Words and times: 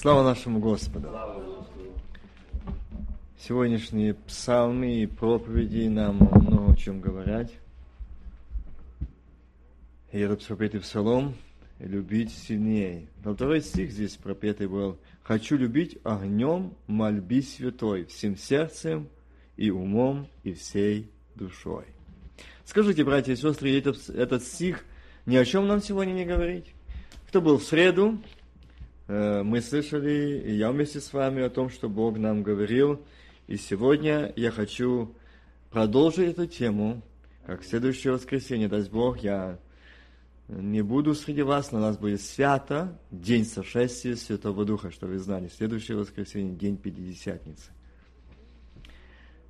Слава 0.00 0.22
нашему 0.22 0.60
Господу! 0.60 1.10
Сегодняшние 3.38 4.14
псалмы 4.14 5.02
и 5.02 5.06
проповеди 5.06 5.88
нам 5.88 6.16
много 6.16 6.72
о 6.72 6.74
чем 6.74 7.02
говорят. 7.02 7.50
И 10.10 10.18
этот 10.18 10.42
пропетый 10.46 10.80
псалом 10.80 11.34
«Любить 11.78 12.32
сильнее». 12.32 13.08
Во 13.22 13.34
второй 13.34 13.60
стих 13.60 13.92
здесь 13.92 14.16
пропетый 14.16 14.68
был 14.68 14.96
«Хочу 15.22 15.58
любить 15.58 15.98
огнем 16.02 16.72
мольби 16.86 17.42
святой, 17.42 18.06
всем 18.06 18.38
сердцем 18.38 19.06
и 19.58 19.68
умом 19.68 20.28
и 20.44 20.54
всей 20.54 21.10
душой». 21.34 21.84
Скажите, 22.64 23.04
братья 23.04 23.34
и 23.34 23.36
сестры, 23.36 23.76
этот, 23.76 24.08
этот 24.08 24.44
стих 24.44 24.82
ни 25.26 25.36
о 25.36 25.44
чем 25.44 25.68
нам 25.68 25.82
сегодня 25.82 26.12
не 26.12 26.24
говорит? 26.24 26.64
Кто 27.28 27.42
был 27.42 27.58
в 27.58 27.64
среду, 27.64 28.18
мы 29.10 29.60
слышали, 29.60 30.40
и 30.46 30.54
я 30.54 30.70
вместе 30.70 31.00
с 31.00 31.12
вами, 31.12 31.42
о 31.42 31.50
том, 31.50 31.68
что 31.68 31.88
Бог 31.88 32.16
нам 32.16 32.44
говорил. 32.44 33.04
И 33.48 33.56
сегодня 33.56 34.32
я 34.36 34.52
хочу 34.52 35.16
продолжить 35.70 36.30
эту 36.30 36.46
тему, 36.46 37.02
как 37.44 37.62
в 37.62 37.66
следующее 37.66 38.12
воскресенье, 38.12 38.68
даст 38.68 38.88
Бог, 38.90 39.18
я 39.18 39.58
не 40.48 40.82
буду 40.82 41.14
среди 41.14 41.42
вас, 41.42 41.72
но 41.72 41.78
у 41.78 41.80
нас 41.80 41.96
будет 41.96 42.20
свято, 42.20 42.96
день 43.10 43.44
сошествия 43.44 44.14
Святого 44.14 44.64
Духа, 44.64 44.92
что 44.92 45.08
вы 45.08 45.18
знали. 45.18 45.48
Следующее 45.48 45.96
воскресенье, 45.96 46.54
день 46.54 46.76
Пятидесятницы. 46.76 47.70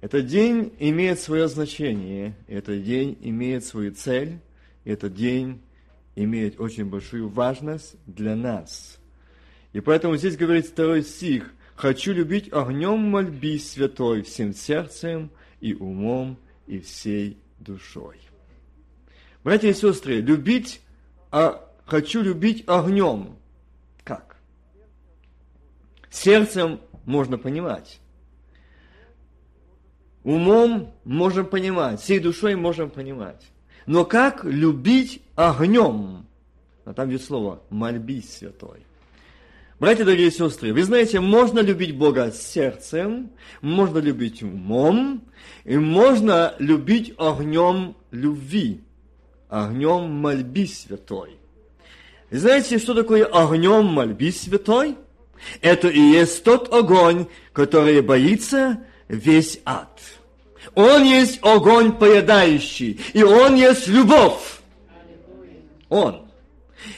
Этот 0.00 0.26
день 0.26 0.72
имеет 0.78 1.20
свое 1.20 1.48
значение, 1.48 2.34
этот 2.46 2.82
день 2.82 3.18
имеет 3.20 3.64
свою 3.64 3.92
цель, 3.92 4.40
этот 4.84 5.12
день 5.12 5.60
имеет 6.16 6.58
очень 6.58 6.86
большую 6.86 7.28
важность 7.28 7.96
для 8.06 8.34
нас. 8.34 8.99
И 9.72 9.80
поэтому 9.80 10.16
здесь 10.16 10.36
говорит 10.36 10.66
второй 10.66 11.02
стих. 11.02 11.52
«Хочу 11.76 12.12
любить 12.12 12.52
огнем 12.52 12.98
мольби 12.98 13.58
святой 13.58 14.22
всем 14.22 14.52
сердцем 14.52 15.30
и 15.60 15.74
умом 15.74 16.36
и 16.66 16.80
всей 16.80 17.38
душой». 17.58 18.16
Братья 19.42 19.68
и 19.68 19.74
сестры, 19.74 20.20
любить, 20.20 20.82
а 21.30 21.66
хочу 21.86 22.20
любить 22.20 22.64
огнем. 22.66 23.36
Как? 24.04 24.36
Сердцем 26.10 26.80
можно 27.06 27.38
понимать. 27.38 28.00
Умом 30.22 30.94
можем 31.04 31.46
понимать, 31.46 32.00
всей 32.00 32.18
душой 32.18 32.54
можем 32.54 32.90
понимать. 32.90 33.42
Но 33.86 34.04
как 34.04 34.44
любить 34.44 35.22
огнем? 35.34 36.26
А 36.84 36.92
там 36.92 37.08
есть 37.08 37.24
слово 37.24 37.62
«мольби 37.70 38.20
святой». 38.20 38.84
Братья, 39.80 40.04
дорогие 40.04 40.30
сестры, 40.30 40.74
вы 40.74 40.84
знаете, 40.84 41.20
можно 41.20 41.60
любить 41.60 41.96
Бога 41.96 42.32
сердцем, 42.32 43.30
можно 43.62 43.96
любить 43.96 44.42
умом, 44.42 45.22
и 45.64 45.78
можно 45.78 46.54
любить 46.58 47.14
огнем 47.16 47.96
любви, 48.10 48.82
огнем 49.48 50.10
мольби 50.10 50.66
святой. 50.66 51.38
Вы 52.30 52.38
знаете, 52.38 52.78
что 52.78 52.92
такое 52.92 53.24
огнем 53.24 53.86
мольби 53.86 54.30
святой? 54.32 54.98
Это 55.62 55.88
и 55.88 55.98
есть 55.98 56.44
тот 56.44 56.70
огонь, 56.74 57.26
который 57.54 58.02
боится 58.02 58.84
весь 59.08 59.60
ад. 59.64 59.98
Он 60.74 61.04
есть 61.04 61.38
огонь 61.40 61.92
поедающий, 61.92 63.00
и 63.14 63.22
Он 63.22 63.54
есть 63.54 63.88
любовь. 63.88 64.60
Он. 65.88 66.26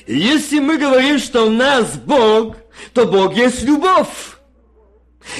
И 0.07 0.17
если 0.19 0.59
мы 0.59 0.79
говорим, 0.79 1.19
что 1.19 1.47
у 1.47 1.51
нас 1.51 1.97
Бог, 1.97 2.57
то 2.93 3.07
Бог 3.07 3.35
есть 3.35 3.63
любовь. 3.63 4.37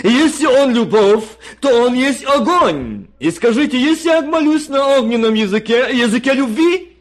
Если 0.03 0.47
Он 0.47 0.75
любовь, 0.75 1.25
то 1.61 1.85
Он 1.85 1.95
есть 1.95 2.25
огонь. 2.25 3.09
И 3.19 3.31
скажите, 3.31 3.81
если 3.81 4.09
я 4.09 4.23
молюсь 4.23 4.69
на 4.69 4.99
огненном 4.99 5.35
языке, 5.35 5.89
языке 5.93 6.35
любви 6.35 6.97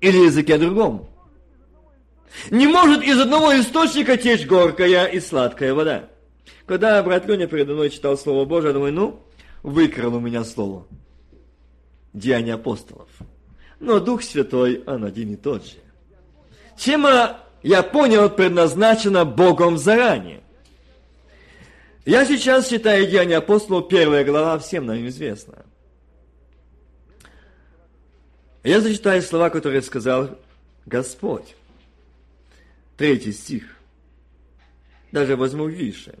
или 0.00 0.18
языке 0.18 0.58
другом? 0.58 1.08
Не 2.50 2.66
может 2.66 3.02
из 3.02 3.20
одного 3.20 3.58
источника 3.58 4.16
течь 4.16 4.46
горькая 4.46 5.06
и 5.06 5.20
сладкая 5.20 5.74
вода. 5.74 6.08
Когда 6.66 7.02
брат 7.02 7.26
Леня 7.26 7.46
передо 7.46 7.74
мной 7.74 7.90
читал 7.90 8.16
Слово 8.16 8.44
Божие, 8.44 8.68
я 8.68 8.74
думаю, 8.74 8.92
ну, 8.92 9.20
выкрал 9.62 10.14
у 10.14 10.20
меня 10.20 10.44
слово. 10.44 10.86
Деяния 12.12 12.54
апостолов. 12.54 13.08
Но 13.80 14.00
Дух 14.00 14.22
Святой, 14.22 14.82
он 14.86 15.04
один 15.04 15.32
и 15.32 15.36
тот 15.36 15.66
же. 15.66 15.74
Тема, 16.76 17.40
я 17.64 17.82
понял, 17.82 18.30
предназначена 18.30 19.24
Богом 19.24 19.78
заранее. 19.78 20.42
Я 22.04 22.24
сейчас 22.26 22.68
читаю 22.68 23.06
Деяния 23.06 23.38
апостолов, 23.38 23.88
первая 23.88 24.24
глава, 24.24 24.58
всем 24.58 24.86
нам 24.86 25.06
известна. 25.08 25.64
Я 28.62 28.80
зачитаю 28.80 29.22
слова, 29.22 29.50
которые 29.50 29.82
сказал 29.82 30.38
Господь. 30.86 31.56
Третий 32.96 33.32
стих. 33.32 33.64
Даже 35.10 35.34
возьму 35.36 35.64
выше 35.64 36.14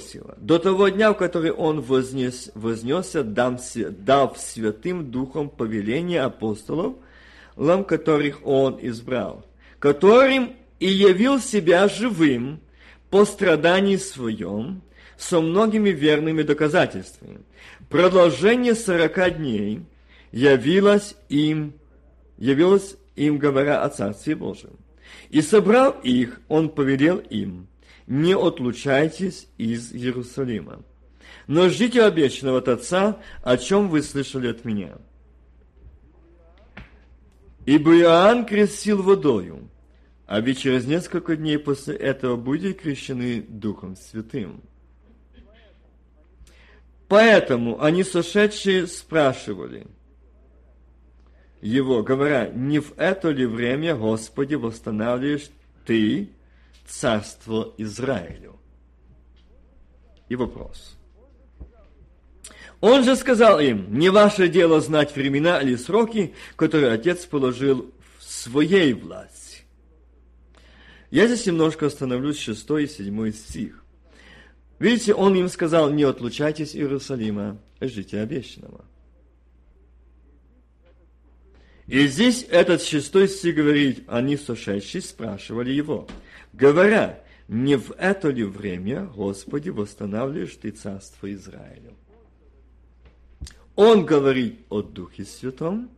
сила. 0.00 0.34
До 0.38 0.58
того 0.58 0.88
дня, 0.88 1.12
в 1.12 1.16
который 1.16 1.52
он 1.52 1.80
вознес, 1.80 2.50
вознесся, 2.54 3.22
дав, 3.22 3.60
дав 3.74 4.38
святым 4.38 5.10
духом 5.10 5.48
повеление 5.48 6.22
апостолов, 6.22 6.96
лам 7.56 7.84
которых 7.84 8.44
он 8.44 8.78
избрал, 8.82 9.44
которым 9.80 10.54
и 10.78 10.86
явил 10.86 11.40
себя 11.40 11.88
живым 11.88 12.60
по 13.10 13.24
страдании 13.24 13.96
своем, 13.96 14.82
со 15.16 15.40
многими 15.40 15.90
верными 15.90 16.42
доказательствами. 16.42 17.40
Продолжение 17.88 18.74
сорока 18.74 19.28
дней 19.30 19.82
явилось 20.32 21.16
им, 21.28 21.74
явилось 22.38 22.96
им, 23.16 23.38
говоря 23.38 23.82
о 23.82 23.88
Царстве 23.88 24.36
Божьем. 24.36 24.78
И 25.30 25.42
собрав 25.42 26.02
их, 26.04 26.40
он 26.48 26.68
повелел 26.68 27.18
им– 27.18 27.66
не 28.10 28.34
отлучайтесь 28.34 29.46
из 29.56 29.92
Иерусалима, 29.92 30.82
но 31.46 31.68
ждите 31.68 32.02
обещанного 32.02 32.58
от 32.58 32.66
Отца, 32.66 33.20
о 33.44 33.56
чем 33.56 33.88
вы 33.88 34.02
слышали 34.02 34.48
от 34.48 34.64
меня. 34.64 34.98
Ибо 37.70 37.96
Иоанн 38.00 38.46
крестил 38.46 39.00
водою, 39.00 39.70
а 40.26 40.40
ведь 40.40 40.58
через 40.58 40.86
несколько 40.86 41.36
дней 41.36 41.56
после 41.56 41.94
этого 41.94 42.34
будете 42.34 42.72
крещены 42.72 43.42
Духом 43.42 43.94
Святым. 43.94 44.60
Поэтому 47.06 47.80
они 47.80 48.02
сошедшие 48.02 48.88
спрашивали 48.88 49.86
его, 51.60 52.02
говоря, 52.02 52.48
не 52.48 52.80
в 52.80 52.92
это 52.98 53.30
ли 53.30 53.46
время, 53.46 53.94
Господи, 53.94 54.56
восстанавливаешь 54.56 55.48
Ты 55.86 56.30
царство 56.88 57.72
Израилю. 57.78 58.58
И 60.28 60.34
вопрос. 60.34 60.98
Он 62.80 63.04
же 63.04 63.14
сказал 63.16 63.60
им, 63.60 63.98
не 63.98 64.08
ваше 64.08 64.48
дело 64.48 64.80
знать 64.80 65.14
времена 65.14 65.60
или 65.60 65.76
сроки, 65.76 66.34
которые 66.56 66.92
Отец 66.92 67.26
положил 67.26 67.92
в 68.18 68.24
своей 68.24 68.94
власти. 68.94 69.62
Я 71.10 71.26
здесь 71.26 71.46
немножко 71.46 71.86
остановлюсь, 71.86 72.38
6 72.38 72.70
и 72.70 72.86
7 72.86 73.32
стих. 73.32 73.84
Видите, 74.78 75.12
он 75.12 75.34
им 75.34 75.48
сказал, 75.48 75.90
не 75.90 76.04
отлучайтесь 76.04 76.74
Иерусалима, 76.74 77.58
ждите 77.80 78.20
обещанного. 78.20 78.84
И 81.86 82.06
здесь 82.06 82.46
этот 82.48 82.82
шестой 82.82 83.28
стих 83.28 83.56
говорит, 83.56 84.04
они 84.06 84.36
сошедшие 84.36 85.02
спрашивали 85.02 85.70
его– 85.70 86.08
говоря, 86.52 87.22
не 87.48 87.76
в 87.76 87.92
это 87.92 88.28
ли 88.28 88.44
время, 88.44 89.04
Господи, 89.04 89.70
восстанавливаешь 89.70 90.56
Ты 90.56 90.70
Царство 90.70 91.32
Израилю? 91.32 91.96
Он 93.80 94.04
говорит 94.04 94.60
о 94.68 94.82
Духе 94.82 95.24
Святом, 95.24 95.88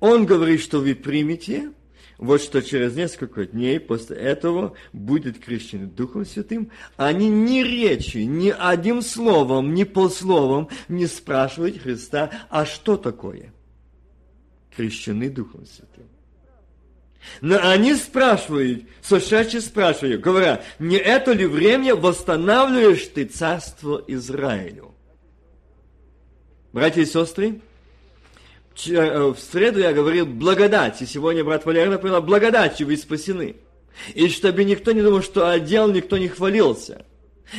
он 0.00 0.24
говорит, 0.24 0.62
что 0.62 0.80
вы 0.80 0.94
примете, 0.94 1.70
вот 2.16 2.40
что 2.40 2.62
через 2.62 2.96
несколько 2.96 3.44
дней 3.44 3.78
после 3.78 4.16
этого 4.16 4.72
будет 4.94 5.38
крещены 5.38 5.84
Духом 5.84 6.24
Святым, 6.24 6.70
они 6.96 7.28
ни 7.28 7.62
речи, 7.62 8.16
ни 8.24 8.48
одним 8.48 9.02
словом, 9.02 9.74
ни 9.74 9.84
полсловом 9.84 10.70
не 10.88 11.06
спрашивают 11.06 11.82
Христа, 11.82 12.30
а 12.48 12.64
что 12.64 12.96
такое 12.96 13.52
крещены 14.74 15.28
Духом 15.28 15.66
Святым. 15.66 16.06
Но 17.42 17.58
они 17.68 17.96
спрашивают, 17.96 18.84
сошедшие 19.02 19.60
спрашивают, 19.60 20.22
говоря, 20.22 20.64
не 20.78 20.96
это 20.96 21.32
ли 21.32 21.44
время 21.44 21.94
восстанавливаешь 21.94 23.08
ты 23.08 23.26
царство 23.26 24.02
Израилю? 24.06 24.94
Братья 26.72 27.00
и 27.00 27.06
сестры, 27.06 27.60
э, 28.86 29.32
в 29.32 29.38
среду 29.38 29.80
я 29.80 29.92
говорил 29.92 30.26
благодать, 30.26 31.00
и 31.00 31.06
сегодня 31.06 31.42
брат 31.42 31.64
Валерий 31.64 31.90
напоминал, 31.90 32.22
благодатью 32.22 32.86
вы 32.86 32.96
спасены. 32.96 33.56
И 34.14 34.28
чтобы 34.28 34.64
никто 34.64 34.92
не 34.92 35.02
думал, 35.02 35.22
что 35.22 35.48
одел, 35.50 35.90
никто 35.90 36.18
не 36.18 36.28
хвалился. 36.28 37.04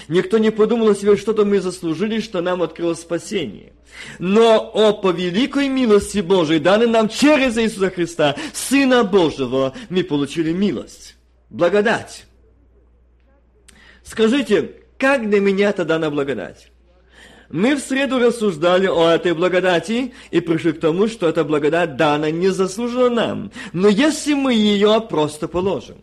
Никто 0.08 0.38
не 0.38 0.52
подумал 0.52 0.90
о 0.90 0.96
себе, 0.96 1.18
что-то 1.18 1.46
мы 1.46 1.60
заслужили, 1.60 2.20
что 2.20 2.42
нам 2.42 2.62
открылось 2.62 3.02
спасение. 3.02 3.74
Но 4.20 4.60
о 4.72 4.94
по 4.94 5.12
великой 5.12 5.68
милости 5.68 6.20
Божией, 6.20 6.60
данной 6.60 6.88
нам 6.88 7.10
через 7.10 7.58
Иисуса 7.58 7.90
Христа, 7.90 8.36
Сына 8.54 9.04
Божьего, 9.04 9.74
мы 9.90 10.04
получили 10.04 10.54
милость, 10.54 11.18
благодать. 11.50 12.28
Скажите, 14.04 14.76
как 15.00 15.28
для 15.28 15.40
меня 15.40 15.72
тогда 15.72 15.98
на 15.98 16.12
благодать? 16.12 16.72
Мы 17.52 17.76
в 17.76 17.80
среду 17.80 18.20
рассуждали 18.20 18.86
о 18.86 19.10
этой 19.10 19.34
благодати 19.34 20.14
и 20.30 20.40
пришли 20.40 20.72
к 20.72 20.80
тому, 20.80 21.08
что 21.08 21.28
эта 21.28 21.44
благодать 21.44 21.96
дана 21.96 22.30
не 22.30 22.50
заслужена 22.50 23.10
нам. 23.10 23.52
Но 23.74 23.88
если 23.88 24.36
мы 24.36 24.54
ее 24.54 25.02
просто 25.02 25.48
положим, 25.48 25.98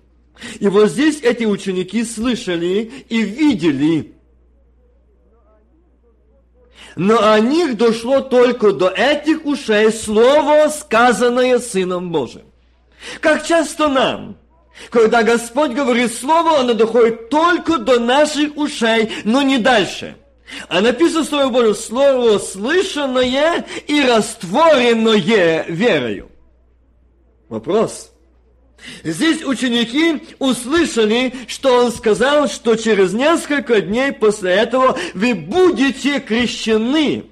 и 0.59 0.67
вот 0.69 0.91
здесь 0.91 1.21
эти 1.23 1.45
ученики 1.45 2.05
слышали 2.05 2.91
и 3.09 3.23
видели, 3.23 4.15
но 6.97 7.31
о 7.31 7.39
них 7.39 7.77
дошло 7.77 8.23
только 8.23 8.73
до 8.73 8.89
этих 8.89 9.45
ушей 9.45 9.93
слово, 9.93 10.69
сказанное 10.69 11.59
Сыном 11.59 12.11
Божиим. 12.11 12.47
Как 13.21 13.47
часто 13.47 13.89
нам, 13.89 14.37
когда 14.91 15.23
Господь 15.23 15.73
говорит 15.73 16.13
слово, 16.13 16.61
оно 16.61 16.75
доходит 16.75 17.29
только 17.29 17.79
до 17.79 18.01
наших 18.01 18.57
ушей, 18.57 19.13
но 19.25 19.43
не 19.43 19.59
дальше. 19.59 20.17
А 20.69 20.81
написано 20.81 21.25
Слово 21.25 21.49
Божие, 21.51 21.75
слово 21.75 22.39
слышанное 22.39 23.67
и 23.87 24.01
растворенное 24.03 25.65
верою. 25.69 26.29
Вопрос– 27.49 28.13
Здесь 29.03 29.45
ученики 29.45 30.23
услышали, 30.39 31.33
что 31.49 31.85
он 31.85 31.93
сказал, 31.93 32.49
что 32.49 32.77
через 32.77 33.13
несколько 33.13 33.81
дней 33.81 34.13
после 34.13 34.53
этого 34.53 34.99
вы 35.15 35.35
будете 35.35 36.21
крещены. 36.21 37.27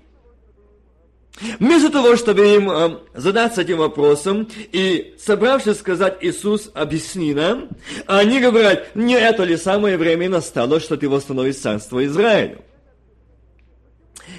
Вместо 1.58 1.90
того, 1.90 2.16
чтобы 2.16 2.46
им 2.54 2.70
э, 2.70 2.98
задаться 3.14 3.62
этим 3.62 3.78
вопросом 3.78 4.48
и, 4.70 5.16
собравшись 5.18 5.78
сказать, 5.78 6.18
Иисус, 6.20 6.70
объясни 6.74 7.34
нам, 7.34 7.70
они 8.06 8.38
говорят, 8.38 8.94
не 8.94 9.14
это 9.14 9.42
ли 9.42 9.56
самое 9.56 9.96
время 9.96 10.28
настало, 10.28 10.78
что 10.78 10.96
ты 10.96 11.08
восстановишь 11.08 11.56
царство 11.56 12.04
Израилю? 12.04 12.60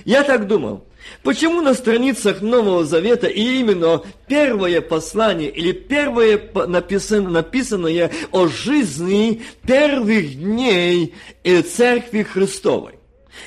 Я 0.03 0.23
так 0.23 0.47
думал, 0.47 0.85
Почему 1.23 1.61
на 1.61 1.73
страницах 1.73 2.41
Нового 2.41 2.83
Завета 2.83 3.27
и 3.27 3.59
именно 3.59 4.01
первое 4.27 4.81
послание 4.81 5.49
или 5.49 5.71
первое 5.71 6.39
написано, 6.67 7.29
написанное 7.29 8.11
о 8.31 8.47
жизни 8.47 9.43
первых 9.65 10.35
дней 10.35 11.13
Церкви 11.43 12.23
Христовой? 12.23 12.95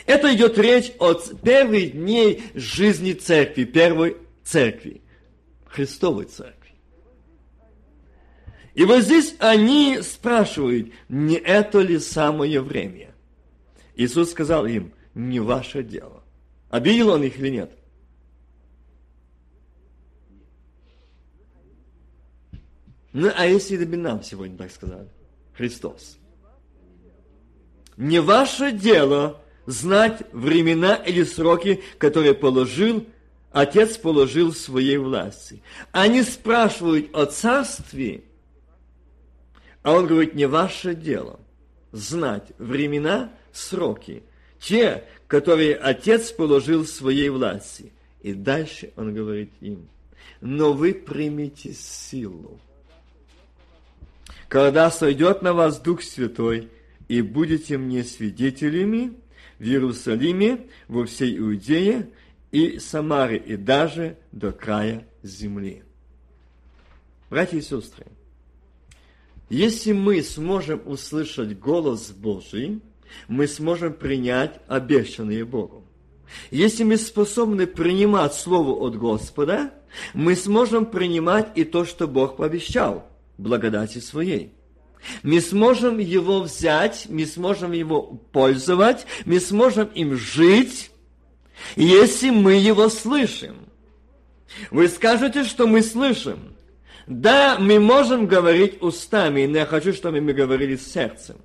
Это 0.06 0.34
идет 0.34 0.58
речь 0.58 0.92
о 0.98 1.14
первых 1.14 1.92
дней 1.92 2.44
жизни 2.54 3.12
Церкви, 3.12 3.64
первой 3.64 4.16
Церкви, 4.44 5.02
Христовой 5.66 6.26
Церкви. 6.26 6.54
И 8.74 8.84
вот 8.84 9.02
здесь 9.02 9.34
они 9.38 10.00
спрашивают, 10.02 10.92
не 11.08 11.34
это 11.34 11.80
ли 11.80 11.98
самое 11.98 12.60
время? 12.60 13.14
Иисус 13.96 14.30
сказал 14.30 14.66
им, 14.66 14.92
не 15.14 15.40
ваше 15.40 15.82
дело. 15.82 16.17
Обидел 16.70 17.10
он 17.10 17.22
их 17.22 17.38
или 17.38 17.48
нет? 17.48 17.70
Ну, 23.12 23.30
а 23.34 23.46
если 23.46 23.82
бы 23.84 23.96
нам 23.96 24.22
сегодня 24.22 24.56
так 24.56 24.70
сказали? 24.70 25.08
Христос. 25.54 26.18
Не 27.96 28.20
ваше 28.20 28.70
дело 28.70 29.40
знать 29.66 30.22
времена 30.32 30.94
или 30.94 31.24
сроки, 31.24 31.82
которые 31.98 32.34
положил, 32.34 33.06
Отец 33.50 33.96
положил 33.96 34.52
в 34.52 34.58
своей 34.58 34.98
власти. 34.98 35.62
Они 35.90 36.22
спрашивают 36.22 37.14
о 37.14 37.26
царстве, 37.26 38.22
а 39.82 39.92
он 39.92 40.06
говорит, 40.06 40.34
не 40.34 40.46
ваше 40.46 40.94
дело 40.94 41.40
знать 41.92 42.52
времена, 42.58 43.32
сроки, 43.52 44.22
те, 44.60 45.04
которые 45.28 45.76
Отец 45.76 46.32
положил 46.32 46.82
в 46.82 46.88
своей 46.88 47.28
власти. 47.28 47.92
И 48.22 48.32
дальше 48.32 48.92
он 48.96 49.14
говорит 49.14 49.52
им, 49.60 49.86
но 50.40 50.72
вы 50.72 50.94
примите 50.94 51.72
силу. 51.74 52.58
Когда 54.48 54.90
сойдет 54.90 55.42
на 55.42 55.52
вас 55.52 55.78
Дух 55.78 56.02
Святой, 56.02 56.70
и 57.06 57.22
будете 57.22 57.78
мне 57.78 58.02
свидетелями 58.04 59.14
в 59.58 59.62
Иерусалиме, 59.62 60.66
во 60.88 61.04
всей 61.06 61.38
Иудее 61.38 62.10
и 62.50 62.78
Самаре, 62.78 63.38
и 63.38 63.56
даже 63.56 64.16
до 64.32 64.52
края 64.52 65.06
земли. 65.22 65.82
Братья 67.30 67.58
и 67.58 67.62
сестры, 67.62 68.06
если 69.50 69.92
мы 69.92 70.22
сможем 70.22 70.82
услышать 70.86 71.58
голос 71.58 72.10
Божий, 72.10 72.80
мы 73.26 73.46
сможем 73.46 73.92
принять 73.92 74.60
обещанные 74.68 75.44
Богом. 75.44 75.84
Если 76.50 76.84
мы 76.84 76.96
способны 76.96 77.66
принимать 77.66 78.34
Слово 78.34 78.72
от 78.72 78.96
Господа, 78.96 79.72
мы 80.12 80.36
сможем 80.36 80.86
принимать 80.86 81.48
и 81.54 81.64
то, 81.64 81.84
что 81.84 82.06
Бог 82.06 82.36
пообещал, 82.36 83.08
благодати 83.38 83.98
своей. 83.98 84.52
Мы 85.22 85.40
сможем 85.40 85.98
его 85.98 86.40
взять, 86.40 87.06
мы 87.08 87.24
сможем 87.24 87.72
его 87.72 88.02
пользовать, 88.02 89.06
мы 89.24 89.40
сможем 89.40 89.86
им 89.88 90.16
жить, 90.16 90.90
если 91.76 92.30
мы 92.30 92.54
его 92.54 92.88
слышим. 92.88 93.56
Вы 94.70 94.88
скажете, 94.88 95.44
что 95.44 95.66
мы 95.66 95.82
слышим. 95.82 96.54
Да, 97.06 97.56
мы 97.58 97.80
можем 97.80 98.26
говорить 98.26 98.82
устами, 98.82 99.46
но 99.46 99.58
я 99.58 99.66
хочу, 99.66 99.94
чтобы 99.94 100.20
мы 100.20 100.34
говорили 100.34 100.76
сердцем 100.76 101.36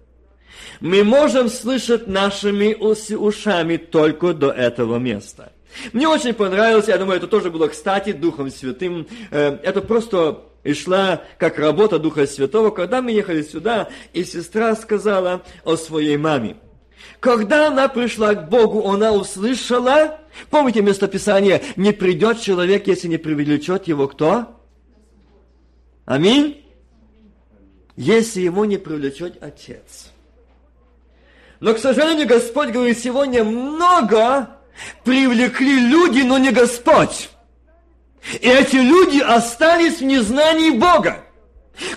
мы 0.79 1.03
можем 1.03 1.49
слышать 1.49 2.07
нашими 2.07 2.73
ушами 2.73 3.77
только 3.77 4.33
до 4.33 4.51
этого 4.51 4.97
места. 4.97 5.51
Мне 5.91 6.07
очень 6.07 6.33
понравилось, 6.33 6.87
я 6.87 6.97
думаю, 6.97 7.17
это 7.17 7.27
тоже 7.27 7.49
было 7.49 7.67
кстати 7.67 8.11
Духом 8.11 8.51
Святым. 8.51 9.07
Э, 9.31 9.57
это 9.63 9.81
просто 9.81 10.43
и 10.63 10.73
шла 10.73 11.23
как 11.37 11.59
работа 11.59 11.99
Духа 11.99 12.25
Святого, 12.25 12.69
когда 12.69 13.01
мы 13.01 13.11
ехали 13.11 13.41
сюда, 13.41 13.89
и 14.13 14.23
сестра 14.23 14.75
сказала 14.75 15.43
о 15.63 15.75
своей 15.75 16.17
маме. 16.17 16.57
Когда 17.19 17.67
она 17.67 17.87
пришла 17.89 18.33
к 18.33 18.49
Богу, 18.49 18.89
она 18.89 19.11
услышала, 19.11 20.19
помните 20.49 20.81
местописание, 20.81 21.61
не 21.75 21.91
придет 21.91 22.39
человек, 22.39 22.87
если 22.87 23.07
не 23.07 23.17
привлечет 23.17 23.87
его 23.87 24.07
кто? 24.07 24.59
Аминь? 26.05 26.63
Если 27.95 28.41
его 28.41 28.65
не 28.65 28.77
привлечет 28.77 29.41
Отец. 29.41 30.12
Но, 31.59 31.73
к 31.73 31.79
сожалению, 31.79 32.27
Господь 32.27 32.69
говорит, 32.69 32.99
сегодня 32.99 33.43
много 33.43 34.49
привлекли 35.03 35.79
люди, 35.79 36.21
но 36.21 36.37
не 36.37 36.51
Господь. 36.51 37.29
И 38.39 38.47
эти 38.47 38.77
люди 38.77 39.19
остались 39.19 39.99
в 39.99 40.03
незнании 40.03 40.71
Бога. 40.71 41.23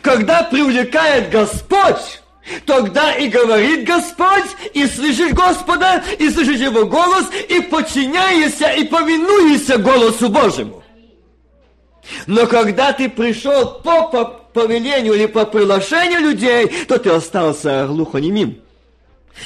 Когда 0.03 0.43
привлекает 0.43 1.31
Господь, 1.31 2.23
тогда 2.65 3.13
и 3.15 3.29
говорит 3.29 3.87
Господь, 3.87 4.45
и 4.73 4.87
слышишь 4.87 5.33
Господа, 5.33 6.03
и 6.19 6.31
слышишь 6.31 6.61
Его 6.61 6.87
голос, 6.87 7.27
и 7.49 7.61
подчиняешься, 7.61 8.71
и 8.71 8.85
повинуешься 8.85 9.79
голосу 9.79 10.29
Божьему. 10.29 10.83
Но 12.27 12.47
когда 12.47 12.93
ты 12.93 13.09
пришел 13.09 13.81
по 13.83 14.25
повелению 14.55 15.15
или 15.15 15.27
по 15.27 15.45
приглашению 15.45 16.21
людей, 16.21 16.69
то 16.87 16.99
ты 16.99 17.11
остался 17.11 17.87
глухонемим. 17.87 18.63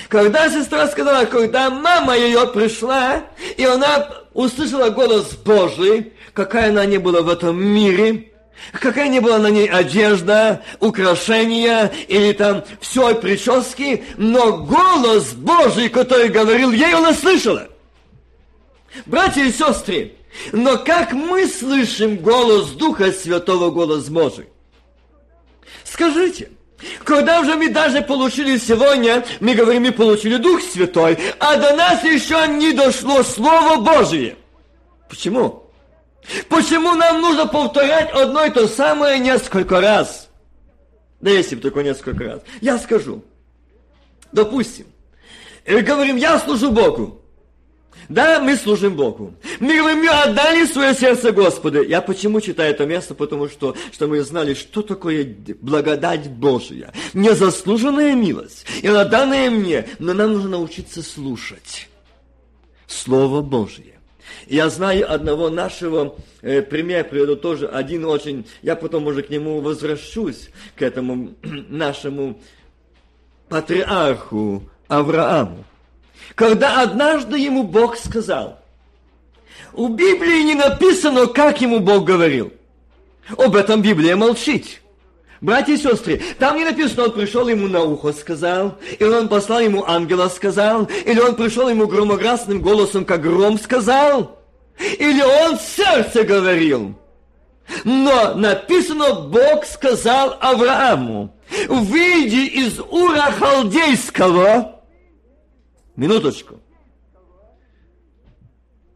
Когда 0.09 0.49
сестра 0.51 0.87
сказала, 0.89 1.25
когда 1.25 1.71
мама 1.71 2.17
ее 2.17 2.47
пришла, 2.47 3.25
и 3.57 3.65
она 3.65 4.09
услышала 4.33 4.91
голос 4.91 5.33
Божий, 5.45 6.13
какая 6.33 6.71
она 6.71 6.87
не 6.87 6.99
была 6.99 7.23
в 7.23 7.29
этом 7.29 7.61
мире, 7.61 8.33
какая 8.73 9.09
не 9.09 9.21
была 9.21 9.39
на 9.39 9.49
ней 9.49 9.69
одежда, 9.69 10.63
украшения 10.79 11.93
или 12.09 12.33
там 12.33 12.65
все 12.81 13.15
прически, 13.15 14.05
но 14.17 14.59
голос 14.59 15.33
Божий, 15.33 15.89
который 15.89 16.29
говорил 16.29 16.71
ей, 16.71 16.95
она 16.95 17.13
слышала. 17.13 17.69
Братья 19.07 19.45
и 19.45 19.53
сестры, 19.53 20.15
но 20.53 20.79
как 20.79 21.13
мы 21.13 21.49
слышим 21.49 22.17
голос 22.17 22.71
Духа 22.71 23.13
Святого, 23.13 23.71
голос 23.71 24.09
Божий? 24.09 24.47
Скажите– 25.85 26.51
когда 27.05 27.41
уже 27.41 27.57
мы 27.57 27.69
даже 27.69 28.03
получили 28.03 28.57
сегодня, 28.59 29.25
мы 29.41 29.55
говорим, 29.55 29.83
мы 29.83 29.93
получили 29.93 30.37
Дух 30.37 30.63
Святой, 30.63 31.19
а 31.39 31.57
до 31.57 31.77
нас 31.77 32.03
еще 32.05 32.47
не 32.49 32.73
дошло 32.73 33.23
Слово 33.23 33.81
Божие. 33.81 34.37
Почему? 35.09 35.71
Почему 36.49 36.95
нам 36.95 37.21
нужно 37.21 37.47
повторять 37.47 38.11
одно 38.13 38.45
и 38.45 38.51
то 38.51 38.67
самое 38.69 39.19
несколько 39.19 39.81
раз? 39.81 40.29
Да 41.21 41.31
если 41.31 41.57
бы 41.57 41.63
только 41.63 41.83
несколько 41.83 42.25
раз. 42.25 42.41
Я 42.61 42.79
скажу. 42.79 43.23
Допустим, 44.33 44.87
и 45.67 45.81
говорим, 45.81 46.17
я 46.17 46.39
служу 46.39 46.71
Богу. 46.71 47.20
Да, 48.09 48.41
мы 48.41 48.57
служим 48.57 48.97
Богу. 48.97 49.35
Мы 49.61 49.79
говорим, 49.79 50.01
мы 50.01 50.09
отдали 50.09 50.65
свое 50.67 50.95
сердце 50.95 51.31
Господу. 51.31 51.83
Я 51.83 52.01
почему 52.01 52.41
читаю 52.41 52.73
это 52.73 52.85
место? 52.85 53.15
Потому 53.15 53.49
что, 53.49 53.77
что 53.93 54.09
мы 54.09 54.21
знали, 54.23 54.55
что 54.55 54.83
такое 54.83 55.37
благодать 55.61 56.29
Божия. 56.29 56.93
Незаслуженная 57.15 58.15
милость. 58.15 58.67
И 58.83 58.89
она 58.89 59.05
данная 59.05 59.51
мне, 59.51 59.87
но 59.99 60.13
нам 60.13 60.33
нужно 60.33 60.51
научиться 60.51 61.03
слушать 61.03 61.89
Слово 62.89 63.43
Божие. 63.43 64.01
Я 64.49 64.69
знаю 64.71 65.13
одного 65.13 65.49
нашего 65.49 66.17
э, 66.43 66.63
примера, 66.63 67.05
приведу 67.05 67.37
тоже 67.37 67.69
один 67.69 68.05
очень, 68.05 68.47
я 68.63 68.75
потом 68.75 69.07
уже 69.07 69.23
к 69.23 69.31
нему 69.31 69.61
возвращусь, 69.61 70.51
к 70.75 70.83
этому 70.83 71.35
нашему 71.43 72.41
патриарху 73.49 74.69
Аврааму 74.89 75.65
когда 76.35 76.83
однажды 76.83 77.39
ему 77.39 77.63
Бог 77.63 77.97
сказал, 77.97 78.59
у 79.73 79.89
Библии 79.89 80.43
не 80.43 80.55
написано, 80.55 81.27
как 81.27 81.61
ему 81.61 81.81
Бог 81.81 82.05
говорил. 82.05 82.53
Об 83.37 83.55
этом 83.55 83.83
Библия 83.83 84.17
молчит. 84.17 84.81
Братья 85.41 85.73
и 85.73 85.79
сестры, 85.79 86.21
там 86.39 86.57
не 86.57 86.65
написано, 86.65 87.05
он 87.05 87.13
пришел 87.13 87.49
ему 87.49 87.67
на 87.67 87.83
ухо 87.83 88.13
сказал, 88.13 88.77
или 88.99 89.09
он 89.09 89.29
послал 89.29 89.61
ему 89.61 89.85
ангела 89.87 90.29
сказал, 90.29 90.85
или 91.07 91.19
он 91.19 91.35
пришел 91.35 91.69
ему 91.71 91.87
громогласным 91.87 92.61
голосом, 92.61 93.07
как 93.07 93.23
гром 93.23 93.59
сказал, 93.59 94.39
или 94.99 95.23
он 95.23 95.57
в 95.57 95.63
сердце 95.63 96.25
говорил. 96.25 96.95
Но 97.85 98.35
написано, 98.35 99.15
Бог 99.15 99.65
сказал 99.65 100.37
Аврааму, 100.41 101.35
выйди 101.69 102.47
из 102.47 102.79
Ура 102.79 103.33
Халдейского, 103.33 104.80
Минуточку. 106.01 106.63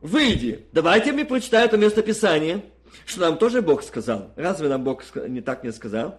Выйди. 0.01 0.65
Давайте 0.73 1.13
мне 1.13 1.27
прочитаем 1.27 1.67
это 1.67 1.77
местописание, 1.77 2.65
что 3.05 3.21
нам 3.21 3.37
тоже 3.37 3.61
Бог 3.61 3.83
сказал. 3.83 4.33
Разве 4.37 4.71
нам 4.71 4.85
Бог 4.85 5.05
не 5.29 5.43
так 5.43 5.65
не 5.65 5.73
сказал? 5.73 6.19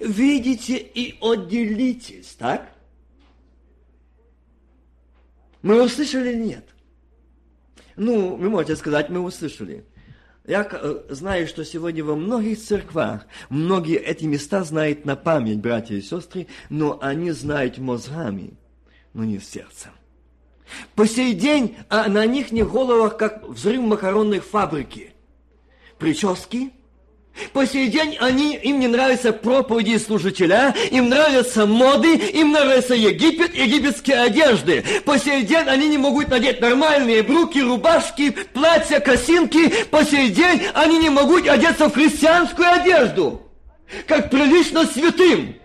Видите 0.00 0.76
и 0.76 1.16
отделитесь, 1.20 2.34
так? 2.36 2.68
Мы 5.62 5.80
услышали 5.80 6.30
или 6.30 6.46
нет? 6.48 6.64
Ну, 7.94 8.34
вы 8.34 8.50
можете 8.50 8.74
сказать, 8.74 9.10
мы 9.10 9.20
услышали. 9.20 9.84
Я 10.44 10.68
э, 10.68 11.04
знаю, 11.10 11.46
что 11.46 11.64
сегодня 11.64 12.02
во 12.02 12.16
многих 12.16 12.58
церквах 12.58 13.24
многие 13.50 13.98
эти 13.98 14.24
места 14.24 14.64
знают 14.64 15.04
на 15.04 15.14
память, 15.14 15.60
братья 15.60 15.94
и 15.94 16.02
сестры, 16.02 16.48
но 16.70 16.98
они 17.00 17.30
знают 17.30 17.78
мозгами, 17.78 18.54
но 19.12 19.22
не 19.22 19.38
сердцем. 19.38 19.92
По 20.94 21.06
сей 21.06 21.34
день 21.34 21.76
а 21.88 22.08
на 22.08 22.26
них 22.26 22.52
не 22.52 22.62
головах, 22.62 23.16
как 23.16 23.48
взрыв 23.48 23.80
макаронной 23.80 24.40
фабрики. 24.40 25.12
Прически. 25.98 26.72
По 27.52 27.66
сей 27.66 27.88
день 27.88 28.16
они, 28.18 28.56
им 28.56 28.80
не 28.80 28.88
нравятся 28.88 29.32
проповеди 29.32 29.96
служителя, 29.98 30.74
им 30.90 31.08
нравятся 31.08 31.66
моды, 31.66 32.16
им 32.16 32.52
нравится 32.52 32.94
Египет, 32.94 33.54
египетские 33.54 34.20
одежды. 34.20 34.84
По 35.04 35.18
сей 35.18 35.42
день 35.42 35.68
они 35.68 35.88
не 35.88 35.98
могут 35.98 36.28
надеть 36.28 36.60
нормальные 36.60 37.22
брюки, 37.22 37.58
рубашки, 37.58 38.30
платья, 38.30 38.98
косинки. 39.00 39.84
По 39.84 40.04
сей 40.04 40.30
день 40.30 40.62
они 40.74 40.98
не 40.98 41.10
могут 41.10 41.46
одеться 41.48 41.88
в 41.88 41.94
христианскую 41.94 42.68
одежду, 42.68 43.42
как 44.06 44.30
прилично 44.30 44.84
святым. 44.84 45.56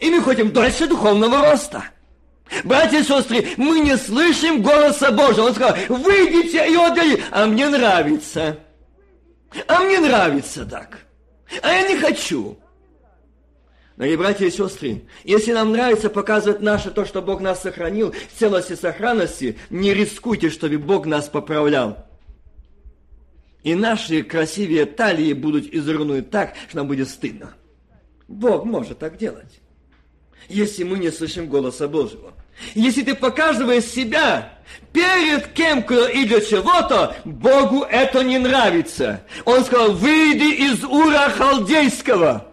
И 0.00 0.10
мы 0.10 0.22
хотим 0.22 0.52
дальше 0.52 0.86
духовного 0.86 1.50
роста. 1.50 1.90
Братья 2.64 3.00
и 3.00 3.02
сестры, 3.02 3.48
мы 3.56 3.80
не 3.80 3.96
слышим 3.96 4.62
голоса 4.62 5.10
Божьего. 5.10 5.46
Он 5.46 5.54
сказал, 5.54 5.76
выйдите 5.88 6.70
и 6.70 6.76
отдали. 6.76 7.22
А 7.30 7.46
мне 7.46 7.68
нравится. 7.68 8.58
А 9.66 9.80
мне 9.80 9.98
нравится 10.00 10.64
так. 10.64 11.06
А 11.62 11.72
я 11.72 11.88
не 11.88 11.96
хочу. 11.96 12.58
Дорогие 13.96 14.18
братья 14.18 14.44
и 14.44 14.50
сестры, 14.50 15.04
если 15.24 15.52
нам 15.52 15.72
нравится 15.72 16.10
показывать 16.10 16.60
наше 16.60 16.90
то, 16.90 17.06
что 17.06 17.22
Бог 17.22 17.40
нас 17.40 17.62
сохранил 17.62 18.12
в 18.12 18.38
целости 18.38 18.72
и 18.72 18.76
сохранности, 18.76 19.58
не 19.70 19.94
рискуйте, 19.94 20.50
чтобы 20.50 20.76
Бог 20.76 21.06
нас 21.06 21.28
поправлял. 21.30 22.06
И 23.62 23.74
наши 23.74 24.22
красивые 24.22 24.84
талии 24.84 25.32
будут 25.32 25.72
изрунуты 25.72 26.22
так, 26.22 26.54
что 26.68 26.76
нам 26.76 26.88
будет 26.88 27.08
стыдно. 27.08 27.54
Бог 28.28 28.64
может 28.64 28.98
так 28.98 29.16
делать 29.16 29.60
если 30.48 30.84
мы 30.84 30.98
не 30.98 31.10
слышим 31.10 31.48
голоса 31.48 31.88
Божьего. 31.88 32.32
Если 32.74 33.02
ты 33.02 33.14
показываешь 33.14 33.84
себя 33.84 34.52
перед 34.92 35.48
кем-то 35.48 36.06
и 36.06 36.24
для 36.24 36.40
чего-то, 36.40 37.16
Богу 37.24 37.82
это 37.82 38.22
не 38.24 38.38
нравится. 38.38 39.22
Он 39.44 39.64
сказал, 39.64 39.92
выйди 39.92 40.54
из 40.54 40.84
Ура 40.84 41.30
Халдейского. 41.30 42.46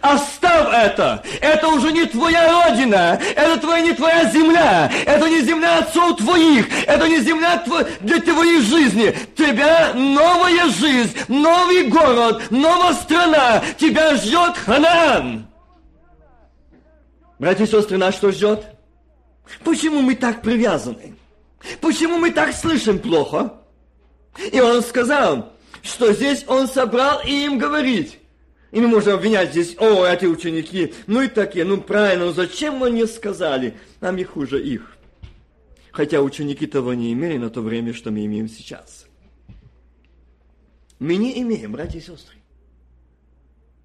Оставь 0.00 0.72
это! 0.72 1.22
Это 1.40 1.68
уже 1.68 1.92
не 1.92 2.04
твоя 2.06 2.64
родина! 2.64 3.20
Это 3.34 3.58
твоя, 3.58 3.80
не 3.80 3.92
твоя 3.92 4.30
земля! 4.30 4.90
Это 5.04 5.28
не 5.28 5.40
земля 5.40 5.78
отцов 5.78 6.18
твоих! 6.18 6.66
Это 6.86 7.08
не 7.08 7.20
земля 7.20 7.58
тво... 7.58 7.84
для 8.00 8.20
твоей 8.20 8.60
жизни! 8.60 9.14
Тебя 9.36 9.92
новая 9.94 10.68
жизнь, 10.68 11.16
новый 11.28 11.88
город, 11.88 12.42
новая 12.50 12.94
страна! 12.94 13.62
Тебя 13.78 14.14
ждет 14.16 14.56
Ханаан! 14.58 15.49
Братья 17.40 17.64
и 17.64 17.66
сестры, 17.66 17.96
нас 17.96 18.14
что 18.16 18.32
ждет? 18.32 18.66
Почему 19.64 20.02
мы 20.02 20.14
так 20.14 20.42
привязаны? 20.42 21.14
Почему 21.80 22.18
мы 22.18 22.32
так 22.32 22.54
слышим 22.54 22.98
плохо? 22.98 23.54
И 24.52 24.60
он 24.60 24.82
сказал, 24.82 25.50
что 25.82 26.12
здесь 26.12 26.44
он 26.46 26.68
собрал 26.68 27.22
и 27.26 27.46
им 27.46 27.56
говорить. 27.56 28.18
И 28.72 28.80
мы 28.80 28.88
можем 28.88 29.14
обвинять 29.14 29.52
здесь, 29.52 29.74
о, 29.78 30.04
эти 30.04 30.26
ученики, 30.26 30.92
ну 31.06 31.22
и 31.22 31.28
такие, 31.28 31.64
ну 31.64 31.80
правильно, 31.80 32.26
ну 32.26 32.32
зачем 32.32 32.84
они 32.84 33.06
сказали? 33.06 33.74
Нам 34.02 34.18
и 34.18 34.24
хуже 34.24 34.62
их. 34.62 34.98
Хотя 35.92 36.20
ученики 36.20 36.66
того 36.66 36.92
не 36.92 37.10
имели 37.10 37.38
на 37.38 37.48
то 37.48 37.62
время, 37.62 37.94
что 37.94 38.10
мы 38.10 38.26
имеем 38.26 38.50
сейчас. 38.50 39.06
Мы 40.98 41.16
не 41.16 41.40
имеем, 41.40 41.72
братья 41.72 41.98
и 41.98 42.02
сестры. 42.02 42.36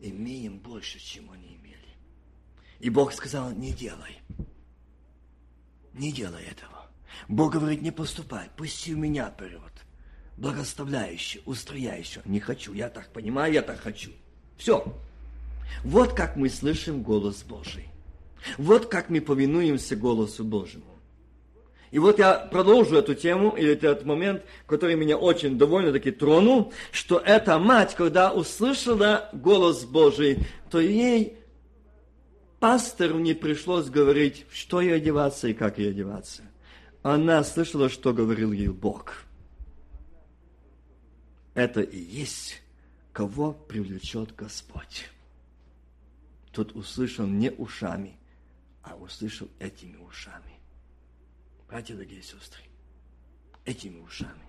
Имеем 0.01 0.59
больше, 0.59 0.99
чем 0.99 1.31
они 1.31 1.44
и 2.85 2.89
Бог 2.91 3.13
сказал, 3.13 3.49
не 3.49 3.71
делай. 3.71 4.21
Не 5.93 6.11
делай 6.11 6.43
этого. 6.43 6.85
Бог 7.27 7.53
говорит, 7.53 7.81
не 7.81 7.89
поступай, 7.89 8.47
пусти 8.55 8.93
у 8.93 8.97
меня 8.99 9.31
вперед. 9.31 9.73
Благоставляющий, 10.37 11.41
устрояющий. 11.47 12.21
Не 12.25 12.39
хочу, 12.39 12.75
я 12.75 12.89
так 12.89 13.11
понимаю, 13.11 13.51
я 13.51 13.63
так 13.63 13.79
хочу. 13.79 14.11
Все. 14.55 14.85
Вот 15.83 16.13
как 16.13 16.35
мы 16.35 16.47
слышим 16.47 17.01
голос 17.01 17.41
Божий. 17.41 17.89
Вот 18.59 18.85
как 18.85 19.09
мы 19.09 19.19
повинуемся 19.19 19.95
голосу 19.95 20.43
Божьему. 20.43 20.85
И 21.89 21.97
вот 21.97 22.19
я 22.19 22.35
продолжу 22.35 22.97
эту 22.97 23.15
тему, 23.15 23.49
или 23.57 23.73
этот 23.73 24.05
момент, 24.05 24.43
который 24.67 24.95
меня 24.95 25.17
очень 25.17 25.57
довольно-таки 25.57 26.11
тронул, 26.11 26.71
что 26.91 27.17
эта 27.17 27.57
мать, 27.57 27.95
когда 27.95 28.31
услышала 28.31 29.31
голос 29.33 29.85
Божий, 29.85 30.45
то 30.69 30.79
ей 30.79 31.39
пастору 32.59 33.19
не 33.19 33.33
пришлось 33.33 33.89
говорить, 33.89 34.45
что 34.51 34.81
ей 34.81 34.95
одеваться 34.95 35.47
и 35.47 35.53
как 35.53 35.77
ей 35.77 35.91
одеваться. 35.91 36.43
Она 37.03 37.43
слышала, 37.43 37.89
что 37.89 38.13
говорил 38.13 38.51
ей 38.51 38.69
Бог. 38.69 39.25
Это 41.53 41.81
и 41.81 41.99
есть, 41.99 42.61
кого 43.13 43.53
привлечет 43.53 44.35
Господь. 44.35 45.07
Тут 46.51 46.75
услышал 46.75 47.27
не 47.27 47.51
ушами, 47.51 48.17
а 48.81 48.95
услышал 48.95 49.49
этими 49.59 49.97
ушами. 49.97 50.53
Братья, 51.67 51.93
дорогие 51.93 52.21
сестры, 52.21 52.61
этими 53.65 53.99
ушами. 53.99 54.41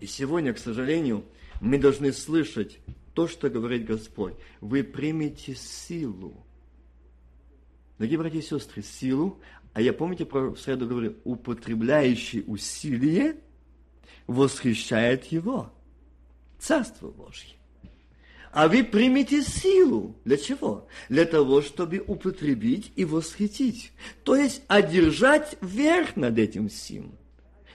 И 0.00 0.06
сегодня, 0.06 0.52
к 0.52 0.58
сожалению, 0.58 1.24
мы 1.60 1.78
должны 1.78 2.12
слышать 2.12 2.78
то, 3.14 3.28
что 3.28 3.48
говорит 3.48 3.86
Господь. 3.86 4.34
Вы 4.60 4.84
примете 4.84 5.54
силу 5.54 6.43
Дорогие 7.98 8.18
братья 8.18 8.38
и 8.38 8.42
сестры, 8.42 8.82
силу, 8.82 9.40
а 9.72 9.80
я 9.80 9.92
помните, 9.92 10.24
про 10.24 10.54
среду 10.56 10.86
говорил, 10.86 11.16
употребляющий 11.24 12.44
усилие 12.46 13.36
восхищает 14.26 15.26
его. 15.26 15.72
Царство 16.58 17.10
Божье. 17.10 17.56
А 18.52 18.68
вы 18.68 18.84
примете 18.84 19.42
силу. 19.42 20.16
Для 20.24 20.36
чего? 20.36 20.86
Для 21.08 21.24
того, 21.24 21.60
чтобы 21.60 22.02
употребить 22.06 22.92
и 22.94 23.04
восхитить. 23.04 23.92
То 24.22 24.36
есть 24.36 24.62
одержать 24.68 25.56
верх 25.60 26.14
над 26.14 26.38
этим 26.38 26.68
всем. 26.68 27.18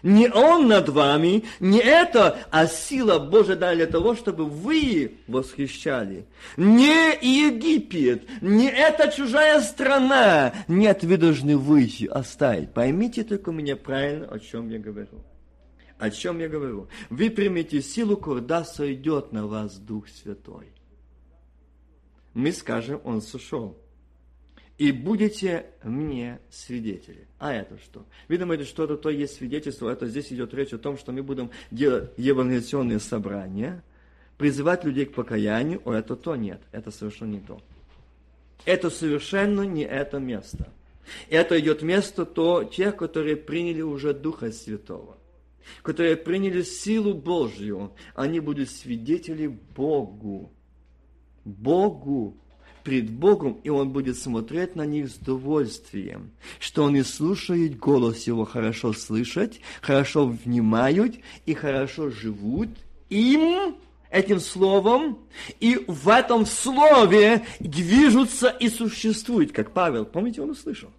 Не 0.04 0.30
Он 0.30 0.68
над 0.68 0.90
вами, 0.90 1.44
не 1.60 1.80
это, 1.80 2.40
а 2.52 2.68
сила 2.68 3.20
Божия 3.20 3.56
для 3.56 3.86
того, 3.88 4.16
чтобы 4.16 4.46
вы 4.46 5.18
восхищали. 5.28 6.26
Не 6.58 7.14
Египет, 7.22 8.28
не 8.42 8.70
эта 8.70 9.12
чужая 9.12 9.62
страна. 9.62 10.54
Нет, 10.68 11.04
вы 11.04 11.18
должны 11.18 11.58
выйти, 11.58 12.06
оставить. 12.06 12.74
Поймите 12.74 13.24
только 13.24 13.52
меня 13.52 13.76
правильно, 13.76 14.28
о 14.28 14.40
чем 14.40 14.70
я 14.70 14.80
говорю. 14.80 15.24
О 15.98 16.10
чем 16.10 16.40
я 16.40 16.48
говорю? 16.48 16.88
Вы 17.10 17.30
примете 17.30 17.82
силу, 17.82 18.16
когда 18.16 18.64
сойдет 18.64 19.34
на 19.34 19.48
вас 19.48 19.78
Дух 19.78 20.08
Святой. 20.08 20.72
Мы 22.34 22.54
скажем, 22.54 23.02
Он 23.04 23.22
сошел 23.22 23.78
и 24.80 24.94
будете 24.94 25.66
мне 25.84 26.40
свидетели. 26.50 27.28
А 27.38 27.54
это 27.54 27.78
что? 27.78 28.06
Что 28.64 28.86
это 28.86 28.96
то 28.96 29.10
есть 29.10 29.36
свидетельство? 29.36 29.90
Это 29.90 30.08
здесь 30.08 30.32
идет 30.32 30.54
речь 30.54 30.74
о 30.74 30.78
том, 30.78 30.98
что 30.98 31.12
мы 31.12 31.22
будем 31.22 31.52
делать 31.70 32.12
евангелизационные 32.16 33.02
собрания, 33.02 33.84
призывать 34.38 34.86
людей 34.86 35.06
к 35.06 35.14
покаянию. 35.14 35.82
О, 35.84 35.92
это 35.92 36.16
то 36.16 36.38
нет. 36.38 36.62
Это 36.72 36.92
совершенно 36.92 37.34
не 37.34 37.42
то. 37.42 37.62
Это 38.64 38.90
совершенно 38.90 39.64
не 39.64 39.84
это 39.84 40.18
место. 40.18 40.72
Это 41.30 41.60
идет 41.60 41.82
место 41.82 42.26
то, 42.26 42.64
тех, 42.64 42.96
которые 42.96 43.36
приняли 43.36 43.82
уже 43.82 44.14
Духа 44.14 44.50
Святого, 44.50 45.18
которые 45.82 46.16
приняли 46.16 46.62
силу 46.62 47.14
Божью. 47.14 47.92
Они 48.16 48.40
будут 48.40 48.70
свидетели 48.70 49.48
Богу. 49.48 50.54
Богу 51.44 52.38
пред 52.90 53.12
Богом, 53.12 53.60
и 53.64 53.70
Он 53.70 53.90
будет 53.90 54.18
смотреть 54.18 54.76
на 54.76 54.84
них 54.84 55.12
с 55.12 55.18
удовольствием, 55.18 56.32
что 56.60 56.88
они 56.88 57.04
слушают 57.04 57.78
голос 57.78 58.26
Его, 58.26 58.46
хорошо 58.46 58.94
слышать, 58.94 59.62
хорошо 59.80 60.26
внимают 60.26 61.14
и 61.46 61.54
хорошо 61.54 62.10
живут 62.10 62.70
им, 63.10 63.76
этим 64.10 64.40
словом, 64.40 65.20
и 65.60 65.86
в 65.88 66.10
этом 66.10 66.48
слове 66.48 67.46
движутся 67.60 68.50
и 68.50 68.70
существуют, 68.70 69.52
как 69.52 69.70
Павел, 69.70 70.04
помните, 70.04 70.42
он 70.42 70.50
услышал. 70.50 70.90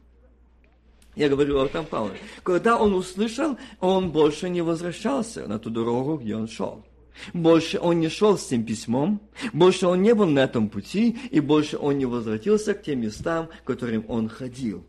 Я 1.16 1.28
говорю 1.28 1.58
об 1.58 1.66
этом 1.66 1.86
Павле. 1.86 2.14
Когда 2.44 2.78
он 2.78 2.94
услышал, 2.94 3.58
он 3.80 4.12
больше 4.12 4.48
не 4.48 4.62
возвращался 4.62 5.48
на 5.48 5.58
ту 5.58 5.70
дорогу, 5.70 6.18
где 6.18 6.36
он 6.36 6.46
шел. 6.46 6.84
Больше 7.32 7.78
он 7.78 8.00
не 8.00 8.08
шел 8.08 8.38
с 8.38 8.46
тем 8.46 8.64
письмом, 8.64 9.20
больше 9.52 9.86
он 9.86 10.02
не 10.02 10.14
был 10.14 10.26
на 10.26 10.40
этом 10.40 10.68
пути, 10.68 11.18
и 11.30 11.40
больше 11.40 11.76
он 11.76 11.98
не 11.98 12.06
возвратился 12.06 12.74
к 12.74 12.82
тем 12.82 13.00
местам, 13.00 13.48
к 13.62 13.66
которым 13.66 14.04
он 14.08 14.28
ходил. 14.28 14.84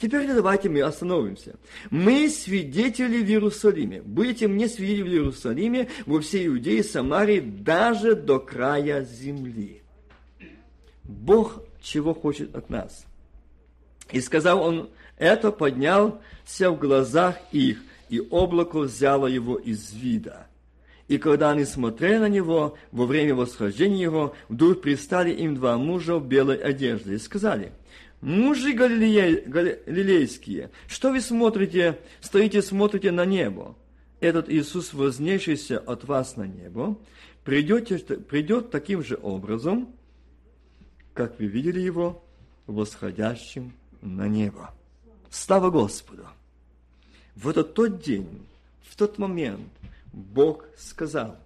Теперь 0.00 0.26
давайте 0.26 0.68
мы 0.68 0.82
остановимся. 0.82 1.56
Мы 1.90 2.28
свидетели 2.30 3.22
в 3.22 3.28
Иерусалиме. 3.28 4.02
Будете 4.02 4.48
мне 4.48 4.68
свидетели 4.68 5.02
в 5.02 5.12
Иерусалиме, 5.12 5.88
во 6.06 6.20
всей 6.20 6.46
Иудее, 6.46 6.82
Самарии, 6.82 7.40
даже 7.40 8.14
до 8.14 8.38
края 8.38 9.04
земли. 9.04 9.82
Бог 11.04 11.62
чего 11.82 12.14
хочет 12.14 12.54
от 12.54 12.70
нас? 12.70 13.04
И 14.10 14.20
сказал 14.20 14.62
он, 14.62 14.90
это 15.18 15.52
поднялся 15.52 16.70
в 16.70 16.78
глазах 16.78 17.36
их, 17.52 17.82
и 18.08 18.20
облако 18.20 18.80
взяло 18.80 19.26
его 19.26 19.56
из 19.56 19.92
вида. 19.92 20.46
И 21.08 21.18
когда 21.18 21.50
они 21.50 21.64
смотрели 21.64 22.18
на 22.18 22.28
него 22.28 22.76
во 22.90 23.06
время 23.06 23.34
восхождения 23.34 24.02
его, 24.02 24.34
вдруг 24.48 24.80
пристали 24.80 25.30
им 25.30 25.54
два 25.54 25.76
мужа 25.76 26.16
в 26.16 26.26
белой 26.26 26.56
одежде 26.56 27.14
и 27.14 27.18
сказали, 27.18 27.72
«Мужи 28.22 28.72
галилейские, 28.72 30.70
что 30.88 31.10
вы 31.10 31.20
смотрите, 31.20 31.98
стоите, 32.20 32.62
смотрите 32.62 33.10
на 33.10 33.26
небо? 33.26 33.76
Этот 34.20 34.48
Иисус, 34.48 34.94
вознесшийся 34.94 35.78
от 35.78 36.04
вас 36.04 36.36
на 36.36 36.46
небо, 36.46 36.96
придете, 37.44 37.98
придет 37.98 38.70
таким 38.70 39.04
же 39.04 39.18
образом, 39.22 39.94
как 41.12 41.38
вы 41.38 41.46
видели 41.46 41.80
его 41.80 42.24
восходящим 42.66 43.74
на 44.00 44.26
небо». 44.26 44.72
Слава 45.28 45.68
Господу! 45.68 46.26
В 47.36 47.48
этот 47.50 47.74
тот 47.74 48.00
день, 48.00 48.46
в 48.88 48.96
тот 48.96 49.18
момент, 49.18 49.68
Бог 50.14 50.66
сказал, 50.76 51.36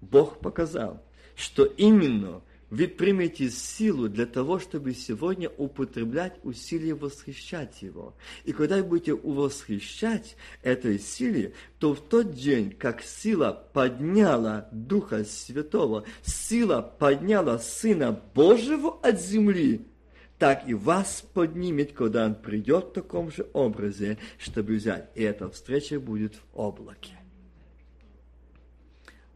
Бог 0.00 0.40
показал, 0.40 1.02
что 1.36 1.64
именно 1.64 2.42
вы 2.70 2.88
примете 2.88 3.48
силу 3.48 4.08
для 4.08 4.26
того, 4.26 4.58
чтобы 4.58 4.92
сегодня 4.94 5.48
употреблять 5.48 6.34
усилия 6.42 6.94
восхищать 6.94 7.80
Его. 7.82 8.16
И 8.44 8.52
когда 8.52 8.78
вы 8.78 8.82
будете 8.82 9.14
восхищать 9.14 10.36
этой 10.62 10.98
силе, 10.98 11.54
то 11.78 11.94
в 11.94 12.00
тот 12.00 12.34
день, 12.34 12.72
как 12.72 13.02
сила 13.02 13.68
подняла 13.72 14.68
Духа 14.72 15.24
Святого, 15.24 16.04
сила 16.22 16.82
подняла 16.82 17.60
Сына 17.60 18.20
Божьего 18.34 18.98
от 19.00 19.20
земли, 19.20 19.86
так 20.38 20.68
и 20.68 20.74
вас 20.74 21.24
поднимет, 21.32 21.92
когда 21.92 22.26
Он 22.26 22.34
придет 22.34 22.86
в 22.86 22.92
таком 22.94 23.30
же 23.30 23.46
образе, 23.52 24.18
чтобы 24.36 24.74
взять. 24.74 25.10
И 25.14 25.22
эта 25.22 25.48
встреча 25.48 26.00
будет 26.00 26.34
в 26.34 26.58
облаке. 26.58 27.12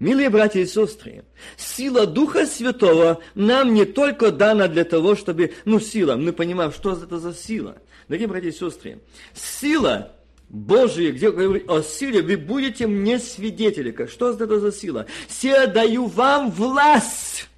Милые 0.00 0.30
братья 0.30 0.60
и 0.60 0.66
сестры, 0.66 1.24
сила 1.58 2.06
Духа 2.06 2.46
Святого 2.46 3.20
нам 3.34 3.74
не 3.74 3.84
только 3.84 4.32
дана 4.32 4.66
для 4.66 4.84
того, 4.84 5.14
чтобы, 5.14 5.52
ну, 5.66 5.78
сила, 5.78 6.16
мы 6.16 6.32
понимаем, 6.32 6.72
что 6.72 6.92
это 6.92 7.18
за 7.18 7.34
сила. 7.34 7.76
Дорогие 8.08 8.26
братья 8.26 8.48
и 8.48 8.52
сестры, 8.52 9.02
сила 9.34 10.12
Божия, 10.48 11.12
где 11.12 11.30
говорит 11.30 11.70
о 11.70 11.82
силе, 11.82 12.22
вы 12.22 12.38
будете 12.38 12.86
мне 12.86 13.18
свидетели. 13.18 13.94
Что 14.06 14.30
это 14.30 14.58
за 14.58 14.72
сила? 14.72 15.04
Се 15.28 15.66
даю 15.66 16.06
вам 16.06 16.50
власть 16.50 17.50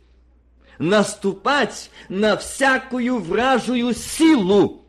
наступать 0.81 1.93
на 2.09 2.37
всякую 2.37 3.21
вражую 3.21 3.95
силу. 3.95 4.85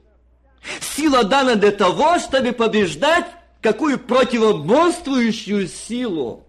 Сила 0.81 1.23
дана 1.23 1.53
для 1.53 1.71
того, 1.71 2.17
чтобы 2.17 2.51
побеждать 2.51 3.27
какую 3.61 3.99
противоборствующую 3.99 5.67
силу. 5.67 6.47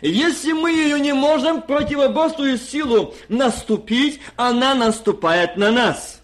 Если 0.00 0.52
мы 0.52 0.72
ее 0.72 0.98
не 0.98 1.12
можем 1.12 1.62
противоборствуя 1.62 2.56
силу 2.56 3.14
наступить, 3.28 4.20
она 4.36 4.74
наступает 4.74 5.56
на 5.56 5.70
нас. 5.70 6.22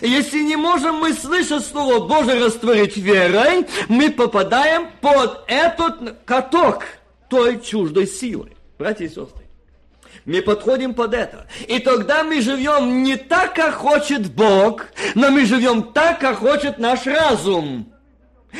Если 0.00 0.40
не 0.40 0.56
можем 0.56 0.96
мы 0.96 1.12
слышать 1.12 1.64
Слово 1.64 2.06
Божие 2.06 2.44
растворить 2.44 2.96
верой, 2.96 3.66
мы 3.88 4.10
попадаем 4.10 4.88
под 5.00 5.44
этот 5.46 6.24
каток 6.24 6.84
той 7.28 7.60
чуждой 7.60 8.06
силы. 8.06 8.52
Братья 8.78 9.04
и 9.04 9.08
сестры, 9.08 9.44
мы 10.24 10.42
подходим 10.42 10.94
под 10.94 11.14
это. 11.14 11.46
И 11.68 11.78
тогда 11.78 12.24
мы 12.24 12.40
живем 12.40 13.04
не 13.04 13.16
так, 13.16 13.54
как 13.54 13.74
хочет 13.74 14.34
Бог, 14.34 14.86
но 15.14 15.30
мы 15.30 15.46
живем 15.46 15.84
так, 15.92 16.18
как 16.18 16.38
хочет 16.38 16.78
наш 16.78 17.06
разум 17.06 17.92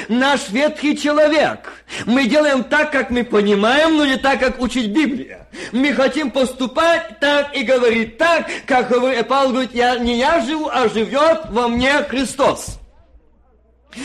наш 0.08 0.50
ветхий 0.50 0.96
человек. 0.96 1.72
Мы 2.04 2.26
делаем 2.26 2.64
так, 2.64 2.92
как 2.92 3.10
мы 3.10 3.24
понимаем, 3.24 3.96
но 3.96 4.04
не 4.04 4.16
так, 4.16 4.40
как 4.40 4.60
учит 4.60 4.90
Библия. 4.92 5.48
Мы 5.72 5.92
хотим 5.92 6.30
поступать 6.30 7.18
так 7.20 7.56
и 7.56 7.62
говорить 7.62 8.18
так, 8.18 8.46
как 8.66 8.88
Павел 8.88 9.50
говорит, 9.50 9.74
я, 9.74 9.98
не 9.98 10.18
я 10.18 10.40
живу, 10.40 10.68
а 10.72 10.88
живет 10.88 11.46
во 11.50 11.68
мне 11.68 11.92
Христос. 12.08 12.78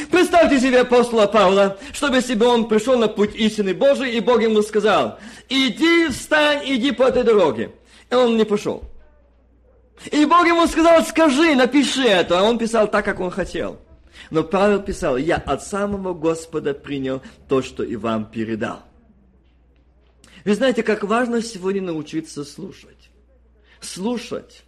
Представьте 0.10 0.60
себе 0.60 0.82
апостола 0.82 1.27
Павла, 1.27 1.77
чтобы 1.91 2.21
бы 2.21 2.45
он 2.45 2.67
пришел 2.67 2.97
на 2.97 3.08
путь 3.08 3.36
истины 3.36 3.73
Божий, 3.73 4.12
и 4.12 4.19
Бог 4.21 4.41
ему 4.41 4.62
сказал, 4.62 5.19
иди, 5.49 6.08
встань, 6.08 6.62
иди 6.65 6.91
по 6.91 7.04
этой 7.04 7.23
дороге. 7.23 7.71
И 8.10 8.15
он 8.15 8.38
не 8.38 8.45
пошел. 8.45 8.84
И 10.12 10.25
Бог 10.25 10.45
ему 10.47 10.65
сказал, 10.67 11.04
скажи, 11.04 11.56
напиши 11.56 12.08
это. 12.08 12.39
А 12.39 12.43
он 12.43 12.58
писал 12.58 12.88
так, 12.88 13.06
как 13.06 13.19
он 13.19 13.30
хотел. 13.32 13.80
Но 14.29 14.43
Павел 14.43 14.81
писал, 14.81 15.17
я 15.17 15.38
от 15.38 15.63
самого 15.63 16.13
Господа 16.13 16.73
принял 16.73 17.21
то, 17.47 17.62
что 17.62 17.84
и 17.84 17.95
вам 17.95 18.29
передал. 18.29 18.84
Вы 20.45 20.55
знаете, 20.55 20.84
как 20.84 21.03
важно 21.03 21.41
сегодня 21.41 21.81
научиться 21.81 22.43
слушать. 22.43 23.10
Слушать. 23.79 24.63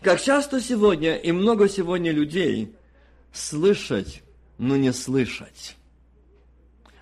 Как 0.00 0.20
часто 0.20 0.60
сегодня 0.60 1.16
и 1.16 1.32
много 1.32 1.68
сегодня 1.68 2.12
людей 2.12 2.74
слышать, 3.32 4.22
но 4.58 4.76
не 4.76 4.92
слышать. 4.92 5.76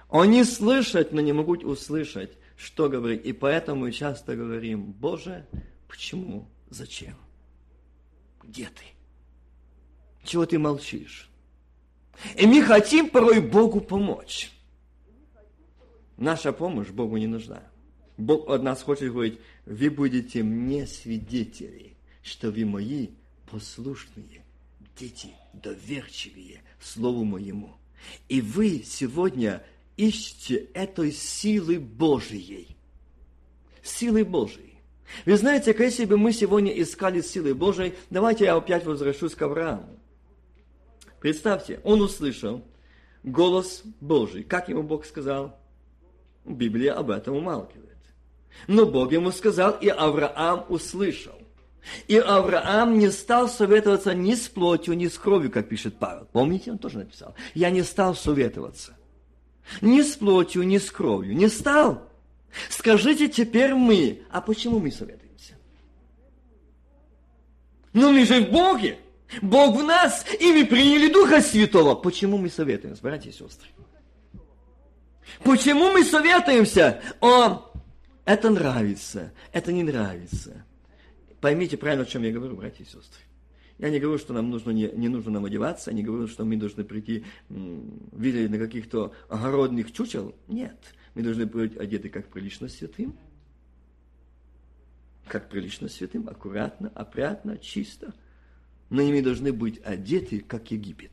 Они 0.08 0.44
слышат, 0.44 1.12
но 1.12 1.20
не 1.20 1.32
могут 1.32 1.62
услышать, 1.62 2.32
что 2.56 2.88
говорить. 2.88 3.24
И 3.24 3.32
поэтому 3.32 3.90
часто 3.90 4.34
говорим, 4.34 4.92
Боже, 4.92 5.46
почему, 5.88 6.48
зачем? 6.68 7.16
Где 8.42 8.64
ты? 8.64 8.84
Чего 10.24 10.46
ты 10.46 10.58
молчишь? 10.58 11.29
И 12.36 12.46
мы 12.46 12.62
хотим 12.62 13.08
порой 13.08 13.40
Богу 13.40 13.80
помочь. 13.80 14.52
Наша 16.16 16.52
помощь 16.52 16.88
Богу 16.88 17.16
не 17.16 17.26
нужна. 17.26 17.62
Бог 18.16 18.50
от 18.50 18.62
нас 18.62 18.82
хочет 18.82 19.12
говорить, 19.12 19.38
вы 19.64 19.88
будете 19.88 20.42
мне 20.42 20.86
свидетели, 20.86 21.96
что 22.22 22.50
вы 22.50 22.66
мои 22.66 23.08
послушные 23.50 24.44
дети, 24.98 25.30
доверчивые 25.54 26.62
Слову 26.80 27.24
моему. 27.24 27.76
И 28.28 28.40
вы 28.40 28.82
сегодня 28.84 29.62
ищите 29.96 30.68
этой 30.74 31.12
силы 31.12 31.78
Божией. 31.78 32.76
Силы 33.82 34.24
Божией. 34.24 34.74
Вы 35.26 35.36
знаете, 35.36 35.74
если 35.78 36.04
бы 36.04 36.16
мы 36.16 36.32
сегодня 36.32 36.70
искали 36.70 37.20
силы 37.20 37.54
Божией, 37.54 37.94
давайте 38.10 38.44
я 38.44 38.56
опять 38.56 38.84
возвращусь 38.84 39.34
к 39.34 39.42
Аврааму. 39.42 39.98
Представьте, 41.20 41.80
он 41.84 42.00
услышал 42.00 42.64
голос 43.22 43.82
Божий. 44.00 44.42
Как 44.42 44.68
ему 44.68 44.82
Бог 44.82 45.04
сказал? 45.04 45.58
Библия 46.44 46.94
об 46.94 47.10
этом 47.10 47.36
умалкивает. 47.36 47.98
Но 48.66 48.86
Бог 48.86 49.12
ему 49.12 49.30
сказал, 49.30 49.72
и 49.72 49.88
Авраам 49.88 50.64
услышал. 50.68 51.34
И 52.08 52.16
Авраам 52.16 52.98
не 52.98 53.10
стал 53.10 53.48
советоваться 53.48 54.14
ни 54.14 54.34
с 54.34 54.48
плотью, 54.48 54.94
ни 54.94 55.06
с 55.06 55.18
кровью, 55.18 55.50
как 55.50 55.68
пишет 55.68 55.96
Павел. 55.98 56.26
Помните, 56.32 56.72
он 56.72 56.78
тоже 56.78 56.98
написал. 56.98 57.34
Я 57.54 57.70
не 57.70 57.82
стал 57.82 58.14
советоваться. 58.14 58.96
Ни 59.80 60.02
с 60.02 60.16
плотью, 60.16 60.62
ни 60.64 60.78
с 60.78 60.90
кровью. 60.90 61.36
Не 61.36 61.48
стал. 61.48 62.02
Скажите 62.68 63.28
теперь 63.28 63.74
мы, 63.74 64.22
а 64.30 64.40
почему 64.40 64.80
мы 64.80 64.90
советуемся? 64.90 65.54
Ну 67.92 68.12
мы 68.12 68.24
же 68.24 68.44
в 68.44 68.50
Боге. 68.50 68.98
Бог 69.42 69.76
в 69.76 69.82
нас, 69.82 70.24
и 70.38 70.52
мы 70.52 70.66
приняли 70.66 71.12
Духа 71.12 71.40
Святого. 71.40 71.94
Почему 71.94 72.38
мы 72.38 72.50
советуемся, 72.50 73.02
братья 73.02 73.30
и 73.30 73.32
сестры? 73.32 73.68
Почему 75.44 75.92
мы 75.92 76.04
советуемся? 76.04 77.00
О, 77.20 77.70
это 78.24 78.50
нравится, 78.50 79.32
это 79.52 79.72
не 79.72 79.82
нравится. 79.82 80.64
Поймите 81.40 81.76
правильно, 81.76 82.04
о 82.04 82.06
чем 82.06 82.22
я 82.22 82.32
говорю, 82.32 82.56
братья 82.56 82.84
и 82.84 82.86
сестры. 82.86 83.22
Я 83.78 83.88
не 83.88 83.98
говорю, 83.98 84.18
что 84.18 84.34
нам 84.34 84.50
нужно, 84.50 84.72
не, 84.72 84.90
не 84.92 85.08
нужно 85.08 85.30
нам 85.30 85.46
одеваться, 85.46 85.90
не 85.92 86.02
говорю, 86.02 86.28
что 86.28 86.44
мы 86.44 86.56
должны 86.56 86.84
прийти, 86.84 87.24
видели 87.48 88.46
на 88.46 88.58
каких-то 88.58 89.14
огородных 89.28 89.92
чучел. 89.92 90.34
Нет, 90.48 90.76
мы 91.14 91.22
должны 91.22 91.46
быть 91.46 91.78
одеты 91.78 92.10
как 92.10 92.26
прилично 92.28 92.68
святым, 92.68 93.16
как 95.26 95.48
прилично 95.48 95.88
святым, 95.88 96.28
аккуратно, 96.28 96.92
опрятно, 96.94 97.56
чисто. 97.56 98.12
Но 98.90 99.02
ими 99.02 99.20
должны 99.20 99.52
быть 99.52 99.80
одеты, 99.84 100.40
как 100.40 100.70
Египет. 100.70 101.12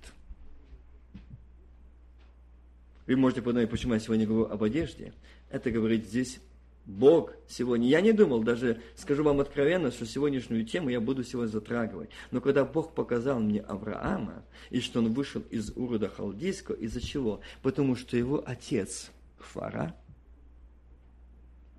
Вы 3.05 3.15
можете 3.15 3.41
подумать, 3.41 3.69
почему 3.69 3.93
я 3.93 3.99
сегодня 3.99 4.27
говорю 4.27 4.51
об 4.51 4.63
одежде. 4.63 5.13
Это 5.49 5.71
говорит 5.71 6.05
здесь 6.05 6.39
Бог 6.87 7.33
сегодня, 7.49 7.87
я 7.87 7.99
не 7.99 8.13
думал, 8.13 8.43
даже 8.43 8.81
скажу 8.95 9.21
вам 9.21 9.41
откровенно, 9.41 9.91
что 9.91 10.05
сегодняшнюю 10.05 10.65
тему 10.65 10.89
я 10.89 11.01
буду 11.01 11.23
сегодня 11.23 11.51
затрагивать. 11.51 12.09
Но 12.31 12.39
когда 12.39 12.63
Бог 12.63 12.95
показал 12.95 13.41
мне 13.41 13.59
Авраама, 13.59 14.45
и 14.69 14.79
что 14.79 14.99
он 14.99 15.13
вышел 15.13 15.41
из 15.49 15.69
Урода 15.75 16.07
Халдейского, 16.07 16.75
из-за 16.75 17.01
чего? 17.01 17.41
Потому 17.61 17.97
что 17.97 18.15
его 18.15 18.41
отец 18.45 19.11
Фара 19.37 19.95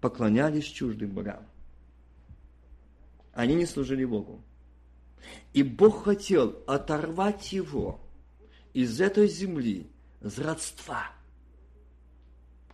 поклонялись 0.02 0.64
чуждым 0.64 1.10
богам. 1.10 1.46
Они 3.32 3.54
не 3.54 3.64
служили 3.64 4.04
Богу. 4.04 4.42
И 5.52 5.62
Бог 5.62 6.04
хотел 6.04 6.62
оторвать 6.66 7.52
его 7.52 8.00
из 8.74 9.00
этой 9.00 9.28
земли, 9.28 9.88
с 10.20 10.38
родства, 10.38 11.10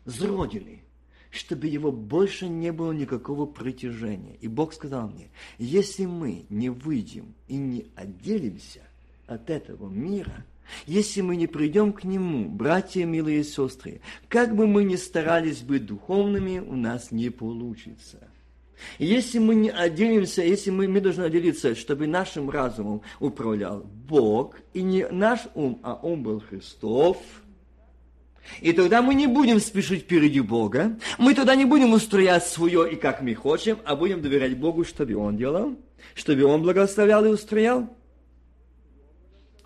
с 0.05 0.21
родины, 0.21 0.83
чтобы 1.31 1.67
его 1.67 1.91
больше 1.91 2.49
не 2.49 2.73
было 2.73 2.93
никакого 2.93 3.47
притяжения. 3.47 4.37
И 4.41 4.49
Бог 4.49 4.73
сказал 4.73 5.09
мне, 5.09 5.31
если 5.59 6.07
мы 6.07 6.47
не 6.49 6.71
выйдем 6.71 7.35
и 7.49 7.57
не 7.57 7.87
отделимся 7.97 8.83
от 9.27 9.51
этого 9.51 9.89
мира, 9.89 10.45
если 10.87 11.21
мы 11.21 11.37
не 11.37 11.47
придем 11.47 11.93
к 11.93 12.05
Нему, 12.05 12.49
братья, 12.49 13.05
милые 13.05 13.45
сестры, 13.45 14.01
как 14.29 14.55
бы 14.55 14.67
мы 14.67 14.85
ни 14.85 14.97
старались 14.97 15.61
быть 15.61 15.87
духовными, 15.87 16.59
у 16.59 16.75
нас 16.77 17.11
не 17.11 17.31
получится. 17.31 18.29
Если 18.99 19.39
мы 19.39 19.55
не 19.55 19.71
отделимся, 19.71 20.43
если 20.43 20.71
мы, 20.71 20.89
мы 20.89 21.01
должны 21.01 21.23
отделиться, 21.23 21.75
чтобы 21.75 22.07
нашим 22.07 22.51
разумом 22.51 23.03
управлял 23.21 23.85
Бог, 23.85 24.57
и 24.73 24.83
не 24.83 25.07
наш 25.09 25.41
ум, 25.55 25.81
а 25.83 25.99
ум 26.03 26.23
был 26.23 26.41
Христов– 26.41 27.19
и 28.61 28.73
тогда 28.73 29.03
мы 29.03 29.15
не 29.15 29.27
будем 29.27 29.61
спешить 29.61 30.03
впереди 30.03 30.41
Бога, 30.41 30.99
мы 31.19 31.35
тогда 31.35 31.55
не 31.55 31.65
будем 31.65 31.93
устроять 31.93 32.47
свое 32.47 32.93
и 32.93 32.97
как 32.97 33.23
мы 33.23 33.35
хотим, 33.35 33.79
а 33.85 33.97
будем 33.97 34.23
доверять 34.23 34.57
Богу, 34.57 34.85
чтобы 34.85 35.15
Он 35.17 35.37
делал, 35.37 35.77
чтобы 36.15 36.45
Он 36.45 36.63
благословлял 36.63 37.25
и 37.25 37.29
устроял. 37.29 37.89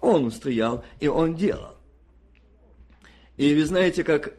Он 0.01 0.27
устроял, 0.27 0.85
и 1.01 1.09
Он 1.09 1.35
делал. 1.35 1.77
И 3.37 3.55
вы 3.55 3.65
знаете, 3.65 4.05
как 4.05 4.35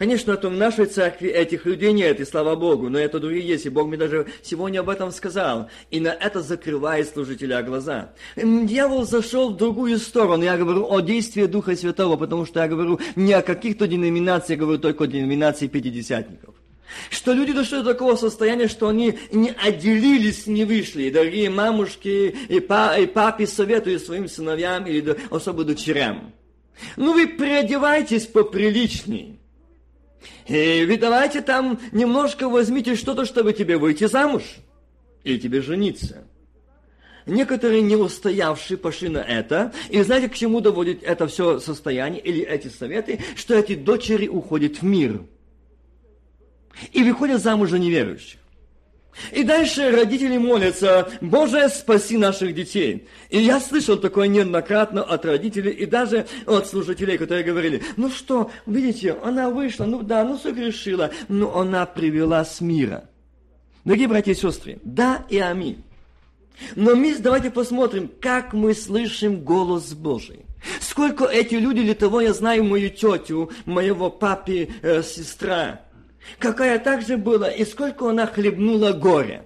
Конечно, 0.00 0.34
в 0.34 0.50
нашей 0.56 0.86
церкви 0.86 1.28
этих 1.28 1.66
людей 1.66 1.92
нет, 1.92 2.20
и 2.20 2.24
слава 2.24 2.56
Богу, 2.56 2.88
но 2.88 2.98
это 2.98 3.20
другие 3.20 3.46
есть, 3.46 3.66
и 3.66 3.68
Бог 3.68 3.86
мне 3.86 3.98
даже 3.98 4.28
сегодня 4.42 4.80
об 4.80 4.88
этом 4.88 5.12
сказал. 5.12 5.68
И 5.90 6.00
на 6.00 6.08
это 6.08 6.40
закрывает 6.40 7.10
служителя 7.10 7.62
глаза. 7.62 8.14
Дьявол 8.34 9.04
зашел 9.04 9.50
в 9.50 9.58
другую 9.58 9.98
сторону. 9.98 10.42
Я 10.42 10.56
говорю 10.56 10.90
о 10.90 11.00
действии 11.00 11.44
Духа 11.44 11.76
Святого, 11.76 12.16
потому 12.16 12.46
что 12.46 12.60
я 12.60 12.68
говорю 12.68 12.98
не 13.14 13.34
о 13.34 13.42
каких-то 13.42 13.86
деноминациях, 13.86 14.58
я 14.58 14.64
говорю 14.64 14.78
только 14.78 15.04
о 15.04 15.06
деноминации 15.06 15.66
пятидесятников. 15.66 16.54
Что 17.10 17.34
люди 17.34 17.52
дошли 17.52 17.82
до 17.82 17.92
такого 17.92 18.16
состояния, 18.16 18.68
что 18.68 18.88
они 18.88 19.18
не 19.32 19.50
отделились, 19.50 20.46
не 20.46 20.64
вышли. 20.64 21.02
И 21.02 21.10
дорогие 21.10 21.50
мамушки 21.50 22.34
и, 22.48 22.60
па, 22.60 22.96
и 22.96 23.04
папе 23.04 23.46
советуют 23.46 24.02
своим 24.02 24.30
сыновьям 24.30 24.86
или 24.86 25.14
особо 25.28 25.64
дочерям. 25.64 26.32
Ну 26.96 27.12
вы 27.12 27.26
приодевайтесь 27.26 28.24
поприличней. 28.24 29.39
И 30.46 30.84
вы 30.86 30.96
давайте 30.96 31.40
там 31.40 31.80
немножко 31.92 32.48
возьмите 32.48 32.96
что-то, 32.96 33.24
чтобы 33.24 33.52
тебе 33.52 33.78
выйти 33.78 34.04
замуж. 34.04 34.42
Или 35.24 35.38
тебе 35.38 35.60
жениться. 35.60 36.24
Некоторые 37.26 37.82
не 37.82 37.96
устоявшие 37.96 38.78
пошли 38.78 39.08
на 39.08 39.18
это. 39.18 39.72
И 39.88 40.02
знаете, 40.02 40.28
к 40.28 40.34
чему 40.34 40.60
доводит 40.60 41.02
это 41.02 41.26
все 41.26 41.58
состояние 41.58 42.20
или 42.20 42.42
эти 42.42 42.68
советы? 42.68 43.20
Что 43.36 43.54
эти 43.54 43.74
дочери 43.74 44.26
уходят 44.26 44.78
в 44.78 44.82
мир. 44.82 45.22
И 46.92 47.02
выходят 47.02 47.42
замуж 47.42 47.70
за 47.70 47.78
неверующих. 47.78 48.40
И 49.32 49.42
дальше 49.42 49.90
родители 49.90 50.38
молятся, 50.38 51.08
Боже, 51.20 51.68
спаси 51.68 52.16
наших 52.16 52.54
детей. 52.54 53.06
И 53.28 53.38
я 53.38 53.60
слышал 53.60 53.96
такое 53.96 54.28
неоднократно 54.28 55.02
от 55.02 55.24
родителей 55.24 55.72
и 55.72 55.86
даже 55.86 56.26
от 56.46 56.66
служителей, 56.66 57.18
которые 57.18 57.44
говорили, 57.44 57.82
ну 57.96 58.10
что, 58.10 58.50
видите, 58.66 59.16
она 59.22 59.50
вышла, 59.50 59.84
ну 59.84 60.02
да, 60.02 60.24
ну 60.24 60.38
согрешила, 60.38 61.10
но 61.28 61.58
она 61.58 61.86
привела 61.86 62.44
с 62.44 62.60
мира. 62.60 63.08
Дорогие 63.84 64.08
братья 64.08 64.32
и 64.32 64.34
сестры, 64.34 64.78
да 64.84 65.24
и 65.28 65.38
аминь. 65.38 65.82
Но 66.76 66.94
мы 66.94 67.16
давайте 67.16 67.50
посмотрим, 67.50 68.10
как 68.20 68.52
мы 68.52 68.74
слышим 68.74 69.40
голос 69.40 69.94
Божий. 69.94 70.44
Сколько 70.80 71.24
эти 71.24 71.54
люди, 71.54 71.82
для 71.82 71.94
того 71.94 72.20
я 72.20 72.34
знаю 72.34 72.64
мою 72.64 72.90
тетю, 72.90 73.50
моего 73.64 74.10
папи, 74.10 74.70
э, 74.82 75.02
сестра, 75.02 75.80
какая 76.38 76.78
также 76.78 77.16
была, 77.16 77.48
и 77.50 77.64
сколько 77.64 78.08
она 78.08 78.26
хлебнула 78.26 78.92
горя. 78.92 79.44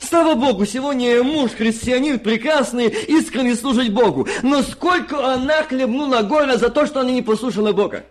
Слава 0.00 0.34
Богу, 0.34 0.64
сегодня 0.64 1.22
муж, 1.22 1.52
христианин, 1.52 2.18
прекрасный, 2.18 2.86
искренне 2.86 3.54
служить 3.54 3.92
Богу. 3.92 4.28
Но 4.42 4.62
сколько 4.62 5.32
она 5.32 5.62
хлебнула 5.64 6.22
горя 6.22 6.56
за 6.56 6.70
то, 6.70 6.86
что 6.86 7.00
она 7.00 7.10
не 7.10 7.22
послушала 7.22 7.72
Бога. 7.72 8.04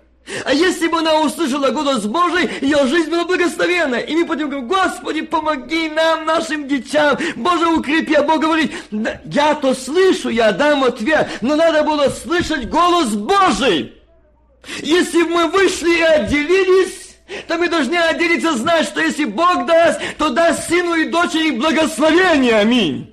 А 0.45 0.53
если 0.53 0.87
бы 0.87 0.99
она 0.99 1.19
услышала 1.21 1.71
голос 1.71 2.05
Божий, 2.05 2.49
ее 2.61 2.85
жизнь 2.85 3.09
была 3.09 3.25
благословенна. 3.25 3.95
И 3.95 4.15
мы 4.15 4.25
потом 4.25 4.49
говорим, 4.49 4.67
Господи, 4.67 5.21
помоги 5.21 5.89
нам, 5.89 6.25
нашим 6.25 6.67
детям. 6.67 7.17
Боже, 7.35 7.67
укрепи. 7.67 8.13
А 8.13 8.23
Бог 8.23 8.41
говорит, 8.41 8.71
да, 8.91 9.19
я 9.25 9.55
то 9.55 9.73
слышу, 9.73 10.29
я 10.29 10.51
дам 10.51 10.83
ответ. 10.83 11.27
Но 11.41 11.55
надо 11.55 11.83
было 11.83 12.09
слышать 12.09 12.69
голос 12.69 13.15
Божий. 13.15 13.93
Если 14.81 15.23
мы 15.23 15.47
вышли 15.47 15.97
и 15.97 16.01
отделились, 16.01 17.17
то 17.47 17.57
мы 17.57 17.69
должны 17.69 17.95
отделиться, 17.95 18.57
знать, 18.57 18.85
что 18.85 19.01
если 19.01 19.25
Бог 19.25 19.65
даст, 19.65 19.99
то 20.17 20.29
даст 20.29 20.67
сыну 20.67 20.95
и 20.95 21.09
дочери 21.09 21.51
благословение. 21.51 22.55
Аминь. 22.55 23.11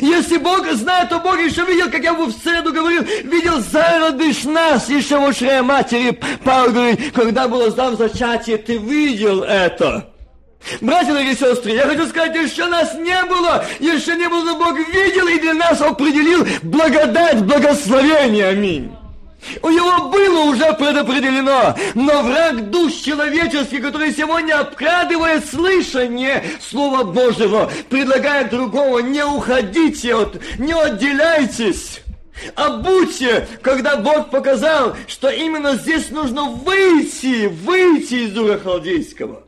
Если 0.00 0.38
Бог 0.38 0.66
знает, 0.72 1.10
то 1.10 1.18
Бог 1.18 1.38
еще 1.38 1.64
видел, 1.64 1.90
как 1.90 2.02
я 2.02 2.14
в 2.14 2.32
среду 2.32 2.72
говорил, 2.72 3.02
видел 3.02 3.60
зародыш 3.60 4.44
нас, 4.44 4.88
еще 4.88 5.18
в 5.18 5.24
ушре 5.24 5.62
матери. 5.62 6.18
Говорит, 6.44 7.12
когда 7.12 7.48
было 7.48 7.70
сдан 7.70 7.96
зачатие, 7.96 8.56
ты 8.56 8.78
видел 8.78 9.42
это. 9.42 10.10
Братья 10.80 11.14
и 11.18 11.34
сестры, 11.34 11.72
я 11.72 11.82
хочу 11.82 12.06
сказать, 12.06 12.34
еще 12.34 12.64
нас 12.66 12.94
не 12.94 13.22
было, 13.26 13.62
еще 13.80 14.16
не 14.16 14.26
было, 14.28 14.44
но 14.44 14.56
Бог 14.56 14.78
видел 14.78 15.28
и 15.28 15.38
для 15.38 15.52
нас 15.52 15.82
определил 15.82 16.46
благодать, 16.62 17.42
благословение. 17.44 18.48
Аминь. 18.48 18.90
У 19.62 19.68
него 19.68 20.08
было 20.08 20.40
уже 20.44 20.72
предопределено, 20.74 21.76
но 21.94 22.22
враг 22.22 22.70
душ 22.70 22.92
человеческий, 22.94 23.78
который 23.78 24.12
сегодня 24.12 24.60
обкрадывает 24.60 25.48
слышание 25.48 26.44
Слова 26.60 27.04
Божьего, 27.04 27.70
предлагает 27.88 28.50
другого, 28.50 29.00
не 29.00 29.24
уходите, 29.24 30.14
от, 30.14 30.40
не 30.58 30.72
отделяйтесь. 30.72 32.00
А 32.56 32.78
Буче, 32.78 33.46
когда 33.62 33.96
Бог 33.96 34.30
показал, 34.30 34.96
что 35.06 35.30
именно 35.30 35.76
здесь 35.76 36.10
нужно 36.10 36.44
выйти, 36.44 37.46
выйти 37.46 38.26
из 38.26 38.36
Ура 38.36 38.58
Халдейского. 38.58 39.44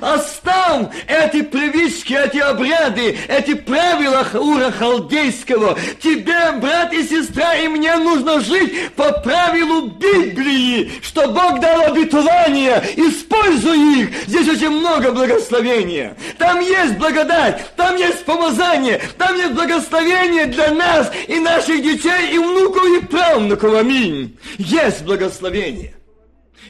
Оставь 0.00 0.88
эти 1.06 1.42
привычки, 1.42 2.12
эти 2.12 2.38
обряды, 2.38 3.16
эти 3.28 3.54
правила 3.54 4.26
Ура 4.34 4.70
Халдейского. 4.70 5.78
Тебе, 6.00 6.52
брат 6.60 6.92
и 6.92 7.02
сестра, 7.02 7.54
и 7.54 7.68
мне 7.68 7.96
нужно 7.96 8.40
жить 8.40 8.90
по 8.94 9.12
правилу 9.12 9.88
Библии, 9.88 10.90
что 11.02 11.28
Бог 11.28 11.60
дал 11.60 11.82
обетование. 11.82 12.82
Используй 12.96 14.00
их. 14.00 14.10
Здесь 14.26 14.48
очень 14.48 14.70
много 14.70 15.12
благословения. 15.12 16.16
Там 16.38 16.60
есть 16.60 16.96
благодать, 16.98 17.74
там 17.76 17.96
есть 17.96 18.24
помазание, 18.24 19.00
там 19.16 19.36
есть 19.36 19.52
благословение 19.52 20.46
для 20.46 20.72
нас 20.72 21.10
и 21.28 21.38
наших 21.38 21.82
детей, 21.82 22.32
и 22.32 22.38
внуков, 22.38 22.84
и 22.86 23.04
правнуков. 23.06 23.74
Аминь. 23.74 24.36
Есть 24.58 25.02
благословение. 25.02 25.94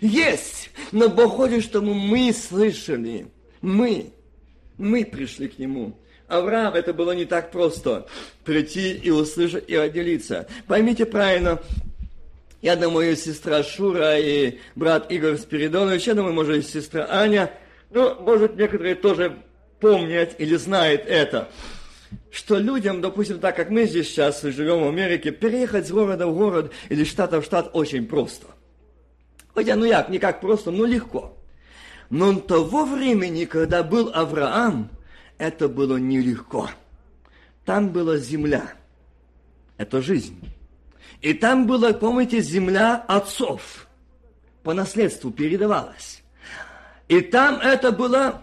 Есть. 0.01 0.66
Но 0.93 1.09
Бог 1.09 1.37
хочет, 1.37 1.63
чтобы 1.63 1.95
мы 1.95 2.33
слышали. 2.33 3.27
Мы. 3.61 4.13
Мы 4.79 5.05
пришли 5.05 5.49
к 5.49 5.59
Нему. 5.59 5.97
Авраам, 6.29 6.75
это 6.75 6.93
было 6.93 7.13
не 7.13 7.25
так 7.25 7.51
просто. 7.51 8.07
Прийти 8.45 8.93
и 8.93 9.11
услышать, 9.11 9.69
и 9.69 9.77
отделиться. 9.77 10.47
Поймите 10.67 11.07
правильно, 11.07 11.61
я 12.63 12.75
думаю, 12.75 13.17
сестра 13.17 13.63
Шура 13.63 14.19
и 14.19 14.59
брат 14.75 15.11
Игорь 15.11 15.37
Спиридонович, 15.37 16.09
я 16.09 16.15
думаю, 16.15 16.35
может, 16.35 16.57
и 16.57 16.63
сестра 16.63 17.07
Аня, 17.09 17.53
ну, 17.91 18.15
может, 18.21 18.57
некоторые 18.57 18.97
тоже 18.97 19.37
помнят 19.79 20.35
или 20.39 20.57
знают 20.57 21.03
это, 21.07 21.49
что 22.31 22.59
людям, 22.59 23.01
допустим, 23.01 23.39
так 23.39 23.55
как 23.55 23.71
мы 23.71 23.85
здесь 23.85 24.09
сейчас 24.09 24.43
живем 24.43 24.83
в 24.85 24.89
Америке, 24.89 25.31
переехать 25.31 25.87
с 25.87 25.91
города 25.91 26.27
в 26.27 26.35
город 26.35 26.73
или 26.89 27.05
штата 27.05 27.41
в 27.41 27.45
штат 27.45 27.71
очень 27.73 28.07
просто. 28.07 28.47
Хотя, 29.57 29.75
ну 29.75 29.87
як, 29.87 30.11
не 30.11 30.19
как 30.19 30.43
просто, 30.43 30.71
но 30.71 30.85
легко. 30.85 31.35
Но 32.11 32.39
того 32.39 32.85
времени, 32.85 33.47
когда 33.47 33.83
был 33.83 34.11
Авраам, 34.13 34.91
это 35.39 35.67
было 35.67 35.97
нелегко. 35.97 36.69
Там 37.65 37.89
была 37.89 38.19
земля. 38.19 38.75
Это 39.79 40.03
жизнь. 40.03 40.39
И 41.23 41.33
там 41.33 41.67
была, 41.67 41.95
помните, 41.95 42.41
земля 42.41 42.97
отцов. 43.09 43.89
По 44.63 44.75
наследству 44.75 45.31
передавалась. 45.31 46.23
И 47.09 47.23
там 47.23 47.59
это 47.59 47.93
было, 47.93 48.43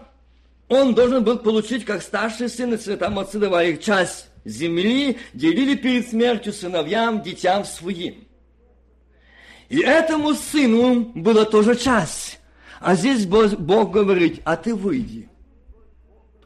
он 0.68 0.96
должен 0.96 1.22
был 1.22 1.38
получить 1.38 1.84
как 1.84 2.02
старший 2.02 2.48
сын, 2.48 2.74
и 2.74 2.96
там 2.96 3.20
отцы 3.20 3.38
давали 3.38 3.76
часть 3.76 4.30
земли, 4.44 5.18
делили 5.32 5.76
перед 5.76 6.08
смертью 6.08 6.52
сыновьям, 6.52 7.22
детям 7.22 7.64
своим. 7.64 8.23
И 9.68 9.80
этому 9.80 10.34
сыну 10.34 11.12
было 11.14 11.44
тоже 11.44 11.74
часть. 11.76 12.40
А 12.80 12.94
здесь 12.94 13.26
Бог 13.26 13.90
говорит, 13.90 14.42
а 14.44 14.56
ты 14.56 14.74
выйди, 14.74 15.28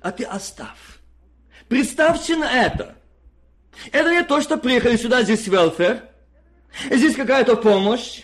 а 0.00 0.12
ты 0.12 0.24
оставь. 0.24 1.00
Представьте 1.68 2.36
на 2.36 2.50
это. 2.50 2.94
Это 3.92 4.10
не 4.10 4.22
то, 4.24 4.40
что 4.40 4.56
приехали 4.56 4.96
сюда, 4.96 5.22
здесь 5.22 5.46
велфер, 5.46 6.08
здесь 6.90 7.16
какая-то 7.16 7.56
помощь. 7.56 8.22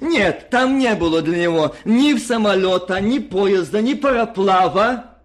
Нет, 0.00 0.50
там 0.50 0.78
не 0.78 0.94
было 0.94 1.22
для 1.22 1.38
него 1.44 1.74
ни 1.84 2.14
самолета, 2.16 3.00
ни 3.00 3.20
поезда, 3.20 3.80
ни 3.80 3.94
пароплава. 3.94 5.18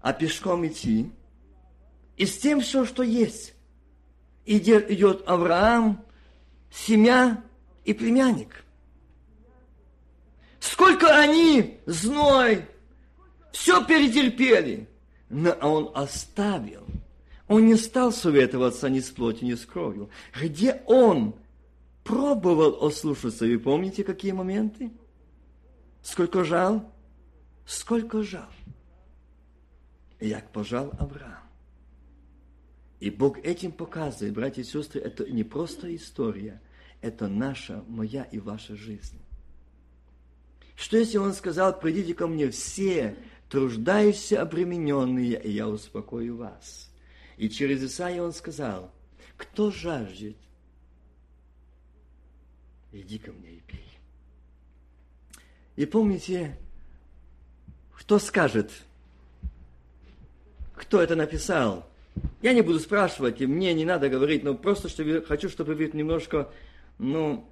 А 0.00 0.12
пешком 0.12 0.66
идти. 0.66 1.10
И 2.16 2.24
с 2.24 2.38
тем 2.38 2.60
все, 2.60 2.86
что 2.86 3.02
есть. 3.02 3.54
Идет 4.46 5.28
Авраам, 5.28 6.05
семья 6.76 7.42
и 7.84 7.94
племянник. 7.94 8.64
Сколько 10.60 11.16
они, 11.16 11.80
зной, 11.86 12.66
все 13.52 13.84
перетерпели, 13.84 14.88
но 15.28 15.52
он 15.52 15.90
оставил. 15.94 16.84
Он 17.48 17.66
не 17.66 17.76
стал 17.76 18.12
советоваться 18.12 18.90
ни 18.90 19.00
с 19.00 19.10
плотью, 19.10 19.46
ни 19.46 19.54
с 19.54 19.64
кровью. 19.64 20.10
Где 20.38 20.82
он 20.86 21.34
пробовал 22.02 22.84
ослушаться, 22.84 23.46
вы 23.46 23.58
помните, 23.58 24.04
какие 24.04 24.32
моменты? 24.32 24.90
Сколько 26.02 26.44
жал? 26.44 26.92
Сколько 27.64 28.22
жал? 28.22 28.50
Як 30.20 30.50
пожал 30.50 30.92
Авраам. 30.98 31.46
И 33.00 33.10
Бог 33.10 33.38
этим 33.38 33.72
показывает, 33.72 34.34
братья 34.34 34.62
и 34.62 34.64
сестры, 34.64 35.00
это 35.00 35.30
не 35.30 35.44
просто 35.44 35.94
история, 35.94 36.60
это 37.06 37.28
наша, 37.28 37.84
моя 37.88 38.24
и 38.24 38.38
ваша 38.38 38.76
жизнь. 38.76 39.18
Что 40.74 40.98
если 40.98 41.18
Он 41.18 41.32
сказал, 41.32 41.78
придите 41.78 42.14
ко 42.14 42.26
мне 42.26 42.50
все, 42.50 43.16
труждающиеся, 43.48 44.42
обремененные, 44.42 45.40
и 45.42 45.52
я 45.52 45.68
успокою 45.68 46.36
вас. 46.36 46.90
И 47.36 47.48
через 47.48 47.82
Исаия 47.82 48.22
Он 48.22 48.32
сказал, 48.32 48.92
кто 49.36 49.70
жаждет, 49.70 50.36
иди 52.92 53.18
ко 53.18 53.32
мне 53.32 53.52
и 53.52 53.60
пей. 53.60 53.98
И 55.76 55.86
помните, 55.86 56.58
кто 57.94 58.18
скажет, 58.18 58.70
кто 60.74 61.00
это 61.00 61.14
написал– 61.16 61.88
я 62.42 62.52
не 62.52 62.62
буду 62.62 62.78
спрашивать, 62.78 63.40
и 63.40 63.46
мне 63.46 63.74
не 63.74 63.84
надо 63.84 64.08
говорить, 64.08 64.44
но 64.44 64.54
просто 64.54 64.88
чтобы, 64.88 65.22
хочу, 65.26 65.48
чтобы 65.48 65.74
вы 65.74 65.90
немножко, 65.92 66.50
ну, 66.98 67.48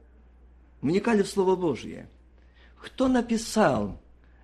вникали 0.80 1.22
в 1.22 1.28
Слово 1.28 1.56
Божье. 1.56 2.08
Кто 2.76 3.08
написал 3.08 4.00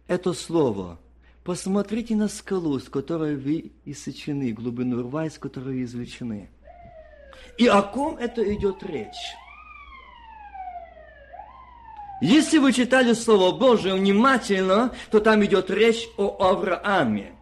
это 0.06 0.32
слово? 0.32 0.98
Посмотрите 1.44 2.14
на 2.16 2.28
скалу, 2.28 2.78
с 2.78 2.88
которой 2.88 3.36
вы 3.36 3.72
иссечены, 3.84 4.52
глубину 4.52 5.02
рва, 5.02 5.26
из 5.26 5.38
которой 5.38 5.74
вы 5.74 5.82
извлечены. 5.84 6.50
И 7.58 7.66
о 7.66 7.82
ком 7.82 8.16
это 8.16 8.42
идет 8.54 8.82
речь? 8.82 9.34
Если 12.20 12.58
вы 12.58 12.72
читали 12.72 13.14
Слово 13.14 13.56
Божие 13.56 13.94
внимательно, 13.94 14.92
то 15.10 15.20
там 15.20 15.42
идет 15.44 15.70
речь 15.70 16.06
о 16.18 16.36
Аврааме. 16.38 17.32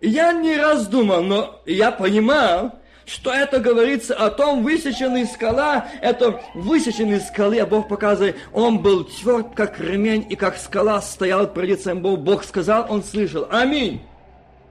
Я 0.00 0.32
не 0.32 0.56
раз 0.56 0.88
думал, 0.88 1.22
но 1.22 1.60
я 1.66 1.92
понимал, 1.92 2.78
что 3.08 3.32
это 3.32 3.58
говорится 3.58 4.14
о 4.14 4.30
том, 4.30 4.62
высеченный 4.62 5.26
скала, 5.26 5.88
это 6.02 6.40
высеченный 6.54 7.20
скалы, 7.20 7.58
а 7.58 7.66
Бог 7.66 7.88
показывает, 7.88 8.36
он 8.52 8.78
был 8.80 9.04
тверд, 9.04 9.54
как 9.54 9.80
ремень, 9.80 10.26
и 10.28 10.36
как 10.36 10.58
скала 10.58 11.00
стоял 11.00 11.46
перед 11.46 11.78
лицем 11.78 12.00
Бога. 12.00 12.20
Бог 12.20 12.44
сказал, 12.44 12.86
он 12.88 13.02
слышал. 13.02 13.46
Аминь. 13.50 14.02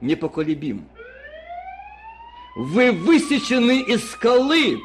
Непоколебим. 0.00 0.86
Вы 2.56 2.92
высечены 2.92 3.80
из 3.80 4.08
скалы. 4.12 4.80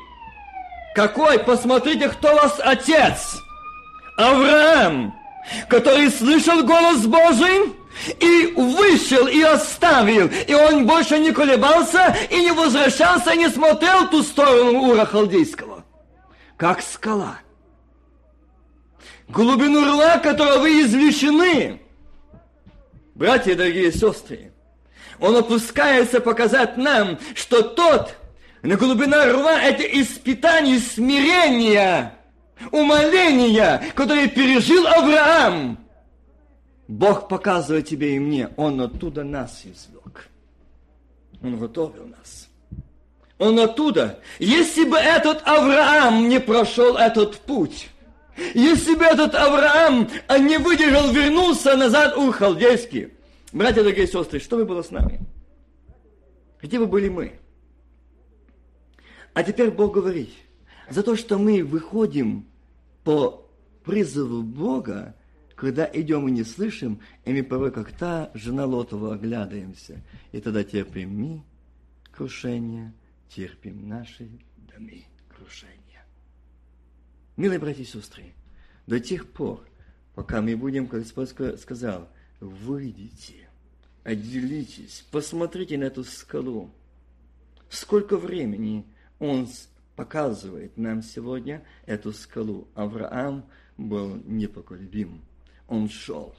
Какой? 0.96 1.40
Посмотрите, 1.40 2.10
кто 2.10 2.34
вас 2.36 2.60
отец. 2.60 3.40
Авраам, 4.18 5.14
который 5.70 6.10
слышал 6.10 6.64
голос 6.64 7.06
Божий, 7.06 7.74
и 8.20 8.54
вышел, 8.56 9.28
и 9.28 9.42
оставил. 9.42 10.30
И 10.48 10.54
он 10.54 10.86
больше 10.86 11.20
не 11.20 11.32
колебался, 11.32 12.16
и 12.30 12.42
не 12.42 12.52
возвращался, 12.52 13.32
и 13.32 13.38
не 13.38 13.50
смотрел 13.50 14.10
ту 14.10 14.24
сторону 14.24 14.90
Ура 14.90 15.06
Халдейского. 15.06 15.84
Как 16.58 16.82
скала. 16.82 17.40
Глубину 19.28 19.86
рва, 19.86 20.18
которого 20.18 20.60
вы 20.60 20.82
извлечены. 20.82 21.82
Братья, 23.16 23.56
дорогие 23.56 23.92
сестры, 23.92 24.52
он 25.20 25.36
опускается 25.36 26.20
показать 26.20 26.78
нам, 26.78 27.20
что 27.36 27.62
тот, 27.62 28.16
на 28.64 28.76
глубина 28.76 29.26
рва, 29.26 29.62
это 29.62 29.84
испытание 29.84 30.80
смирения, 30.80 32.18
умоления, 32.72 33.84
которое 33.96 34.28
пережил 34.28 34.88
Авраам– 34.88 35.78
Бог 36.88 37.28
показывает 37.28 37.88
тебе 37.88 38.16
и 38.16 38.20
мне, 38.20 38.50
Он 38.58 38.82
оттуда 38.82 39.24
нас 39.24 39.64
извлек. 39.66 40.30
Он 41.42 41.58
готовил 41.58 42.08
нас. 42.08 42.50
Он 43.38 43.60
оттуда. 43.60 44.20
Если 44.40 44.86
бы 44.86 44.98
этот 44.98 45.42
Авраам 45.46 46.30
не 46.30 46.40
прошел 46.40 46.96
этот 46.96 47.38
путь, 47.40 47.90
если 48.54 48.96
бы 48.96 49.04
этот 49.04 49.36
Авраам 49.36 50.10
не 50.40 50.58
выдержал, 50.58 51.12
вернулся 51.12 51.76
назад 51.76 52.18
у 52.18 52.32
Халдейский, 52.32 53.14
братья, 53.52 53.82
дорогие 53.82 54.08
сестры, 54.08 54.40
что 54.40 54.58
бы 54.58 54.66
было 54.66 54.82
с 54.82 54.92
нами? 54.92 55.20
Где 56.62 56.80
бы 56.80 56.88
были 56.88 57.10
мы? 57.10 57.40
А 59.34 59.44
теперь 59.44 59.72
Бог 59.72 59.94
говорит, 59.94 60.30
за 60.90 61.04
то, 61.04 61.16
что 61.16 61.38
мы 61.38 61.64
выходим 61.64 62.48
по 63.04 63.46
призыву 63.84 64.42
Бога, 64.44 65.16
когда 65.64 65.90
идем 65.94 66.28
и 66.28 66.32
не 66.32 66.44
слышим, 66.44 67.00
и 67.24 67.32
мы 67.32 67.42
порой 67.42 67.72
как 67.72 67.94
та 67.94 68.32
жена 68.34 68.66
Лотова 68.66 69.14
оглядываемся. 69.14 70.04
И 70.34 70.42
тогда 70.42 70.62
терпим 70.62 71.18
мы, 71.18 71.44
крушения, 72.12 72.94
терпим 73.30 73.88
наши 73.88 74.30
доми 74.58 75.06
крушения. 75.30 76.06
Милые 77.38 77.60
братья 77.60 77.82
и 77.82 77.86
сестры, 77.86 78.34
до 78.88 79.00
тех 79.00 79.26
пор, 79.30 79.66
пока 80.16 80.42
мы 80.42 80.58
будем, 80.58 80.86
как 80.86 81.00
Господь 81.00 81.30
сказал, 81.62 82.10
выйдите, 82.42 83.48
отделитесь, 84.04 85.08
посмотрите 85.12 85.78
на 85.78 85.86
эту 85.86 86.04
скалу. 86.04 86.72
Сколько 87.70 88.18
времени 88.18 88.86
Он 89.18 89.48
показывает 89.96 90.76
нам 90.76 91.02
сегодня 91.02 91.64
эту 91.86 92.12
скалу. 92.12 92.68
Авраам 92.76 93.46
был 93.78 94.18
непоколебим. 94.26 95.22
Он 95.74 95.90
шел. 95.90 96.36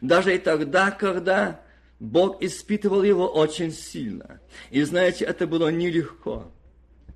Даже 0.00 0.34
и 0.34 0.38
тогда, 0.38 0.90
когда 0.90 1.60
Бог 2.00 2.42
испытывал 2.42 3.02
его 3.02 3.28
очень 3.28 3.70
сильно. 3.72 4.40
И 4.70 4.82
знаете, 4.84 5.26
это 5.26 5.46
было 5.46 5.68
нелегко. 5.68 6.50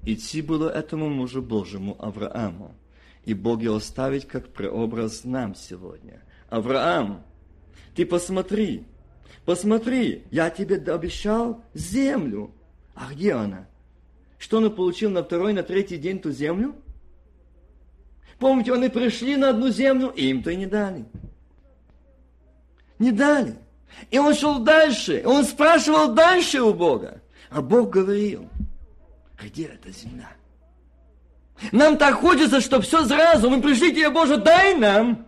Идти 0.05 0.43
было 0.43 0.69
этому 0.69 1.09
мужу 1.09 1.41
Божьему 1.41 1.97
Аврааму 1.99 2.75
и 3.25 3.33
Бог 3.33 3.63
его 3.63 3.81
ставить 3.81 4.29
как 4.29 4.49
преобраз 4.49 5.25
нам 5.25 5.55
сегодня. 5.55 6.23
Авраам, 6.51 7.25
ты 7.95 8.05
посмотри, 8.05 8.85
посмотри, 9.47 10.25
я 10.31 10.51
тебе 10.51 10.77
обещал 10.93 11.65
землю. 11.73 12.51
А 12.95 13.11
где 13.11 13.33
она? 13.33 13.69
Что 14.37 14.59
он 14.59 14.71
получил 14.75 15.09
на 15.09 15.25
второй, 15.25 15.55
на 15.55 15.63
третий 15.63 15.97
день 15.97 16.21
ту 16.21 16.31
землю? 16.31 16.75
Помните, 18.43 18.75
они 18.75 18.89
пришли 18.89 19.37
на 19.37 19.51
одну 19.51 19.69
землю, 19.69 20.09
и 20.09 20.27
им-то 20.31 20.51
и 20.51 20.57
не 20.57 20.67
дали. 20.67 21.05
Не 22.99 23.13
дали. 23.13 23.57
И 24.11 24.19
он 24.19 24.35
шел 24.35 24.59
дальше, 24.59 25.23
он 25.25 25.45
спрашивал 25.45 26.13
дальше 26.13 26.61
у 26.61 26.75
Бога. 26.75 27.23
А 27.51 27.63
Бог 27.63 27.91
говорил, 27.91 28.49
где 29.39 29.67
эта 29.67 29.93
земля? 29.93 30.29
Нам 31.71 31.97
так 31.97 32.17
хочется, 32.17 32.61
чтобы 32.61 32.83
все 32.83 33.05
сразу. 33.05 33.49
Мы 33.49 33.63
пришли 33.63 33.93
тебе, 33.93 34.11
Боже, 34.11 34.39
дай 34.39 34.75
нам. 34.75 35.25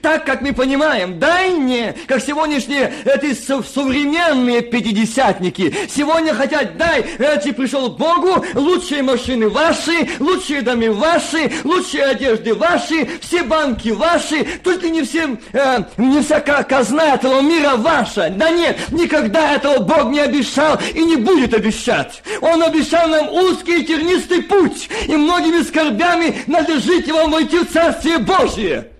Так, 0.00 0.24
как 0.24 0.42
мы 0.42 0.52
понимаем, 0.52 1.18
дай 1.18 1.50
мне, 1.50 1.94
как 2.06 2.22
сегодняшние 2.22 2.92
эти 3.04 3.34
современные 3.34 4.62
пятидесятники, 4.62 5.74
сегодня 5.88 6.34
хотят, 6.34 6.76
дай, 6.76 7.00
эти 7.00 7.52
пришел 7.52 7.90
Богу, 7.90 8.44
лучшие 8.54 9.02
машины 9.02 9.48
ваши, 9.48 10.08
лучшие 10.20 10.62
дома 10.62 10.92
ваши, 10.92 11.50
лучшие 11.64 12.04
одежды 12.04 12.54
ваши, 12.54 13.08
все 13.20 13.42
банки 13.42 13.88
ваши, 13.88 14.44
только 14.62 14.88
не 14.88 15.02
все, 15.02 15.36
э, 15.52 15.78
не 15.96 16.22
вся 16.22 16.40
казна 16.40 17.14
этого 17.14 17.40
мира 17.40 17.76
ваша. 17.76 18.30
Да 18.30 18.50
нет, 18.50 18.78
никогда 18.90 19.54
этого 19.54 19.78
Бог 19.78 20.10
не 20.10 20.20
обещал 20.20 20.78
и 20.94 21.02
не 21.02 21.16
будет 21.16 21.54
обещать. 21.54 22.22
Он 22.40 22.62
обещал 22.62 23.08
нам 23.08 23.28
узкий 23.30 23.80
и 23.80 23.84
тернистый 23.84 24.42
путь, 24.42 24.88
и 25.06 25.16
многими 25.16 25.62
скорбями 25.62 26.42
надо 26.46 26.74
и 26.74 27.12
вам 27.12 27.30
войти 27.30 27.58
в 27.58 27.72
Царствие 27.72 28.18
Божие. 28.18 28.92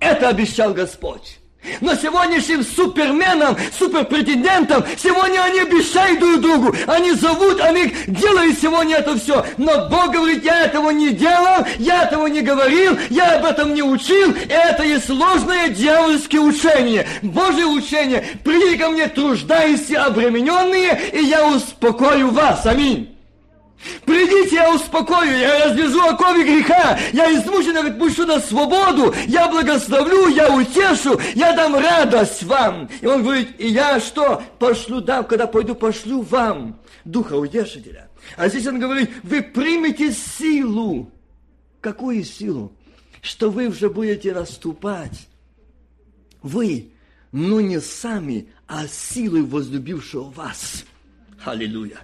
Это 0.00 0.28
обещал 0.28 0.74
Господь. 0.74 1.38
Но 1.80 1.94
сегодняшним 1.94 2.62
суперменам, 2.62 3.56
суперпретендентам, 3.78 4.84
сегодня 4.98 5.40
они 5.40 5.60
обещают 5.60 6.20
друг 6.20 6.40
другу, 6.40 6.76
они 6.86 7.12
зовут, 7.12 7.60
они 7.60 7.92
делают 8.06 8.58
сегодня 8.58 8.96
это 8.96 9.18
все. 9.18 9.44
Но 9.56 9.88
Бог 9.88 10.12
говорит, 10.12 10.44
я 10.44 10.66
этого 10.66 10.90
не 10.90 11.10
делал, 11.10 11.66
я 11.78 12.04
этого 12.04 12.26
не 12.26 12.42
говорил, 12.42 12.98
я 13.08 13.38
об 13.38 13.46
этом 13.46 13.74
не 13.74 13.82
учил. 13.82 14.34
Это 14.48 14.82
и 14.82 14.98
сложное 14.98 15.68
дьявольское 15.68 16.40
учение. 16.40 17.06
Божье 17.22 17.64
учение. 17.66 18.24
Придите 18.44 18.76
ко 18.76 18.90
мне, 18.90 19.08
труждающиеся 19.08 20.04
обремененные, 20.04 21.00
и 21.12 21.24
я 21.24 21.46
успокою 21.46 22.30
вас. 22.30 22.66
Аминь. 22.66 23.13
Придите, 24.04 24.56
я 24.56 24.74
успокою, 24.74 25.38
я 25.38 25.66
развяжу 25.66 26.00
оковы 26.00 26.44
греха, 26.44 26.98
я 27.12 27.32
измученно 27.34 27.80
отпущу 27.80 28.26
на 28.26 28.40
свободу, 28.40 29.14
я 29.26 29.48
благословлю, 29.48 30.28
я 30.28 30.54
утешу, 30.54 31.18
я 31.34 31.54
дам 31.54 31.74
радость 31.74 32.42
вам. 32.44 32.88
И 33.00 33.06
он 33.06 33.22
говорит, 33.22 33.48
и 33.58 33.68
я 33.68 34.00
что? 34.00 34.42
Пошлю, 34.58 35.00
да, 35.00 35.22
когда 35.22 35.46
пойду, 35.46 35.74
пошлю 35.74 36.22
вам 36.22 36.78
Духа 37.04 37.34
Утешителя. 37.34 38.08
А 38.36 38.48
здесь 38.48 38.66
он 38.66 38.78
говорит, 38.78 39.10
вы 39.22 39.42
примете 39.42 40.12
силу. 40.12 41.10
Какую 41.80 42.24
силу? 42.24 42.72
Что 43.20 43.50
вы 43.50 43.68
уже 43.68 43.90
будете 43.90 44.32
наступать. 44.32 45.28
Вы, 46.42 46.92
но 47.32 47.60
не 47.60 47.80
сами, 47.80 48.48
а 48.66 48.86
силой 48.86 49.42
возлюбившего 49.42 50.30
вас. 50.30 50.84
Аллилуйя 51.44 51.98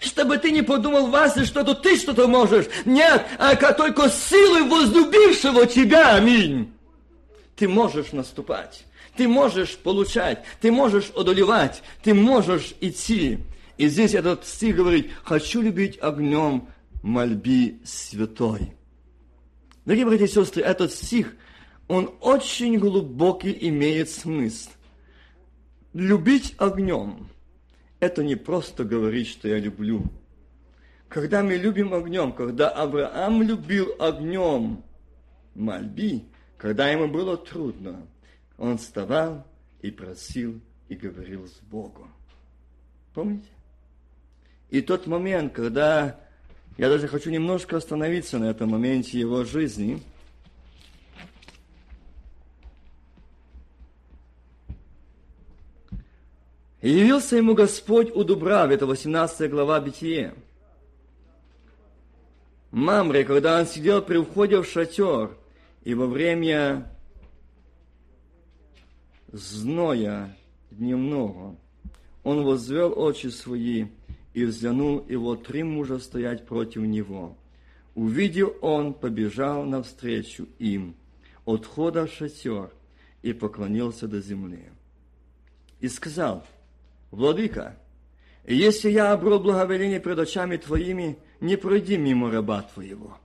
чтобы 0.00 0.38
ты 0.38 0.50
не 0.50 0.62
подумал, 0.62 1.08
Вася, 1.08 1.44
что 1.44 1.64
то 1.64 1.74
ты 1.74 1.96
что-то 1.96 2.28
можешь. 2.28 2.66
Нет, 2.84 3.26
а 3.38 3.54
только 3.72 4.08
силой 4.08 4.62
возлюбившего 4.62 5.66
тебя, 5.66 6.16
аминь. 6.16 6.72
Ты 7.56 7.68
можешь 7.68 8.12
наступать, 8.12 8.84
ты 9.16 9.28
можешь 9.28 9.76
получать, 9.76 10.44
ты 10.60 10.72
можешь 10.72 11.10
одолевать, 11.16 11.82
ты 12.02 12.14
можешь 12.14 12.74
идти. 12.80 13.38
И 13.76 13.88
здесь 13.88 14.14
этот 14.14 14.46
стих 14.46 14.76
говорит, 14.76 15.10
хочу 15.24 15.60
любить 15.60 15.98
огнем 16.00 16.68
мольби 17.02 17.80
святой. 17.84 18.72
Дорогие 19.84 20.06
братья 20.06 20.24
и 20.24 20.28
сестры, 20.28 20.62
этот 20.62 20.92
стих, 20.92 21.34
он 21.88 22.14
очень 22.20 22.78
глубокий 22.78 23.56
имеет 23.68 24.08
смысл. 24.10 24.70
Любить 25.92 26.54
огнем– 26.58 27.28
это 28.04 28.22
не 28.22 28.36
просто 28.36 28.84
говорить, 28.84 29.28
что 29.28 29.48
я 29.48 29.58
люблю. 29.58 30.04
Когда 31.08 31.42
мы 31.42 31.54
любим 31.54 31.94
огнем, 31.94 32.32
когда 32.32 32.68
Авраам 32.70 33.42
любил 33.42 33.94
огнем 33.98 34.82
мольби, 35.54 36.24
когда 36.56 36.88
ему 36.88 37.08
было 37.08 37.36
трудно, 37.36 38.06
он 38.58 38.78
вставал 38.78 39.46
и 39.80 39.90
просил 39.90 40.60
и 40.88 40.94
говорил 40.94 41.46
с 41.46 41.60
Богом. 41.70 42.12
Помните? 43.12 43.48
И 44.70 44.80
тот 44.80 45.06
момент, 45.06 45.52
когда 45.52 46.18
я 46.76 46.88
даже 46.88 47.06
хочу 47.06 47.30
немножко 47.30 47.76
остановиться 47.76 48.38
на 48.38 48.46
этом 48.46 48.70
моменте 48.70 49.18
его 49.18 49.44
жизни– 49.44 50.02
И 56.84 56.90
явился 56.90 57.36
ему 57.36 57.54
Господь 57.54 58.14
у 58.14 58.24
Дубравы, 58.24 58.74
это 58.74 58.84
18 58.84 59.50
глава 59.50 59.80
Бытие. 59.80 60.34
Мамре, 62.72 63.24
когда 63.24 63.58
он 63.58 63.64
сидел 63.64 64.02
при 64.02 64.22
входе 64.22 64.60
в 64.60 64.66
шатер, 64.66 65.34
и 65.82 65.94
во 65.94 66.06
время 66.06 66.92
зноя 69.32 70.36
дневного, 70.70 71.56
он 72.22 72.44
возвел 72.44 72.92
очи 72.94 73.28
свои 73.28 73.86
и 74.34 74.44
взглянул 74.44 75.06
его 75.08 75.36
три 75.36 75.62
мужа 75.62 75.98
стоять 75.98 76.44
против 76.44 76.82
него. 76.82 77.38
Увидел 77.94 78.54
он, 78.60 78.92
побежал 78.92 79.64
навстречу 79.64 80.48
им, 80.58 80.96
отхода 81.46 82.06
в 82.06 82.12
шатер, 82.12 82.68
и 83.22 83.32
поклонился 83.32 84.06
до 84.06 84.20
земли. 84.20 84.68
И 85.80 85.88
сказал, 85.88 86.44
Владыка, 87.14 87.78
если 88.44 88.90
я 88.90 89.12
обрел 89.12 89.38
благоволение 89.38 90.00
пред 90.00 90.18
очами 90.18 90.56
Твоими, 90.56 91.16
не 91.40 91.56
пройди 91.56 91.96
мимо 91.96 92.28
раба 92.28 92.62
Твоего. 92.62 93.16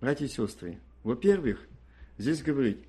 Братья 0.00 0.24
и 0.24 0.28
сестры, 0.28 0.80
во-первых, 1.04 1.60
здесь 2.18 2.42
говорит, 2.42 2.84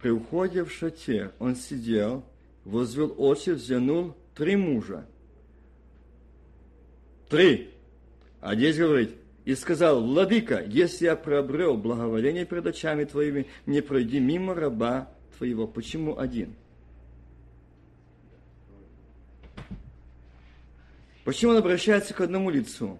при 0.00 0.10
уходе 0.10 0.62
в 0.62 0.70
шатер 0.70 1.32
он 1.40 1.56
сидел, 1.56 2.24
возвел 2.64 3.12
очи, 3.18 3.50
взглянул 3.50 4.16
три 4.36 4.54
мужа. 4.54 5.04
Три. 7.28 7.74
А 8.40 8.54
здесь 8.54 8.78
говорит, 8.78 9.16
и 9.44 9.56
сказал, 9.56 10.00
Владыка, 10.00 10.62
если 10.64 11.06
я 11.06 11.16
приобрел 11.16 11.76
благоволение 11.76 12.46
пред 12.46 12.66
очами 12.66 13.02
Твоими, 13.02 13.48
не 13.66 13.80
пройди 13.80 14.20
мимо 14.20 14.54
раба 14.54 15.12
твоего. 15.38 15.66
Почему 15.66 16.18
один? 16.18 16.54
Почему 21.24 21.52
он 21.52 21.58
обращается 21.58 22.12
к 22.12 22.20
одному 22.20 22.50
лицу? 22.50 22.98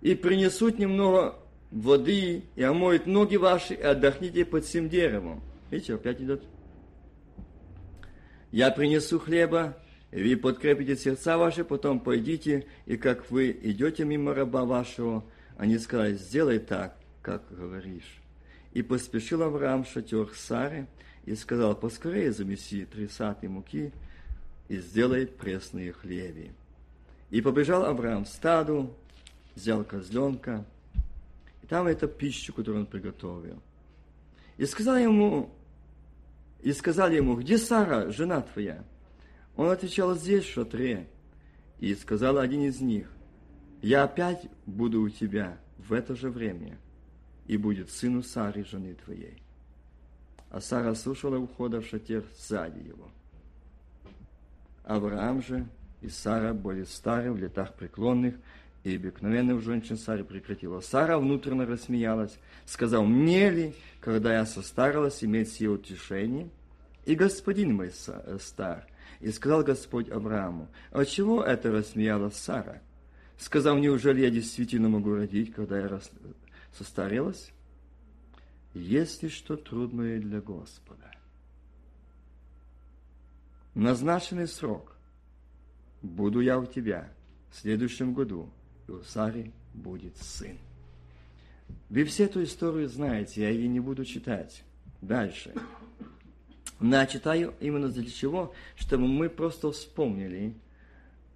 И 0.00 0.14
принесут 0.14 0.78
немного 0.78 1.38
воды, 1.70 2.44
и 2.56 2.62
омоют 2.62 3.06
ноги 3.06 3.36
ваши, 3.36 3.74
и 3.74 3.82
отдохните 3.82 4.44
под 4.44 4.64
всем 4.64 4.88
деревом. 4.88 5.42
Видите, 5.70 5.94
опять 5.94 6.20
идет. 6.20 6.42
Я 8.50 8.70
принесу 8.70 9.18
хлеба, 9.18 9.76
и 10.10 10.22
вы 10.22 10.36
подкрепите 10.36 10.96
сердца 10.96 11.38
ваши, 11.38 11.64
потом 11.64 12.00
пойдите, 12.00 12.66
и 12.86 12.96
как 12.96 13.30
вы 13.30 13.50
идете 13.62 14.04
мимо 14.04 14.34
раба 14.34 14.64
вашего, 14.64 15.24
они 15.56 15.78
сказали, 15.78 16.14
сделай 16.14 16.58
так, 16.58 16.96
как 17.22 17.44
говоришь. 17.50 18.20
И 18.72 18.82
поспешил 18.82 19.42
Авраам 19.42 19.84
в 19.84 19.88
шатер 19.88 20.30
Сары 20.34 20.86
и 21.30 21.36
сказал, 21.36 21.76
поскорее 21.76 22.32
замеси 22.32 22.84
три 22.86 23.06
саты 23.06 23.48
муки 23.48 23.92
и 24.68 24.78
сделай 24.78 25.28
пресные 25.28 25.92
хлеби. 25.92 26.50
И 27.30 27.40
побежал 27.40 27.84
Авраам 27.84 28.24
в 28.24 28.28
стаду, 28.28 28.92
взял 29.54 29.84
козленка, 29.84 30.64
и 31.62 31.68
там 31.68 31.86
это 31.86 32.08
пищу, 32.08 32.52
которую 32.52 32.80
он 32.80 32.86
приготовил. 32.86 33.62
И 34.56 34.66
сказал 34.66 34.96
ему, 34.96 35.54
и 36.62 36.72
сказали 36.72 37.14
ему, 37.14 37.36
где 37.36 37.58
Сара, 37.58 38.10
жена 38.10 38.40
твоя? 38.40 38.82
Он 39.54 39.68
отвечал, 39.70 40.16
здесь, 40.16 40.44
в 40.44 40.52
шатре. 40.52 41.06
И 41.78 41.94
сказал 41.94 42.38
один 42.38 42.62
из 42.62 42.80
них, 42.80 43.08
я 43.82 44.02
опять 44.02 44.48
буду 44.66 45.00
у 45.00 45.08
тебя 45.08 45.58
в 45.78 45.92
это 45.92 46.16
же 46.16 46.28
время, 46.28 46.76
и 47.46 47.56
будет 47.56 47.88
сыну 47.88 48.24
Сары, 48.24 48.64
жены 48.64 48.96
твоей. 49.04 49.40
А 50.50 50.60
Сара 50.60 50.94
слушала 50.94 51.38
ухода 51.38 51.80
в 51.80 51.86
шатер 51.86 52.24
сзади 52.36 52.80
его. 52.80 53.08
Авраам 54.84 55.42
же 55.42 55.66
и 56.02 56.08
Сара 56.08 56.52
были 56.52 56.84
стары 56.84 57.32
в 57.32 57.36
летах 57.36 57.74
преклонных, 57.74 58.34
и 58.82 58.96
обыкновенных 58.96 59.60
женщин 59.60 59.96
Сара 59.96 60.24
прекратила. 60.24 60.80
Сара 60.80 61.18
внутренне 61.18 61.64
рассмеялась, 61.64 62.36
сказал, 62.66 63.04
мне 63.04 63.50
ли, 63.50 63.74
когда 64.00 64.32
я 64.34 64.46
состарилась, 64.46 65.22
иметь 65.22 65.52
сие 65.52 65.70
утешение? 65.70 66.48
И 67.04 67.14
господин 67.14 67.74
мой 67.74 67.90
стар. 67.90 68.86
И 69.20 69.30
сказал 69.30 69.62
Господь 69.62 70.08
Аврааму, 70.10 70.68
от 70.90 71.08
чего 71.08 71.44
это 71.44 71.70
рассмеялась 71.70 72.36
Сара? 72.36 72.80
Сказал, 73.38 73.76
неужели 73.76 74.22
я 74.22 74.30
действительно 74.30 74.88
могу 74.88 75.14
родить, 75.14 75.52
когда 75.54 75.78
я 75.78 75.88
рас... 75.88 76.10
состарилась? 76.76 77.52
Есть 78.74 79.22
ли 79.22 79.28
что 79.28 79.56
трудное 79.56 80.20
для 80.20 80.40
Господа? 80.40 81.10
Назначенный 83.74 84.46
срок. 84.46 84.96
Буду 86.02 86.40
я 86.40 86.58
у 86.58 86.66
тебя 86.66 87.12
в 87.50 87.56
следующем 87.56 88.14
году, 88.14 88.50
и 88.88 88.92
у 88.92 89.02
Сары 89.02 89.52
будет 89.74 90.16
сын. 90.16 90.56
Вы 91.88 92.04
все 92.04 92.24
эту 92.24 92.42
историю 92.42 92.88
знаете, 92.88 93.42
я 93.42 93.50
ее 93.50 93.68
не 93.68 93.80
буду 93.80 94.04
читать. 94.04 94.62
Дальше. 95.00 95.54
Но 96.78 97.04
читаю 97.06 97.54
именно 97.60 97.88
для 97.88 98.08
чего? 98.08 98.54
Чтобы 98.76 99.06
мы 99.06 99.28
просто 99.28 99.70
вспомнили 99.72 100.54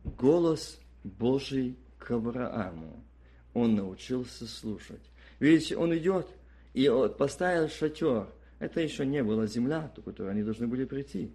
голос 0.05 0.81
Божий 1.03 1.77
к 1.99 2.11
Аврааму. 2.11 3.05
Он 3.53 3.75
научился 3.75 4.47
слушать. 4.47 5.03
Видите, 5.39 5.77
он 5.77 5.97
идет 5.97 6.29
и 6.75 6.91
поставил 7.17 7.69
шатер. 7.69 8.27
Это 8.59 8.81
еще 8.81 9.07
не 9.07 9.23
была 9.23 9.47
земля, 9.47 9.91
в 9.97 10.03
которую 10.03 10.33
они 10.33 10.43
должны 10.43 10.67
были 10.67 10.85
прийти. 10.85 11.31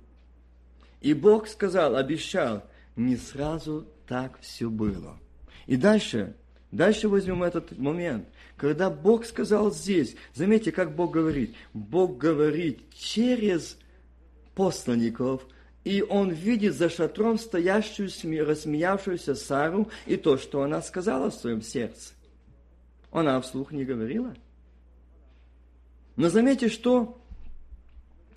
И 1.02 1.14
Бог 1.14 1.48
сказал, 1.48 1.96
обещал, 1.96 2.64
не 2.96 3.16
сразу 3.16 3.88
так 4.08 4.40
все 4.42 4.70
было. 4.70 5.18
И 5.66 5.78
дальше, 5.78 6.36
дальше 6.72 7.08
возьмем 7.08 7.44
этот 7.44 7.78
момент, 7.78 8.28
когда 8.58 8.90
Бог 8.90 9.26
сказал 9.26 9.72
здесь, 9.72 10.16
заметьте, 10.34 10.72
как 10.72 10.96
Бог 10.96 11.12
говорит. 11.12 11.56
Бог 11.74 12.18
говорит 12.18 12.82
через 12.94 13.78
посланников, 14.56 15.46
и 15.86 16.02
он 16.02 16.32
видит 16.32 16.76
за 16.76 16.90
шатром 16.90 17.40
стоящую, 17.40 18.10
рассмеявшуюся 18.46 19.36
Сару 19.36 19.90
и 20.06 20.18
то, 20.18 20.38
что 20.38 20.64
она 20.64 20.82
сказала 20.82 21.32
в 21.32 21.36
своем 21.36 21.62
сердце. 21.62 22.14
Она 23.12 23.40
вслух 23.40 23.72
не 23.72 23.86
говорила. 23.86 24.36
Но 26.20 26.28
заметьте, 26.28 26.68
что 26.68 27.18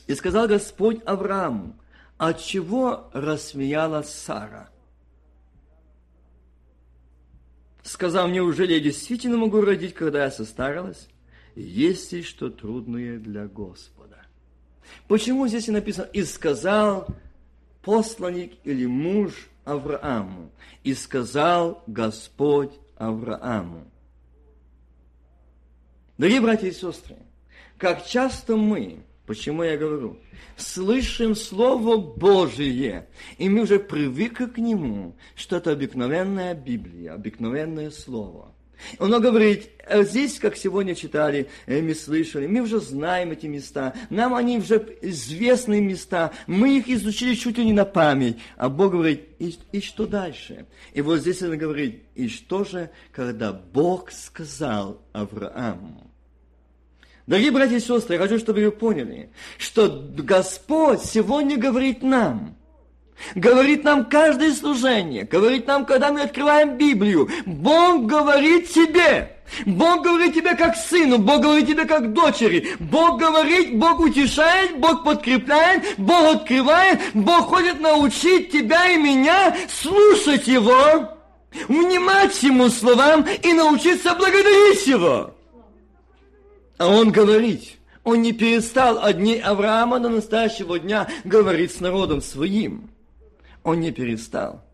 и 0.06 0.14
сказал 0.14 0.46
Господь 0.46 1.00
Аврааму, 1.04 1.74
от 2.16 2.40
чего 2.40 3.10
рассмеялась 3.12 4.08
Сара? 4.08 4.70
Сказал, 7.82 8.28
неужели 8.28 8.74
я 8.74 8.80
действительно 8.80 9.36
могу 9.36 9.60
родить, 9.60 9.94
когда 9.94 10.22
я 10.22 10.30
состарилась? 10.30 11.08
Есть 11.56 12.12
ли 12.12 12.22
что 12.22 12.50
трудное 12.50 13.18
для 13.18 13.48
Господа? 13.48 14.26
Почему 15.08 15.48
здесь 15.48 15.66
и 15.66 15.72
написано 15.72 16.04
«И 16.12 16.22
сказал 16.22 17.08
посланник 17.82 18.52
или 18.62 18.86
муж 18.86 19.48
Аврааму, 19.64 20.52
и 20.84 20.94
сказал 20.94 21.82
Господь 21.88 22.74
Аврааму». 22.96 23.90
Дорогие 26.16 26.40
братья 26.40 26.68
и 26.68 26.72
сестры, 26.72 27.16
как 27.82 28.06
часто 28.06 28.54
мы, 28.54 29.00
почему 29.26 29.64
я 29.64 29.76
говорю, 29.76 30.16
слышим 30.56 31.34
Слово 31.34 31.96
Божие, 31.96 33.08
и 33.38 33.48
мы 33.48 33.62
уже 33.62 33.80
привыкли 33.80 34.44
к 34.44 34.58
нему, 34.58 35.16
что 35.34 35.56
это 35.56 35.72
обыкновенная 35.72 36.54
Библия, 36.54 37.14
обыкновенное 37.14 37.90
Слово. 37.90 38.54
Он 39.00 39.10
говорит, 39.20 39.70
«Э, 39.84 40.04
здесь, 40.04 40.38
как 40.38 40.56
сегодня 40.56 40.94
читали, 40.94 41.48
э, 41.66 41.82
мы 41.82 41.96
слышали, 41.96 42.46
мы 42.46 42.60
уже 42.60 42.78
знаем 42.78 43.32
эти 43.32 43.46
места, 43.46 43.94
нам 44.10 44.36
они 44.36 44.58
уже 44.58 44.96
известные 45.02 45.80
места, 45.80 46.30
мы 46.46 46.78
их 46.78 46.88
изучили 46.88 47.34
чуть 47.34 47.58
ли 47.58 47.64
не 47.64 47.72
на 47.72 47.84
память. 47.84 48.38
А 48.56 48.68
Бог 48.68 48.92
говорит, 48.92 49.24
и, 49.40 49.56
и 49.72 49.80
что 49.80 50.06
дальше? 50.06 50.66
И 50.92 51.00
вот 51.00 51.18
здесь 51.18 51.42
он 51.42 51.58
говорит, 51.58 52.04
и 52.14 52.28
что 52.28 52.62
же, 52.62 52.90
когда 53.10 53.52
Бог 53.52 54.12
сказал 54.12 55.02
Аврааму? 55.12 56.11
Дорогие 57.26 57.52
братья 57.52 57.76
и 57.76 57.80
сестры, 57.80 58.16
я 58.16 58.20
хочу, 58.20 58.38
чтобы 58.38 58.64
вы 58.64 58.72
поняли, 58.72 59.30
что 59.56 60.08
Господь 60.16 61.02
сегодня 61.02 61.56
говорит 61.56 62.02
нам, 62.02 62.56
говорит 63.36 63.84
нам 63.84 64.06
каждое 64.06 64.52
служение, 64.52 65.22
говорит 65.22 65.68
нам, 65.68 65.86
когда 65.86 66.10
мы 66.10 66.22
открываем 66.22 66.76
Библию, 66.76 67.30
Бог 67.46 68.06
говорит 68.06 68.72
тебе, 68.72 69.36
Бог 69.66 70.02
говорит 70.02 70.34
тебе 70.34 70.56
как 70.56 70.74
сыну, 70.74 71.18
Бог 71.18 71.42
говорит 71.42 71.68
тебе 71.68 71.84
как 71.84 72.12
дочери, 72.12 72.74
Бог 72.80 73.20
говорит, 73.20 73.78
Бог 73.78 74.00
утешает, 74.00 74.80
Бог 74.80 75.04
подкрепляет, 75.04 75.94
Бог 75.98 76.34
открывает, 76.34 76.98
Бог 77.14 77.46
хочет 77.46 77.80
научить 77.80 78.50
тебя 78.50 78.88
и 78.88 78.96
меня 78.96 79.56
слушать 79.68 80.48
Его, 80.48 81.08
внимать 81.68 82.42
Ему 82.42 82.68
словам 82.68 83.24
и 83.42 83.52
научиться 83.52 84.12
благодарить 84.16 84.84
Его. 84.88 85.34
А 86.78 86.88
он 86.88 87.12
говорит, 87.12 87.78
он 88.04 88.22
не 88.22 88.32
перестал 88.32 88.98
от 88.98 89.18
дней 89.18 89.40
Авраама 89.40 90.00
до 90.00 90.08
настоящего 90.08 90.78
дня 90.78 91.08
говорить 91.24 91.72
с 91.72 91.80
народом 91.80 92.20
своим. 92.20 92.90
Он 93.62 93.80
не 93.80 93.92
перестал. 93.92 94.64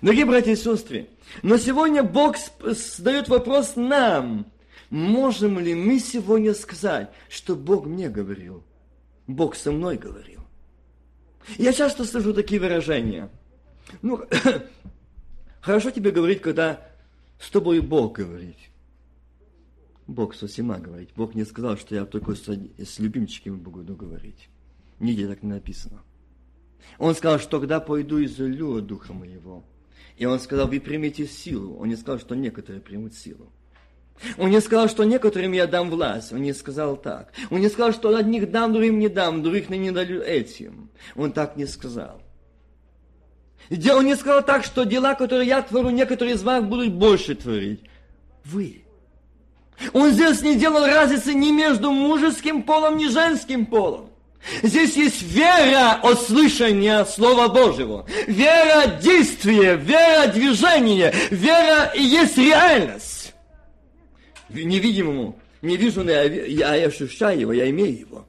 Дорогие 0.00 0.24
братья 0.24 0.52
и 0.52 0.56
сестры, 0.56 1.08
но 1.42 1.56
сегодня 1.56 2.02
Бог 2.02 2.36
задает 2.60 3.28
вопрос 3.28 3.76
нам. 3.76 4.46
Можем 4.90 5.58
ли 5.58 5.74
мы 5.74 5.98
сегодня 5.98 6.54
сказать, 6.54 7.10
что 7.28 7.56
Бог 7.56 7.86
мне 7.86 8.08
говорил? 8.08 8.62
Бог 9.26 9.56
со 9.56 9.72
мной 9.72 9.96
говорил. 9.96 10.40
Я 11.56 11.72
часто 11.72 12.04
слышу 12.04 12.34
такие 12.34 12.60
выражения. 12.60 13.30
Ну, 14.02 14.20
хорошо 15.60 15.90
тебе 15.90 16.10
говорить, 16.10 16.42
когда 16.42 16.80
с 17.40 17.50
тобой 17.50 17.80
Бог 17.80 18.16
говорит. 18.16 18.58
Бог 20.12 20.34
со 20.34 20.46
всема 20.46 20.78
говорить. 20.78 21.10
Бог 21.16 21.34
не 21.34 21.44
сказал, 21.44 21.76
что 21.76 21.94
я 21.94 22.04
только 22.04 22.34
с, 22.34 22.46
с 22.46 22.98
любимчиками 22.98 23.56
буду 23.56 23.96
говорить. 23.96 24.48
Нигде 24.98 25.26
так 25.26 25.42
не 25.42 25.50
написано. 25.50 26.02
Он 26.98 27.14
сказал, 27.14 27.38
что 27.38 27.60
когда 27.60 27.80
пойду 27.80 28.18
и 28.18 28.26
залю 28.26 28.80
Духа 28.80 29.12
Моего. 29.12 29.64
И 30.16 30.26
он 30.26 30.38
сказал, 30.40 30.68
вы 30.68 30.80
примите 30.80 31.26
силу. 31.26 31.76
Он 31.78 31.88
не 31.88 31.96
сказал, 31.96 32.20
что 32.20 32.34
некоторые 32.34 32.80
примут 32.80 33.14
силу. 33.14 33.52
Он 34.36 34.50
не 34.50 34.60
сказал, 34.60 34.88
что 34.88 35.04
некоторым 35.04 35.52
я 35.52 35.66
дам 35.66 35.90
власть. 35.90 36.32
Он 36.32 36.42
не 36.42 36.52
сказал 36.52 36.96
так. 36.96 37.32
Он 37.50 37.60
не 37.60 37.68
сказал, 37.68 37.92
что 37.92 38.14
одних 38.14 38.50
дам, 38.50 38.72
другим 38.72 38.98
не 38.98 39.08
дам, 39.08 39.42
других 39.42 39.68
не 39.70 39.90
даю 39.90 40.20
этим. 40.20 40.90
Он 41.16 41.32
так 41.32 41.56
не 41.56 41.66
сказал. 41.66 42.22
Он 43.70 44.04
не 44.04 44.16
сказал 44.16 44.44
так, 44.44 44.64
что 44.64 44.84
дела, 44.84 45.14
которые 45.14 45.48
я 45.48 45.62
творю, 45.62 45.90
некоторые 45.90 46.34
из 46.34 46.42
вас 46.42 46.62
будут 46.64 46.92
больше 46.92 47.34
творить. 47.34 47.80
Вы. 48.44 48.81
Он 49.92 50.10
здесь 50.10 50.42
не 50.42 50.56
делал 50.56 50.86
разницы 50.86 51.34
ни 51.34 51.50
между 51.50 51.90
мужеским 51.90 52.62
полом, 52.62 52.96
ни 52.96 53.06
женским 53.06 53.66
полом. 53.66 54.10
Здесь 54.62 54.96
есть 54.96 55.22
вера 55.22 56.00
от 56.02 56.20
слышания 56.20 57.04
Слова 57.04 57.48
Божьего. 57.48 58.06
Вера 58.26 58.98
действия, 59.00 59.76
вера 59.76 60.26
движения, 60.28 61.14
вера 61.30 61.92
и 61.94 62.02
есть 62.02 62.36
реальность. 62.38 63.34
Невидимому, 64.48 65.38
не 65.62 65.76
вижу, 65.76 66.02
но 66.02 66.10
я, 66.10 66.74
я 66.74 66.86
ощущаю 66.86 67.40
его, 67.40 67.52
я 67.52 67.70
имею 67.70 67.98
его. 67.98 68.26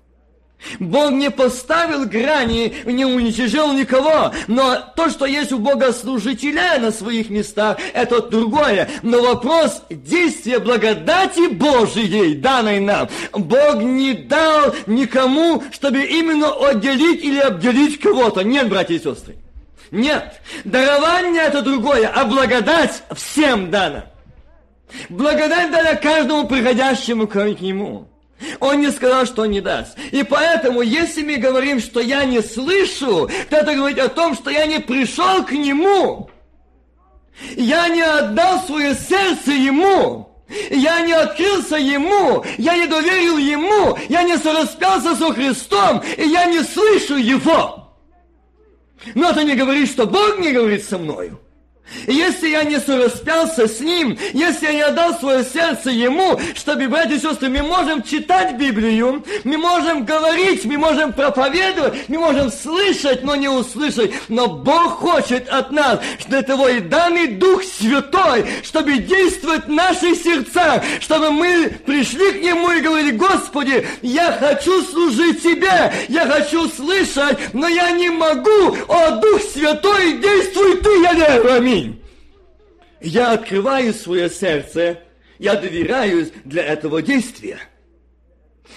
Бог 0.79 1.11
не 1.11 1.29
поставил 1.31 2.05
грани, 2.05 2.73
не 2.85 3.05
уничижил 3.05 3.73
никого, 3.73 4.33
но 4.47 4.77
то, 4.95 5.09
что 5.09 5.25
есть 5.25 5.51
у 5.51 5.59
Бога 5.59 5.93
служителя 5.93 6.79
на 6.79 6.91
своих 6.91 7.29
местах, 7.29 7.77
это 7.93 8.21
другое. 8.21 8.89
Но 9.01 9.21
вопрос 9.21 9.83
действия 9.89 10.59
благодати 10.59 11.53
Божией, 11.53 12.35
данной 12.35 12.79
нам, 12.79 13.09
Бог 13.31 13.75
не 13.81 14.13
дал 14.13 14.73
никому, 14.87 15.63
чтобы 15.71 16.03
именно 16.03 16.51
отделить 16.69 17.23
или 17.23 17.39
обделить 17.39 17.99
кого-то. 17.99 18.41
Нет, 18.43 18.69
братья 18.69 18.95
и 18.95 18.99
сестры. 18.99 19.35
Нет, 19.91 20.41
дарование 20.63 21.43
это 21.43 21.61
другое, 21.61 22.07
а 22.07 22.25
благодать 22.25 23.03
всем 23.15 23.69
дана. 23.69 24.05
Благодать 25.09 25.71
дана 25.71 25.95
каждому 25.95 26.47
приходящему 26.47 27.27
к 27.27 27.35
нему. 27.61 28.07
Он 28.59 28.81
не 28.81 28.91
сказал, 28.91 29.25
что 29.25 29.45
не 29.45 29.61
даст. 29.61 29.97
И 30.11 30.23
поэтому, 30.23 30.81
если 30.81 31.23
мы 31.23 31.37
говорим, 31.37 31.79
что 31.79 31.99
я 31.99 32.25
не 32.25 32.41
слышу, 32.41 33.29
то 33.49 33.57
это 33.57 33.75
говорит 33.75 33.99
о 33.99 34.09
том, 34.09 34.35
что 34.35 34.49
я 34.49 34.65
не 34.65 34.79
пришел 34.79 35.43
к 35.43 35.51
Нему. 35.51 36.29
Я 37.55 37.89
не 37.89 38.01
отдал 38.01 38.61
свое 38.65 38.95
сердце 38.95 39.51
Ему. 39.51 40.29
Я 40.69 41.01
не 41.01 41.13
открылся 41.13 41.77
Ему, 41.77 42.43
я 42.57 42.77
не 42.77 42.85
доверил 42.85 43.37
Ему, 43.37 43.97
я 44.07 44.23
не 44.23 44.37
сораспялся 44.37 45.15
со 45.15 45.33
Христом, 45.33 46.03
и 46.17 46.27
я 46.27 46.45
не 46.45 46.61
слышу 46.61 47.15
Его. 47.15 47.95
Но 49.15 49.29
это 49.31 49.43
не 49.43 49.55
говорит, 49.55 49.89
что 49.89 50.05
Бог 50.05 50.37
не 50.39 50.51
говорит 50.51 50.83
со 50.83 50.97
мною. 50.97 51.39
Если 52.07 52.49
я 52.49 52.63
не 52.63 52.79
сораспялся 52.79 53.67
с 53.67 53.79
Ним, 53.79 54.17
если 54.33 54.65
я 54.65 54.73
не 54.73 54.81
отдал 54.81 55.17
свое 55.19 55.43
сердце 55.43 55.89
Ему, 55.89 56.39
чтобы, 56.55 56.87
братья 56.87 57.15
и 57.15 57.19
сестры, 57.19 57.49
мы 57.49 57.61
можем 57.61 58.03
читать 58.03 58.57
Библию, 58.57 59.23
мы 59.43 59.57
можем 59.57 60.03
говорить, 60.03 60.65
мы 60.65 60.77
можем 60.77 61.13
проповедовать, 61.13 62.09
мы 62.09 62.17
можем 62.17 62.51
слышать, 62.51 63.23
но 63.23 63.35
не 63.35 63.47
услышать. 63.47 64.11
Но 64.27 64.47
Бог 64.47 64.99
хочет 64.99 65.47
от 65.49 65.71
нас, 65.71 65.99
это 66.29 66.53
Его 66.53 66.67
и 66.67 66.79
данный 66.79 67.27
Дух 67.27 67.63
Святой, 67.63 68.45
чтобы 68.63 68.97
действовать 68.97 69.65
в 69.65 69.71
наших 69.71 70.17
сердцах, 70.17 70.83
чтобы 70.99 71.31
мы 71.31 71.69
пришли 71.85 72.31
к 72.33 72.43
Нему 72.43 72.71
и 72.71 72.81
говорили, 72.81 73.11
Господи, 73.11 73.87
я 74.01 74.31
хочу 74.33 74.81
служить 74.83 75.41
Тебе, 75.43 75.93
я 76.09 76.25
хочу 76.25 76.67
слышать, 76.69 77.37
но 77.53 77.67
я 77.67 77.91
не 77.91 78.09
могу, 78.09 78.75
о 78.87 79.11
Дух 79.11 79.41
Святой, 79.41 80.17
действуй 80.17 80.77
Ты, 80.77 81.01
я 81.01 81.13
верю, 81.13 81.53
аминь. 81.53 81.72
Я 83.03 83.33
открываю 83.33 83.93
свое 83.93 84.29
сердце, 84.29 85.01
я 85.37 85.55
доверяюсь 85.55 86.31
для 86.45 86.63
этого 86.63 87.01
действия. 87.01 87.59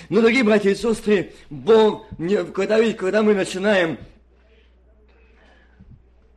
Но, 0.09 0.20
дорогие 0.20 0.43
братья 0.43 0.70
и 0.70 0.74
сестры, 0.74 1.33
Бог, 1.49 2.07
когда, 2.53 2.93
когда 2.93 3.22
мы 3.22 3.35
начинаем 3.35 3.99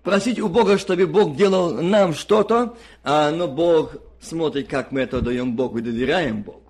просить 0.03 0.39
у 0.39 0.49
Бога, 0.49 0.77
чтобы 0.77 1.07
Бог 1.07 1.35
делал 1.35 1.81
нам 1.81 2.13
что-то, 2.13 2.77
а, 3.03 3.31
но 3.31 3.47
Бог 3.47 3.95
смотрит, 4.21 4.67
как 4.67 4.91
мы 4.91 5.01
это 5.01 5.19
даем 5.19 5.55
Богу 5.55 5.79
и 5.79 5.81
доверяем 5.81 6.43
Богу. 6.43 6.61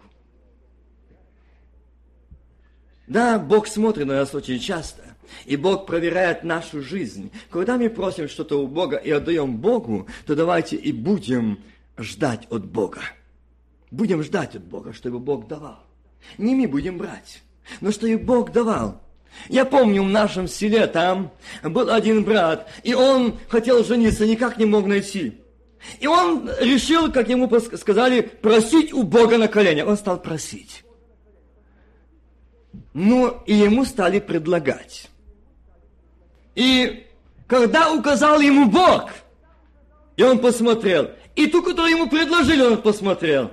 Да, 3.07 3.39
Бог 3.39 3.67
смотрит 3.67 4.07
на 4.07 4.15
нас 4.15 4.34
очень 4.34 4.59
часто. 4.59 5.09
И 5.45 5.55
Бог 5.55 5.86
проверяет 5.86 6.43
нашу 6.43 6.82
жизнь. 6.82 7.32
Когда 7.49 7.77
мы 7.77 7.89
просим 7.89 8.27
что-то 8.27 8.61
у 8.61 8.67
Бога 8.67 8.97
и 8.97 9.11
отдаем 9.11 9.57
Богу, 9.57 10.07
то 10.25 10.36
давайте 10.36 10.75
и 10.75 10.91
будем 10.91 11.59
ждать 11.97 12.47
от 12.49 12.65
Бога. 12.65 13.01
Будем 13.91 14.23
ждать 14.23 14.55
от 14.55 14.63
Бога, 14.63 14.93
чтобы 14.93 15.19
Бог 15.19 15.47
давал. 15.47 15.80
Не 16.38 16.55
мы 16.55 16.67
будем 16.67 16.97
брать, 16.97 17.41
но 17.82 17.91
что 17.91 18.07
и 18.07 18.15
Бог 18.15 18.51
давал. 18.51 19.01
Я 19.47 19.65
помню, 19.65 20.03
в 20.03 20.09
нашем 20.09 20.47
селе 20.47 20.88
там 20.88 21.32
был 21.63 21.89
один 21.89 22.23
брат, 22.23 22.69
и 22.84 22.93
он 22.93 23.39
хотел 23.47 23.84
жениться, 23.84 24.25
никак 24.25 24.57
не 24.57 24.65
мог 24.65 24.86
найти. 24.86 25.39
И 25.99 26.07
он 26.07 26.49
решил, 26.59 27.11
как 27.11 27.30
ему 27.30 27.49
сказали, 27.59 28.21
просить 28.21 28.93
у 28.93 29.03
Бога 29.03 29.38
на 29.38 29.47
коленях. 29.47 29.88
Он 29.88 29.97
стал 29.97 30.21
просить. 30.21 30.84
Ну, 32.93 33.41
и 33.45 33.53
ему 33.53 33.86
стали 33.86 34.19
предлагать. 34.19 35.09
И 36.60 37.07
когда 37.47 37.93
указал 37.93 38.41
ему 38.41 38.70
Бог, 38.70 39.12
и 40.18 40.24
он 40.24 40.39
посмотрел, 40.39 41.10
и 41.34 41.47
ту, 41.47 41.64
которую 41.64 41.91
ему 41.91 42.10
предложили, 42.10 42.62
он 42.62 42.82
посмотрел, 42.82 43.51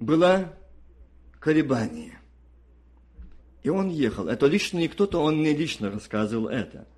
было 0.00 0.52
колебание. 1.38 2.18
И 3.62 3.68
он 3.68 3.88
ехал. 3.88 4.26
Это 4.26 4.46
лично 4.46 4.78
не 4.78 4.88
кто-то, 4.88 5.22
он 5.22 5.40
не 5.42 5.54
лично 5.54 5.92
рассказывал 5.92 6.48
это. 6.48 6.88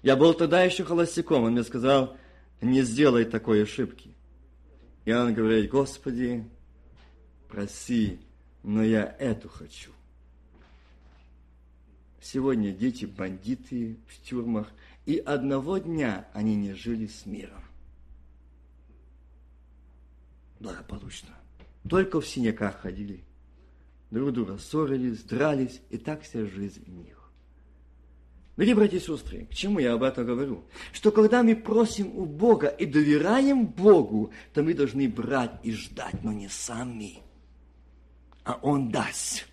Я 0.00 0.14
был 0.14 0.32
тогда 0.34 0.62
еще 0.62 0.84
холостяком, 0.84 1.42
он 1.42 1.54
мне 1.54 1.64
сказал, 1.64 2.16
не 2.60 2.82
сделай 2.82 3.24
такой 3.24 3.64
ошибки. 3.64 4.14
И 5.06 5.12
он 5.12 5.34
говорит, 5.34 5.72
Господи, 5.72 6.48
проси, 7.48 8.20
но 8.62 8.84
я 8.84 9.16
эту 9.18 9.48
хочу. 9.48 9.93
Сегодня 12.24 12.72
дети 12.72 13.04
бандиты 13.04 13.98
в 14.08 14.18
тюрьмах, 14.22 14.72
и 15.04 15.18
одного 15.18 15.76
дня 15.76 16.26
они 16.32 16.56
не 16.56 16.72
жили 16.72 17.06
с 17.06 17.26
миром. 17.26 17.62
Благополучно. 20.58 21.28
Только 21.86 22.22
в 22.22 22.26
синяках 22.26 22.80
ходили. 22.80 23.22
Друг 24.10 24.32
друга 24.32 24.56
ссорились, 24.56 25.22
дрались, 25.22 25.82
и 25.90 25.98
так 25.98 26.22
вся 26.22 26.46
жизнь 26.46 26.82
в 26.86 26.88
них. 26.88 27.30
Дорогие 28.56 28.74
братья 28.74 28.96
и 28.96 29.00
сестры, 29.00 29.44
к 29.44 29.54
чему 29.54 29.78
я 29.78 29.92
об 29.92 30.02
этом 30.02 30.24
говорю? 30.24 30.64
Что 30.94 31.12
когда 31.12 31.42
мы 31.42 31.54
просим 31.54 32.16
у 32.16 32.24
Бога 32.24 32.68
и 32.68 32.86
доверяем 32.86 33.66
Богу, 33.66 34.32
то 34.54 34.62
мы 34.62 34.72
должны 34.72 35.10
брать 35.10 35.60
и 35.62 35.72
ждать, 35.72 36.24
но 36.24 36.32
не 36.32 36.48
сами, 36.48 37.18
а 38.44 38.58
Он 38.62 38.90
даст. 38.90 39.46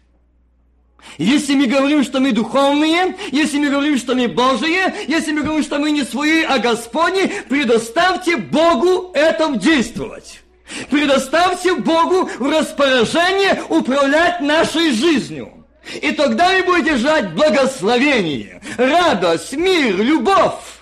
Если 1.18 1.56
мы 1.56 1.68
говорим, 1.68 2.04
что 2.04 2.20
мы 2.20 2.32
духовные, 2.32 3.16
если 3.32 3.58
мы 3.58 3.70
говорим, 3.70 3.98
что 3.98 4.16
мы 4.16 4.28
Божие, 4.28 4.94
если 5.08 5.32
мы 5.32 5.42
говорим, 5.42 5.64
что 5.64 5.78
мы 5.78 5.92
не 5.92 6.04
свои, 6.04 6.44
а 6.44 6.60
Господни, 6.60 7.32
предоставьте 7.50 8.38
Богу 8.38 9.12
этом 9.14 9.60
действовать. 9.60 10.42
Предоставьте 10.90 11.76
Богу 11.76 12.30
в 12.40 12.50
распоряжение 12.50 13.62
управлять 13.70 14.42
нашей 14.42 14.92
жизнью. 14.92 15.52
И 16.02 16.12
тогда 16.12 16.52
вы 16.52 16.64
будете 16.64 16.98
ждать 16.98 17.34
благословение, 17.34 18.62
радость, 18.78 19.54
мир, 19.54 19.98
любовь. 19.98 20.81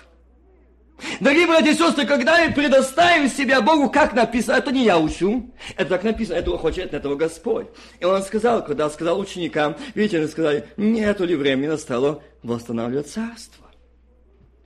Дорогие 1.20 1.46
братья 1.46 1.70
и 1.70 1.74
сестры, 1.74 2.06
когда 2.06 2.44
мы 2.44 2.52
предоставим 2.52 3.28
себя 3.28 3.60
Богу, 3.60 3.90
как 3.90 4.12
написано, 4.14 4.56
это 4.56 4.72
не 4.72 4.84
я 4.84 4.98
учу, 4.98 5.50
это 5.76 5.90
так 5.90 6.04
написано, 6.04 6.36
это 6.36 6.56
хочет 6.58 6.94
этого 6.94 7.14
Господь. 7.14 7.66
И 7.98 8.04
он 8.04 8.22
сказал, 8.22 8.64
когда 8.64 8.90
сказал 8.90 9.18
ученикам, 9.18 9.76
видите, 9.94 10.18
они 10.18 10.26
сказали, 10.28 10.66
нету 10.76 11.24
ли 11.24 11.36
времени 11.36 11.68
настало 11.68 12.22
восстанавливать 12.42 13.08
царство. 13.08 13.66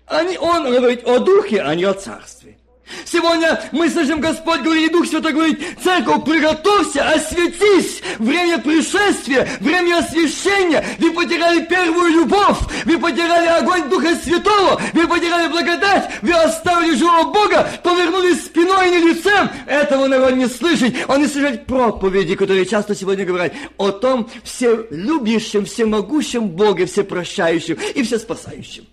Они, 0.06 0.36
он 0.36 0.70
говорит 0.70 1.06
о 1.06 1.18
духе, 1.18 1.62
а 1.62 1.74
не 1.74 1.84
о 1.84 1.94
царстве. 1.94 2.58
Сегодня 3.06 3.62
мы 3.72 3.88
слышим, 3.88 4.20
Господь 4.20 4.60
говорит, 4.60 4.90
и 4.90 4.92
Дух 4.92 5.06
Святой 5.06 5.32
говорит, 5.32 5.60
церковь, 5.82 6.24
приготовься, 6.24 7.08
осветись, 7.08 8.02
время 8.18 8.58
пришествия, 8.58 9.48
время 9.60 9.98
освящения. 9.98 10.84
Вы 10.98 11.12
потеряли 11.12 11.64
первую 11.64 12.10
любовь, 12.10 12.58
вы 12.84 12.98
потеряли 12.98 13.46
огонь 13.46 13.88
Духа 13.88 14.14
Святого, 14.16 14.80
вы 14.92 15.08
потеряли 15.08 15.48
благодать, 15.48 16.10
вы 16.20 16.32
оставили 16.32 16.94
живого 16.94 17.32
Бога, 17.32 17.68
повернулись 17.82 18.44
спиной 18.44 18.88
и 18.88 18.90
не 18.90 19.12
лицем. 19.12 19.50
Этого 19.66 20.06
народ 20.06 20.34
не 20.34 20.46
слышит. 20.46 20.94
Он 21.08 21.22
не 21.22 21.26
слышит 21.26 21.66
проповеди, 21.66 22.34
которые 22.34 22.66
часто 22.66 22.94
сегодня 22.94 23.24
говорят 23.24 23.52
о 23.78 23.90
том 23.92 24.28
все 24.42 24.86
любящем, 24.90 25.64
всемогущем 25.64 26.48
Боге, 26.48 26.86
всепрощающем 26.86 27.78
и 27.94 28.02
всеспасающем. 28.02 28.86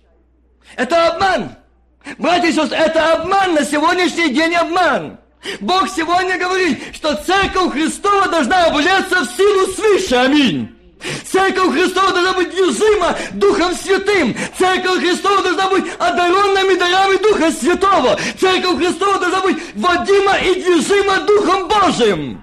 Это 0.76 1.08
обман. 1.08 1.61
Братья 2.18 2.48
и 2.48 2.52
сестры, 2.52 2.76
это 2.76 3.14
обман, 3.14 3.54
на 3.54 3.64
сегодняшний 3.64 4.30
день 4.30 4.54
обман. 4.54 5.18
Бог 5.60 5.88
сегодня 5.88 6.38
говорит, 6.38 6.94
что 6.94 7.14
Церковь 7.16 7.72
Христова 7.72 8.28
должна 8.28 8.66
обуляться 8.66 9.24
в 9.24 9.36
силу 9.36 9.66
свыше. 9.72 10.14
Аминь. 10.14 10.68
Церковь 11.24 11.72
Христова 11.72 12.12
должна 12.12 12.32
быть 12.34 12.50
движима 12.50 13.16
Духом 13.32 13.74
Святым. 13.74 14.36
Церковь 14.56 15.00
Христова 15.00 15.42
должна 15.42 15.68
быть 15.68 15.84
одаренными 15.98 16.78
дарами 16.78 17.16
Духа 17.22 17.50
Святого. 17.50 18.18
Церковь 18.38 18.78
Христова 18.78 19.18
должна 19.18 19.40
быть 19.40 19.56
водима 19.74 20.38
и 20.38 20.62
движима 20.62 21.20
Духом 21.26 21.68
Божиим. 21.68 22.42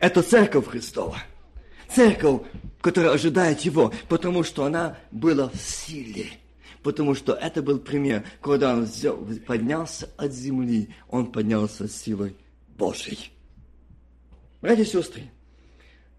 Это 0.00 0.22
Церковь 0.22 0.68
Христова. 0.68 1.16
Церковь, 1.94 2.40
которая 2.80 3.12
ожидает 3.12 3.60
Его, 3.60 3.92
потому 4.08 4.42
что 4.42 4.64
она 4.64 4.96
была 5.12 5.48
в 5.48 5.56
силе 5.56 6.32
потому 6.84 7.14
что 7.14 7.32
это 7.32 7.62
был 7.62 7.78
пример, 7.78 8.24
когда 8.40 8.74
он 8.74 8.86
поднялся 9.46 10.08
от 10.16 10.32
земли, 10.32 10.90
он 11.08 11.32
поднялся 11.32 11.88
силой 11.88 12.36
Божьей. 12.76 13.30
Братья 14.60 14.82
и 14.82 14.86
сестры, 14.86 15.22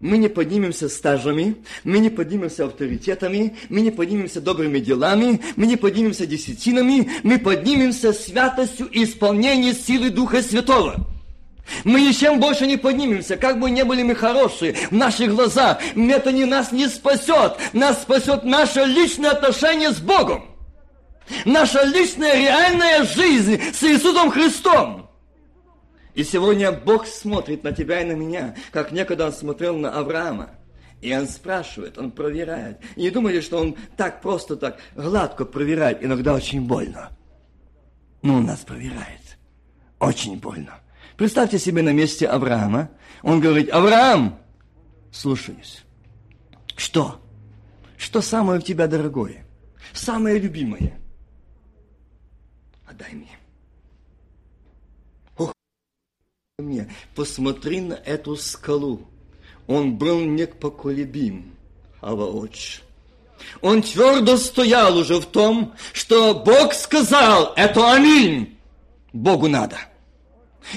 мы 0.00 0.18
не 0.18 0.28
поднимемся 0.28 0.88
стажами, 0.88 1.56
мы 1.84 2.00
не 2.00 2.10
поднимемся 2.10 2.66
авторитетами, 2.66 3.56
мы 3.68 3.80
не 3.80 3.92
поднимемся 3.92 4.40
добрыми 4.40 4.80
делами, 4.80 5.40
мы 5.54 5.66
не 5.66 5.76
поднимемся 5.76 6.26
десятинами, 6.26 7.10
мы 7.22 7.38
поднимемся 7.38 8.12
святостью 8.12 8.88
и 8.88 9.04
исполнением 9.04 9.74
силы 9.74 10.10
Духа 10.10 10.42
Святого. 10.42 11.06
Мы 11.84 12.00
ничем 12.00 12.40
больше 12.40 12.66
не 12.66 12.76
поднимемся, 12.76 13.36
как 13.36 13.58
бы 13.58 13.70
не 13.70 13.84
были 13.84 14.02
мы 14.02 14.14
хорошие 14.14 14.74
в 14.90 14.92
наших 14.92 15.34
глазах. 15.34 15.78
Это 15.96 16.30
не 16.30 16.44
нас 16.44 16.72
не 16.72 16.88
спасет. 16.88 17.56
Нас 17.72 18.02
спасет 18.02 18.44
наше 18.44 18.84
личное 18.84 19.30
отношение 19.30 19.90
с 19.90 19.98
Богом. 19.98 20.55
Наша 21.44 21.84
личная 21.84 22.34
реальная 22.34 23.04
жизнь 23.04 23.60
с 23.72 23.82
Иисусом 23.82 24.30
Христом. 24.30 25.10
И 26.14 26.24
сегодня 26.24 26.72
Бог 26.72 27.06
смотрит 27.06 27.62
на 27.62 27.72
тебя 27.72 28.00
и 28.00 28.04
на 28.04 28.12
меня, 28.12 28.54
как 28.70 28.92
некогда 28.92 29.26
Он 29.26 29.32
смотрел 29.32 29.76
на 29.76 29.98
Авраама. 29.98 30.50
И 31.02 31.14
он 31.14 31.28
спрашивает, 31.28 31.98
он 31.98 32.10
проверяет. 32.10 32.80
И 32.96 33.02
не 33.02 33.10
думайте, 33.10 33.42
что 33.42 33.58
он 33.58 33.76
так 33.96 34.22
просто, 34.22 34.56
так 34.56 34.78
гладко 34.94 35.44
проверяет. 35.44 36.02
Иногда 36.02 36.34
очень 36.34 36.66
больно. 36.66 37.10
Но 38.22 38.36
он 38.36 38.46
нас 38.46 38.60
проверяет. 38.60 39.38
Очень 40.00 40.38
больно. 40.38 40.80
Представьте 41.16 41.58
себе 41.58 41.82
на 41.82 41.92
месте 41.92 42.26
Авраама. 42.26 42.90
Он 43.22 43.40
говорит, 43.40 43.70
Авраам, 43.70 44.38
слушаюсь. 45.12 45.84
Что? 46.76 47.20
Что 47.96 48.20
самое 48.20 48.58
у 48.58 48.62
тебя 48.62 48.86
дорогое? 48.86 49.46
Самое 49.92 50.38
любимое? 50.38 50.98
Отдай 52.86 53.12
мне. 53.12 53.38
Ох, 55.36 55.52
мне, 56.58 56.90
посмотри 57.14 57.80
на 57.80 57.94
эту 57.94 58.36
скалу. 58.36 59.06
Он 59.66 59.96
был 59.96 60.20
непоколебим, 60.20 61.54
Аваоч. 62.00 62.80
Он 63.60 63.82
твердо 63.82 64.36
стоял 64.36 64.96
уже 64.96 65.20
в 65.20 65.26
том, 65.26 65.74
что 65.92 66.34
Бог 66.34 66.72
сказал, 66.74 67.52
это 67.56 67.92
аминь. 67.92 68.58
Богу 69.12 69.48
надо. 69.48 69.78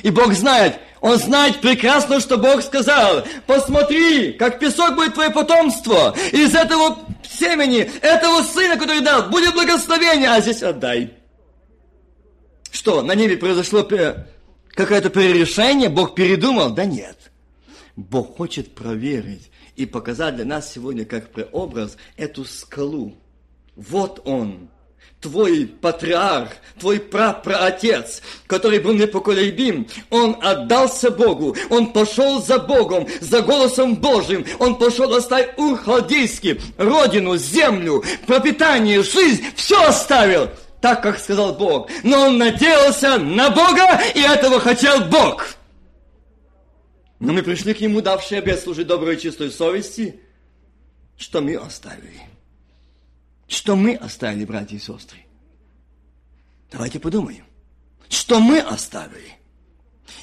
И 0.04 0.10
Бог 0.12 0.34
знает, 0.34 0.80
Он 1.02 1.18
знает 1.18 1.62
прекрасно, 1.62 2.20
что 2.20 2.38
Бог 2.38 2.62
сказал. 2.62 3.24
Посмотри, 3.48 4.34
как 4.34 4.60
песок 4.60 4.96
будет 4.96 5.14
твое 5.14 5.30
потомство. 5.30 6.16
Из 6.32 6.54
этого 6.54 7.00
семени, 7.24 7.80
этого 8.02 8.44
сына, 8.44 8.78
который 8.78 9.02
дал, 9.02 9.30
будет 9.30 9.54
благословение, 9.54 10.30
а 10.30 10.42
здесь 10.42 10.62
отдай. 10.62 11.19
Что, 12.72 13.02
на 13.02 13.16
небе 13.16 13.38
произошло 13.38 13.84
какое-то 13.84 15.10
перерешение, 15.10 15.90
Бог 15.90 16.16
передумал? 16.16 16.72
Да 16.72 16.86
нет. 16.86 17.32
Бог 17.96 18.38
хочет 18.38 18.76
проверить 18.76 19.52
и 19.76 19.86
показать 19.86 20.36
для 20.36 20.46
нас 20.46 20.72
сегодня 20.72 21.06
как 21.06 21.32
преобраз 21.32 21.98
эту 22.16 22.46
скалу. 22.46 23.16
Вот 23.76 24.22
он, 24.26 24.70
твой 25.22 25.66
патриарх, 25.66 26.52
твой 26.80 27.00
прапраотец, 27.00 28.22
который 28.48 28.80
был 28.80 28.94
непоколебим, 28.94 29.88
он 30.10 30.38
отдался 30.42 31.12
Богу, 31.12 31.56
он 31.70 31.92
пошел 31.92 32.42
за 32.42 32.60
Богом, 32.60 33.08
за 33.20 33.42
голосом 33.42 33.96
Божьим, 33.96 34.46
он 34.60 34.78
пошел 34.78 35.14
оставить 35.14 35.58
Ур 35.58 35.80
родину, 36.78 37.38
землю, 37.38 38.04
пропитание, 38.28 39.04
жизнь, 39.04 39.44
все 39.56 39.82
оставил, 39.88 40.50
так, 40.82 41.02
как 41.04 41.20
сказал 41.20 41.54
Бог. 41.56 41.90
Но 42.04 42.28
он 42.28 42.38
надеялся 42.38 43.18
на 43.18 43.50
Бога, 43.50 44.02
и 44.16 44.20
этого 44.20 44.60
хотел 44.60 45.06
Бог. 45.06 45.56
Но 47.20 47.34
мы 47.34 47.44
пришли 47.44 47.74
к 47.74 47.82
Нему, 47.82 48.02
давшие 48.02 48.40
обед 48.40 48.60
служить 48.62 48.88
доброй 48.88 49.16
и 49.16 49.20
чистой 49.20 49.52
совести, 49.52 50.22
что 51.18 51.42
мы 51.42 51.56
оставили– 51.56 52.22
что 53.50 53.76
мы 53.76 53.96
оставили, 53.96 54.46
братья 54.46 54.76
и 54.76 54.80
сестры? 54.80 55.18
Давайте 56.72 57.00
подумаем. 57.00 57.46
Что 58.08 58.40
мы 58.40 58.60
оставили? 58.60 59.38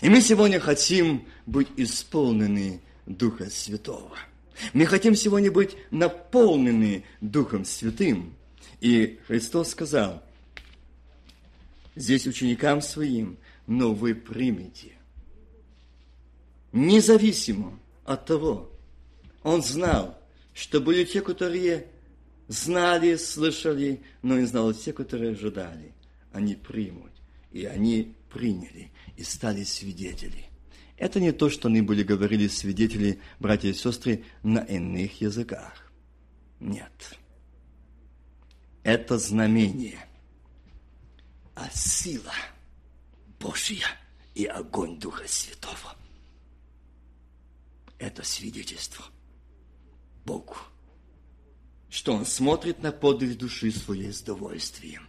И 0.01 0.09
мы 0.09 0.21
сегодня 0.21 0.61
хотим 0.61 1.27
быть 1.45 1.67
исполнены 1.77 2.81
Духа 3.05 3.51
Святого. 3.51 4.17
Мы 4.73 4.87
хотим 4.87 5.17
сегодня 5.17 5.51
быть 5.51 5.77
наполнены 5.91 7.05
Духом 7.21 7.65
Святым. 7.65 8.37
И 8.81 9.19
Христос 9.27 9.71
сказал, 9.71 10.23
здесь 11.97 12.27
ученикам 12.27 12.81
своим, 12.81 13.39
но 13.67 13.93
вы 13.93 14.15
примете. 14.15 14.93
Независимо 16.73 17.81
от 18.05 18.27
того, 18.27 18.71
он 19.43 19.63
знал, 19.63 20.19
что 20.55 20.81
были 20.81 21.05
те, 21.05 21.23
которые 21.23 21.87
знали, 22.49 23.17
слышали, 23.17 24.03
но 24.23 24.39
не 24.39 24.47
знали 24.47 24.75
те, 24.75 24.93
которые 24.93 25.33
ожидали. 25.33 25.95
Они 26.33 26.55
примут. 26.55 27.13
И 27.51 27.65
они 27.65 28.15
приняли 28.31 28.93
и 29.17 29.23
стали 29.23 29.65
свидетели. 29.65 30.47
Это 30.99 31.21
не 31.21 31.33
то, 31.33 31.51
что 31.51 31.69
они 31.69 31.83
были 31.83 32.03
говорили 32.03 32.49
свидетели, 32.49 33.21
братья 33.39 33.69
и 33.69 33.75
сестры, 33.75 34.25
на 34.43 34.61
иных 34.61 35.21
языках. 35.21 35.93
Нет. 36.61 37.19
Это 38.83 39.19
знамение, 39.19 40.06
а 41.57 41.69
сила 41.71 42.33
Божья 43.41 43.87
и 44.35 44.45
огонь 44.45 45.01
Духа 45.01 45.27
Святого. 45.27 45.97
Это 47.99 48.23
свидетельство 48.23 49.05
Богу 50.25 50.57
что 51.97 52.13
он 52.13 52.27
смотрит 52.27 52.83
на 52.83 52.93
подвиг 52.93 53.39
души 53.39 53.71
своей 53.71 54.13
с 54.13 54.21
довольствием. 54.21 55.09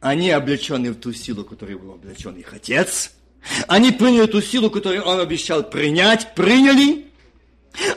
Они 0.00 0.30
облечены 0.30 0.92
в 0.92 0.94
ту 0.94 1.12
силу, 1.12 1.44
которой 1.44 1.76
был 1.76 1.94
облечен 1.94 2.36
их 2.36 2.52
отец. 2.52 3.10
Они 3.66 3.90
приняли 3.90 4.26
ту 4.26 4.40
силу, 4.40 4.70
которую 4.70 5.02
он 5.02 5.18
обещал 5.18 5.68
принять, 5.68 6.34
приняли. 6.36 7.06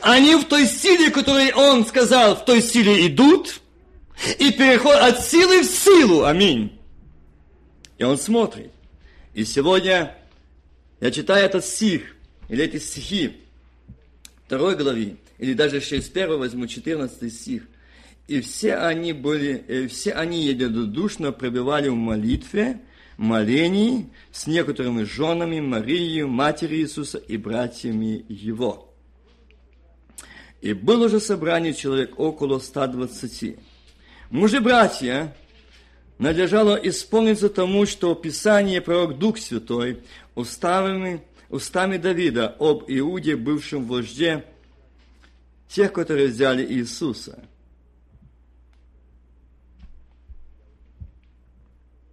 Они 0.00 0.34
в 0.34 0.44
той 0.44 0.66
силе, 0.66 1.10
которой 1.10 1.52
он 1.52 1.86
сказал, 1.86 2.34
в 2.34 2.44
той 2.44 2.62
силе 2.62 3.06
идут. 3.06 3.60
И 4.40 4.50
переходят 4.50 5.02
от 5.02 5.24
силы 5.24 5.62
в 5.62 5.66
силу. 5.66 6.24
Аминь. 6.24 6.78
И 8.02 8.04
он 8.04 8.18
смотрит. 8.18 8.72
И 9.32 9.44
сегодня 9.44 10.18
я 11.00 11.12
читаю 11.12 11.46
этот 11.46 11.64
стих, 11.64 12.16
или 12.48 12.64
эти 12.64 12.78
стихи, 12.80 13.36
второй 14.44 14.74
главе, 14.74 15.18
или 15.38 15.54
даже 15.54 15.76
еще 15.76 15.98
из 15.98 16.08
первого 16.08 16.38
возьму 16.38 16.66
14 16.66 17.32
стих 17.32 17.62
и 18.26 18.40
все 18.40 18.74
они 18.74 19.12
были, 19.12 19.64
э, 19.68 19.86
все 19.86 20.14
они 20.14 20.44
единодушно 20.44 21.30
пребывали 21.30 21.90
в 21.90 21.94
молитве, 21.94 22.80
молении 23.18 24.10
с 24.32 24.48
некоторыми 24.48 25.04
женами 25.04 25.60
Марии, 25.60 26.22
матери 26.22 26.78
Иисуса 26.78 27.18
и 27.18 27.36
братьями 27.36 28.24
Его. 28.28 28.92
И 30.60 30.72
было 30.72 31.08
же 31.08 31.20
собрание 31.20 31.72
человек 31.72 32.18
около 32.18 32.58
120. 32.58 33.58
Мужи-братья, 34.30 35.36
надлежало 36.22 36.76
исполниться 36.76 37.48
тому, 37.48 37.86
что 37.86 38.14
Писание 38.14 38.80
пророк 38.80 39.18
Дух 39.18 39.38
Святой 39.38 40.02
устами, 40.34 41.22
устами 41.50 41.96
Давида 41.96 42.56
об 42.58 42.84
Иуде, 42.88 43.36
бывшем 43.36 43.84
вожде 43.84 44.44
тех, 45.68 45.92
которые 45.92 46.28
взяли 46.28 46.64
Иисуса– 46.64 47.44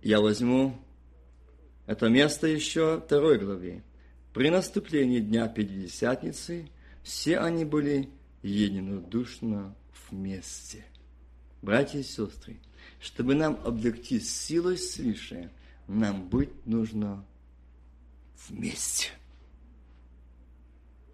я 0.01 0.21
возьму 0.21 0.79
это 1.85 2.07
место 2.09 2.47
еще 2.47 3.01
второй 3.05 3.37
главе. 3.37 3.83
При 4.33 4.49
наступлении 4.49 5.19
Дня 5.19 5.47
Пятидесятницы 5.47 6.69
все 7.03 7.39
они 7.39 7.65
были 7.65 8.09
единодушно 8.41 9.75
вместе. 10.09 10.85
Братья 11.61 11.99
и 11.99 12.03
сестры, 12.03 12.59
чтобы 12.99 13.35
нам 13.35 13.59
облегчить 13.63 14.27
силой 14.27 14.77
свыше, 14.77 15.51
нам 15.87 16.27
быть 16.27 16.65
нужно 16.65 17.25
вместе. 18.47 19.09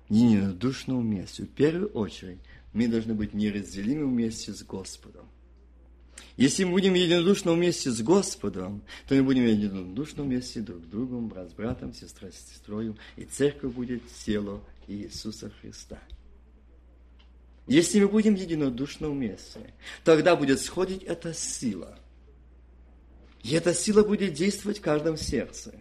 Единодушно 0.10 0.98
вместе. 0.98 1.44
В 1.44 1.50
первую 1.50 1.90
очередь, 1.90 2.40
мы 2.74 2.88
должны 2.88 3.14
быть 3.14 3.34
неразделимы 3.34 4.08
вместе 4.08 4.54
с 4.54 4.64
Господом. 4.64 5.26
Если 6.38 6.66
мы 6.66 6.72
будем 6.72 6.94
единодушно 6.94 7.54
вместе 7.54 7.90
с 7.92 8.02
Господом, 8.02 8.82
то 9.08 9.16
мы 9.16 9.24
будем 9.24 9.46
единодушно 9.46 10.24
вместе 10.24 10.60
друг 10.60 10.84
с 10.84 10.88
другом, 10.88 11.30
брат 11.30 11.50
с 11.50 11.54
братом, 11.54 11.94
сестра 11.94 12.30
с 12.30 12.36
сестрой, 12.36 12.94
и 13.16 13.24
церковь 13.24 13.74
будет 13.74 14.02
тело 14.26 14.62
Иисуса 14.88 15.50
Христа. 15.62 16.00
Если 17.68 18.00
мы 18.00 18.08
будем 18.08 18.36
единодушно 18.36 19.10
вместе, 19.10 19.74
тогда 20.04 20.36
будет 20.36 20.60
сходить 20.60 21.04
эта 21.04 21.34
сила. 21.34 21.98
И 23.42 23.54
эта 23.54 23.74
сила 23.74 24.04
будет 24.04 24.34
действовать 24.34 24.80
в 24.80 24.82
каждом 24.82 25.18
сердце. 25.18 25.74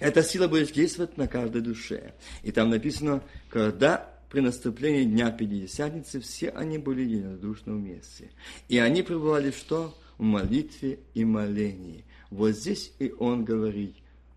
Эта 0.00 0.22
сила 0.22 0.48
будет 0.48 0.72
действовать 0.72 1.16
на 1.16 1.28
каждой 1.28 1.62
душе. 1.62 2.14
И 2.42 2.52
там 2.52 2.70
написано, 2.70 3.22
когда 3.48 4.12
при 4.30 4.40
наступлении 4.40 5.04
Дня 5.04 5.30
Пятидесятницы 5.30 6.20
все 6.20 6.50
они 6.50 6.78
были 6.78 7.02
единодушно 7.02 7.74
вместе. 7.74 8.30
И 8.68 8.78
они 8.78 9.02
пребывали 9.02 9.50
что? 9.50 9.98
В 10.18 10.22
молитве 10.22 11.00
и 11.14 11.24
молении. 11.24 12.04
Вот 12.30 12.52
здесь 12.52 12.92
и 12.98 13.12
он 13.18 13.44
говорит, 13.44 13.94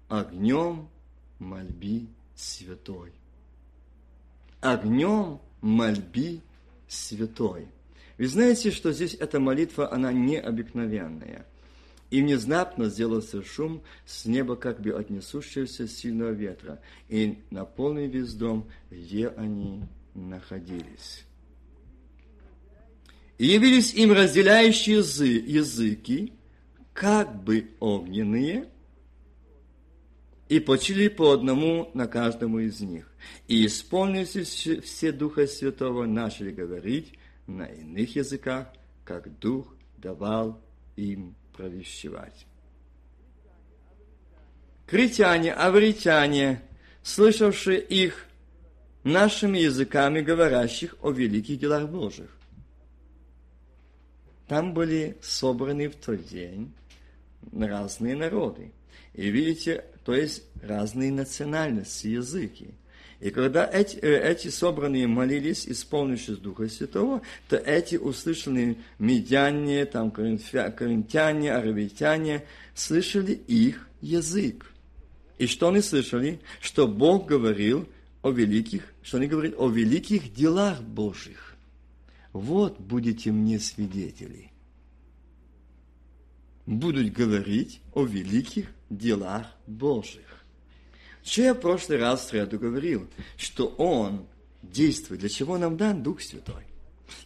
огнем 0.10 0.90
мольби 1.40 2.10
святой. 2.36 3.12
Огнем 4.62 5.40
мольби 5.62 6.42
святой. 6.88 7.68
Вы 8.18 8.28
знаете, 8.28 8.72
что 8.72 8.92
здесь 8.92 9.16
эта 9.16 9.40
молитва, 9.40 9.92
она 9.92 10.14
необыкновенная. 10.14 11.46
И 12.12 12.22
внезапно 12.22 12.90
сделался 12.90 13.44
шум 13.44 13.82
с 14.06 14.26
неба, 14.26 14.56
как 14.56 14.80
бы 14.80 14.92
от 14.92 15.10
несущегося 15.10 15.88
сильного 15.88 16.32
ветра, 16.32 16.80
и 17.10 17.40
наполнил 17.50 18.10
весь 18.10 18.34
дом, 18.34 18.70
где 18.90 19.28
они 19.30 19.84
находились. 20.14 21.26
И 23.38 23.48
явились 23.48 23.94
им 23.94 24.14
разделяющие 24.14 24.98
языки, 24.98 26.34
как 26.94 27.44
бы 27.44 27.72
огненные, 27.80 28.70
и 30.48 30.60
почили 30.60 31.08
по 31.08 31.32
одному 31.32 31.90
на 31.94 32.08
каждому 32.08 32.60
из 32.60 32.80
них. 32.80 33.12
И 33.48 33.66
исполнились 33.66 34.68
все 34.84 35.12
Духа 35.12 35.48
Святого, 35.48 36.06
начали 36.06 36.52
говорить 36.52 37.14
на 37.48 37.66
иных 37.66 38.16
языках, 38.16 38.68
как 39.04 39.38
Дух 39.40 39.76
давал 39.98 40.60
им 40.96 41.36
провещевать. 41.54 42.46
Критяне, 44.88 45.54
авритяне, 45.54 46.62
слышавшие 47.04 47.82
их 47.82 48.26
нашими 49.04 49.60
языками, 49.60 50.22
говорящих 50.22 50.96
о 51.02 51.12
великих 51.12 51.60
делах 51.60 51.90
Божьих. 51.90 52.30
Там 54.48 54.74
были 54.74 55.18
собраны 55.22 55.90
в 55.90 55.96
тот 55.96 56.26
день 56.28 56.72
разные 57.52 58.16
народы. 58.16 58.72
И 59.14 59.30
видите, 59.30 59.86
то 60.04 60.14
есть 60.14 60.44
разные 60.62 61.12
национальности, 61.12 62.08
языки– 62.08 62.74
и 63.20 63.30
когда 63.30 63.66
эти, 63.66 63.98
э, 63.98 64.32
эти 64.32 64.50
собранные 64.50 65.08
молились, 65.08 65.68
исполнившись 65.68 66.38
Духа 66.38 66.68
Святого, 66.68 67.22
то 67.48 67.56
эти 67.56 67.96
услышанные 67.96 68.76
медяне, 69.00 69.86
там, 69.86 70.12
коринтяне, 70.12 71.54
аравитяне, 71.54 72.44
слышали 72.74 73.32
их 73.32 73.88
язык. 74.02 74.72
И 75.38 75.48
что 75.48 75.70
они 75.70 75.82
слышали? 75.82 76.40
Что 76.62 76.88
Бог 76.88 77.28
говорил 77.28 77.88
о 78.22 78.32
великих, 78.32 78.94
что 79.02 79.18
они 79.18 79.28
говорят 79.28 79.54
о 79.58 79.70
великих 79.70 80.34
делах 80.34 80.82
Божьих. 80.82 81.56
Вот 82.34 82.80
будете 82.80 83.32
мне 83.32 83.60
свидетели. 83.60 84.52
Будут 86.66 87.14
говорить 87.14 87.80
о 87.94 88.04
великих 88.04 88.68
делах 88.90 89.48
Божьих. 89.68 90.35
Я 91.26 91.54
в 91.54 91.60
прошлый 91.60 91.98
раз 91.98 92.22
в 92.22 92.30
среду 92.30 92.60
говорил? 92.60 93.08
Что 93.38 93.68
Он 93.78 94.26
действует. 94.62 95.22
Для 95.22 95.30
чего 95.30 95.58
нам 95.58 95.76
дан 95.78 96.04
Дух 96.04 96.22
Святой? 96.22 96.64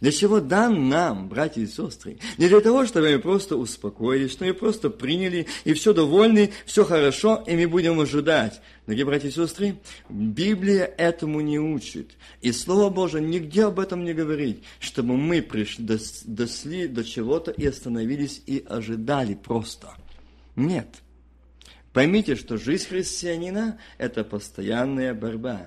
Для 0.00 0.12
чего 0.12 0.40
дан 0.40 0.88
нам, 0.88 1.28
братья 1.28 1.60
и 1.60 1.66
сестры? 1.66 2.18
Не 2.38 2.48
для 2.48 2.60
того, 2.60 2.86
чтобы 2.86 3.10
мы 3.10 3.18
просто 3.18 3.56
успокоились, 3.56 4.32
что 4.32 4.44
мы 4.44 4.54
просто 4.54 4.90
приняли, 4.90 5.46
и 5.64 5.72
все 5.72 5.92
довольны, 5.92 6.52
все 6.66 6.84
хорошо, 6.84 7.42
и 7.46 7.54
мы 7.54 7.66
будем 7.66 8.00
ожидать. 8.00 8.60
Дорогие 8.86 9.06
братья 9.06 9.28
и 9.28 9.32
сестры, 9.32 9.76
Библия 10.08 10.84
этому 10.84 11.40
не 11.40 11.58
учит. 11.58 12.12
И 12.40 12.52
Слово 12.52 12.90
Божие 12.90 13.22
нигде 13.22 13.64
об 13.64 13.78
этом 13.78 14.04
не 14.04 14.12
говорит, 14.12 14.64
чтобы 14.80 15.16
мы 15.16 15.42
пришли, 15.42 15.98
досли 16.24 16.86
до 16.86 17.04
чего-то 17.04 17.50
и 17.50 17.66
остановились 17.66 18.42
и 18.46 18.64
ожидали 18.68 19.34
просто. 19.34 19.94
Нет. 20.56 20.88
Поймите, 21.92 22.36
что 22.36 22.56
жизнь 22.56 22.86
христианина– 22.88 23.78
это 23.98 24.22
постоянная 24.22 25.12
борьба. 25.12 25.66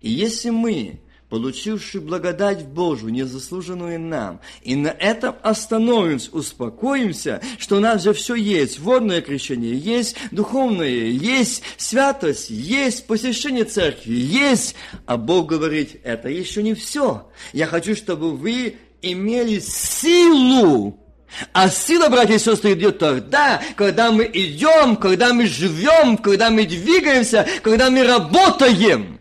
И 0.00 0.08
если 0.08 0.50
мы, 0.50 1.00
получившие 1.28 2.00
благодать 2.00 2.64
Божию, 2.66 3.12
незаслуженную 3.12 3.98
нам, 3.98 4.40
и 4.62 4.76
на 4.76 4.88
этом 4.88 5.34
остановимся, 5.42 6.30
успокоимся, 6.30 7.40
что 7.58 7.78
у 7.78 7.80
нас 7.80 8.04
же 8.04 8.12
все 8.12 8.36
есть, 8.36 8.78
водное 8.78 9.20
крещение 9.20 9.76
есть, 9.76 10.16
духовное 10.30 10.88
есть, 10.88 11.62
святость 11.76 12.48
есть, 12.50 13.08
посещение 13.08 13.64
церкви 13.64 14.14
есть, 14.14 14.76
а 15.04 15.16
Бог 15.16 15.48
говорит, 15.48 16.00
это 16.04 16.28
еще 16.28 16.62
не 16.62 16.74
все. 16.74 17.28
Я 17.52 17.66
хочу, 17.66 17.96
чтобы 17.96 18.36
вы 18.36 18.76
имели 19.02 19.58
силу 19.58 21.05
а 21.52 21.68
сила, 21.68 22.08
братья 22.08 22.34
и 22.34 22.38
сестры, 22.38 22.72
идет 22.72 22.98
тогда, 22.98 23.62
когда 23.76 24.10
мы 24.10 24.30
идем, 24.32 24.96
когда 24.96 25.32
мы 25.32 25.46
живем, 25.46 26.16
когда 26.16 26.50
мы 26.50 26.66
двигаемся, 26.66 27.46
когда 27.62 27.90
мы 27.90 28.04
работаем. 28.04 29.20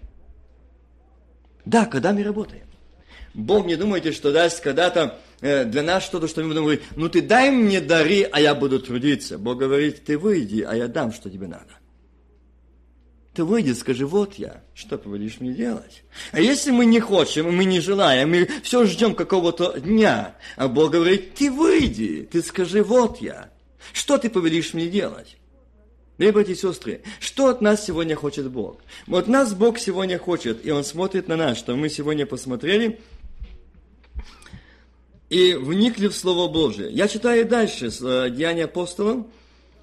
Да, 1.65 1.85
когда 1.85 2.13
мы 2.13 2.23
работаем. 2.23 2.65
Бог 3.33 3.65
не 3.65 3.75
думайте, 3.75 4.11
что 4.11 4.31
даст 4.31 4.61
когда-то 4.61 5.19
э, 5.41 5.65
для 5.65 5.83
нас 5.83 6.03
что-то, 6.03 6.27
что 6.27 6.41
мы 6.41 6.49
будем 6.49 6.61
говорить, 6.61 6.83
ну 6.95 7.09
ты 7.09 7.21
дай 7.21 7.51
мне 7.51 7.81
дары, 7.81 8.23
а 8.31 8.39
я 8.39 8.55
буду 8.55 8.79
трудиться. 8.79 9.37
Бог 9.37 9.57
говорит, 9.57 10.05
ты 10.05 10.17
выйди, 10.17 10.61
а 10.61 10.75
я 10.75 10.87
дам, 10.87 11.11
что 11.11 11.29
тебе 11.29 11.47
надо. 11.47 11.73
Ты 13.35 13.43
выйди, 13.43 13.73
скажи, 13.73 14.07
вот 14.07 14.35
я, 14.35 14.63
что 14.73 14.97
ты 14.97 15.09
мне 15.09 15.53
делать? 15.53 16.03
А 16.31 16.39
если 16.39 16.71
мы 16.71 16.85
не 16.85 17.01
хотим, 17.01 17.53
мы 17.53 17.65
не 17.65 17.81
желаем, 17.81 18.29
мы 18.29 18.49
все 18.63 18.85
ждем 18.85 19.13
какого-то 19.13 19.77
дня, 19.77 20.37
а 20.55 20.69
Бог 20.69 20.91
говорит, 20.91 21.33
ты 21.33 21.51
выйди, 21.51 22.29
ты 22.31 22.41
скажи, 22.41 22.81
вот 22.81 23.19
я, 23.21 23.51
что 23.91 24.17
ты 24.17 24.29
повелишь 24.29 24.73
мне 24.73 24.87
делать? 24.87 25.35
Дорогие 26.17 26.33
братья 26.33 26.53
и 26.53 26.55
сестры, 26.55 27.01
что 27.19 27.47
от 27.47 27.59
нас 27.59 27.85
сегодня 27.85 28.15
хочет 28.15 28.49
Бог? 28.49 28.79
Вот 29.05 29.27
нас 29.27 29.53
Бог 29.53 29.79
сегодня 29.79 30.17
хочет, 30.17 30.65
и 30.65 30.71
Он 30.71 30.85
смотрит 30.85 31.27
на 31.27 31.35
нас, 31.35 31.57
что 31.57 31.75
мы 31.75 31.89
сегодня 31.89 32.25
посмотрели 32.25 33.01
и 35.29 35.55
вникли 35.55 36.07
в 36.07 36.15
Слово 36.15 36.49
Божие. 36.49 36.89
Я 36.89 37.09
читаю 37.09 37.45
дальше 37.45 37.91
с 37.91 38.01
э, 38.01 38.29
Деяния 38.29 38.63
апостолов, 38.63 39.25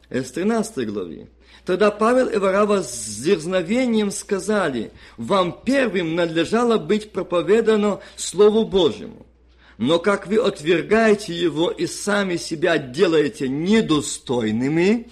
э, 0.08 0.22
с 0.22 0.30
13 0.32 0.88
главы. 0.88 1.28
Тогда 1.64 1.92
Павел 1.92 2.28
и 2.28 2.38
Варава 2.38 2.82
с 2.82 3.18
дерзновением 3.18 4.10
сказали, 4.10 4.90
вам 5.16 5.60
первым 5.64 6.16
надлежало 6.16 6.76
быть 6.78 7.12
проповедано 7.12 8.00
Слову 8.16 8.64
Божьему. 8.64 9.26
Но 9.78 9.98
как 9.98 10.26
вы 10.26 10.38
отвергаете 10.38 11.34
его 11.34 11.70
и 11.70 11.86
сами 11.86 12.36
себя 12.36 12.78
делаете 12.78 13.48
недостойными 13.48 15.10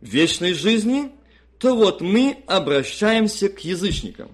вечной 0.00 0.54
жизни, 0.54 1.12
то 1.58 1.76
вот 1.76 2.00
мы 2.00 2.42
обращаемся 2.46 3.48
к 3.48 3.60
язычникам. 3.60 4.30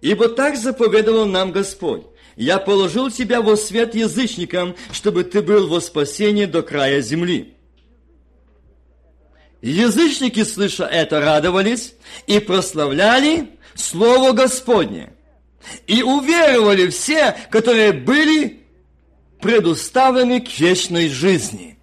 Ибо 0.00 0.28
так 0.28 0.56
заповедовал 0.56 1.26
нам 1.26 1.52
Господь. 1.52 2.04
Я 2.36 2.58
положил 2.58 3.10
тебя 3.10 3.42
во 3.42 3.56
свет 3.56 3.94
язычникам, 3.94 4.74
чтобы 4.92 5.24
ты 5.24 5.42
был 5.42 5.68
во 5.68 5.80
спасение 5.80 6.46
до 6.46 6.62
края 6.62 7.02
земли. 7.02 7.54
Язычники, 9.62 10.42
слыша 10.44 10.84
это, 10.84 11.20
радовались 11.20 11.94
и 12.26 12.38
прославляли 12.38 13.50
Слово 13.74 14.32
Господне. 14.32 15.12
И 15.86 16.02
уверовали 16.02 16.88
все, 16.88 17.36
которые 17.50 17.92
были 17.92 18.60
предуставлены 19.40 20.40
к 20.40 20.58
вечной 20.58 21.08
жизни. 21.08 21.78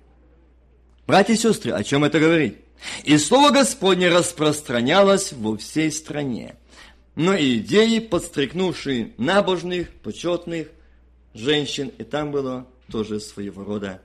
Братья 1.06 1.34
и 1.34 1.38
сестры, 1.38 1.72
о 1.72 1.84
чем 1.84 2.04
это 2.04 2.20
говорит? 2.20 2.58
И 3.04 3.18
Слово 3.18 3.52
Господне 3.52 4.10
распространялось 4.10 5.32
во 5.34 5.58
всей 5.58 5.92
стране. 5.92 6.56
Но 7.16 7.36
идеи, 7.36 8.00
подстрекнувшие 8.00 9.14
набожных, 9.18 9.90
почетных 10.04 10.68
женщин, 11.34 11.92
и 11.98 12.04
там 12.04 12.32
было 12.32 12.68
тоже 12.92 13.20
своего 13.20 13.64
рода 13.64 14.02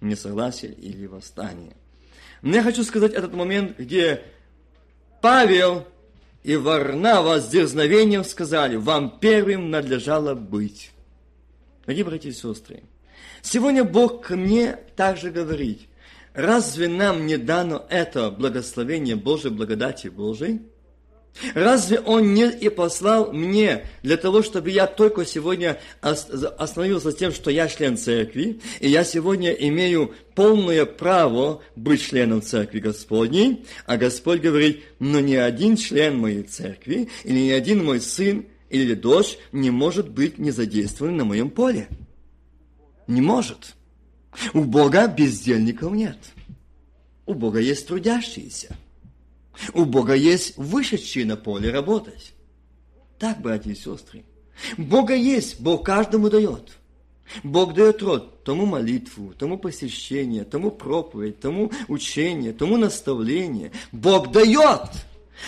несогласие 0.00 0.72
или 0.72 1.06
восстание. 1.06 1.74
Но 2.46 2.54
я 2.54 2.62
хочу 2.62 2.84
сказать 2.84 3.12
этот 3.12 3.34
момент, 3.34 3.76
где 3.76 4.22
Павел 5.20 5.84
и 6.44 6.54
Варнава 6.54 7.40
с 7.40 7.48
дерзновением 7.48 8.22
сказали, 8.22 8.76
вам 8.76 9.18
первым 9.18 9.72
надлежало 9.72 10.36
быть. 10.36 10.92
Дорогие 11.86 12.04
братья 12.04 12.28
и 12.28 12.32
сестры, 12.32 12.84
сегодня 13.42 13.82
Бог 13.82 14.26
ко 14.26 14.36
мне 14.36 14.78
также 14.94 15.32
говорит, 15.32 15.88
разве 16.34 16.86
нам 16.86 17.26
не 17.26 17.36
дано 17.36 17.84
это 17.90 18.30
благословение 18.30 19.16
Божьей, 19.16 19.50
благодати 19.50 20.06
Божией? 20.06 20.60
Разве 21.54 22.00
Он 22.00 22.34
не 22.34 22.50
и 22.50 22.68
послал 22.68 23.32
мне 23.32 23.86
для 24.02 24.16
того, 24.16 24.42
чтобы 24.42 24.70
я 24.70 24.86
только 24.86 25.24
сегодня 25.24 25.78
остановился 26.00 27.12
тем, 27.12 27.32
что 27.32 27.50
я 27.50 27.68
член 27.68 27.96
церкви, 27.96 28.60
и 28.80 28.88
я 28.88 29.04
сегодня 29.04 29.50
имею 29.52 30.14
полное 30.34 30.86
право 30.86 31.62
быть 31.74 32.02
членом 32.02 32.42
церкви 32.42 32.80
Господней, 32.80 33.64
а 33.86 33.96
Господь 33.96 34.40
говорит, 34.40 34.82
но 34.98 35.20
ни 35.20 35.34
один 35.34 35.76
член 35.76 36.18
моей 36.18 36.42
церкви, 36.42 37.08
или 37.24 37.38
ни 37.38 37.50
один 37.50 37.84
мой 37.84 38.00
сын 38.00 38.46
или 38.70 38.94
дочь 38.94 39.38
не 39.52 39.70
может 39.70 40.08
быть 40.08 40.38
не 40.38 40.50
задействован 40.50 41.16
на 41.16 41.24
моем 41.24 41.50
поле. 41.50 41.88
Не 43.06 43.20
может. 43.20 43.74
У 44.52 44.64
Бога 44.64 45.06
бездельников 45.06 45.92
нет. 45.92 46.18
У 47.24 47.34
Бога 47.34 47.60
есть 47.60 47.86
трудящиеся. 47.86 48.76
У 49.74 49.84
Бога 49.84 50.14
есть 50.14 50.56
вышедшие 50.56 51.24
на 51.26 51.36
поле 51.36 51.70
работать. 51.70 52.32
Так, 53.18 53.40
братья 53.40 53.70
и 53.70 53.74
сестры. 53.74 54.24
Бога 54.76 55.14
есть, 55.14 55.60
Бог 55.60 55.84
каждому 55.84 56.28
дает. 56.30 56.76
Бог 57.42 57.74
дает 57.74 58.02
род 58.02 58.44
тому 58.44 58.66
молитву, 58.66 59.34
тому 59.36 59.58
посещение, 59.58 60.44
тому 60.44 60.70
проповедь, 60.70 61.40
тому 61.40 61.72
учение, 61.88 62.52
тому 62.52 62.76
наставление. 62.76 63.72
Бог 63.92 64.30
дает. 64.30 64.90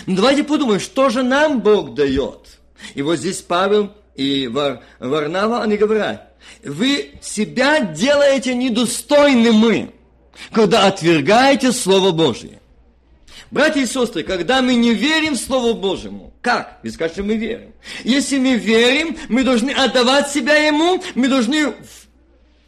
Но 0.05 0.15
давайте 0.15 0.43
подумаем, 0.43 0.79
что 0.79 1.09
же 1.09 1.23
нам 1.23 1.61
Бог 1.61 1.93
дает. 1.93 2.59
И 2.93 3.01
вот 3.01 3.17
здесь 3.17 3.41
Павел 3.41 3.91
и 4.15 4.47
Вар, 4.47 4.81
Варнава, 4.99 5.63
они 5.63 5.77
говорят, 5.77 6.33
вы 6.63 7.11
себя 7.21 7.79
делаете 7.79 8.53
недостойными, 8.55 9.91
когда 10.51 10.87
отвергаете 10.87 11.71
Слово 11.71 12.11
Божие. 12.11 12.59
Братья 13.51 13.81
и 13.81 13.85
сестры, 13.85 14.23
когда 14.23 14.61
мы 14.61 14.75
не 14.75 14.93
верим 14.93 15.33
в 15.33 15.39
Слово 15.39 15.73
Божьему, 15.73 16.33
как? 16.41 16.79
Вы 16.83 16.91
скажете, 16.91 17.23
мы 17.23 17.35
верим. 17.35 17.73
Если 18.03 18.37
мы 18.37 18.55
верим, 18.55 19.17
мы 19.27 19.43
должны 19.43 19.71
отдавать 19.71 20.29
себя 20.29 20.55
Ему, 20.55 21.01
мы 21.15 21.27
должны 21.27 21.73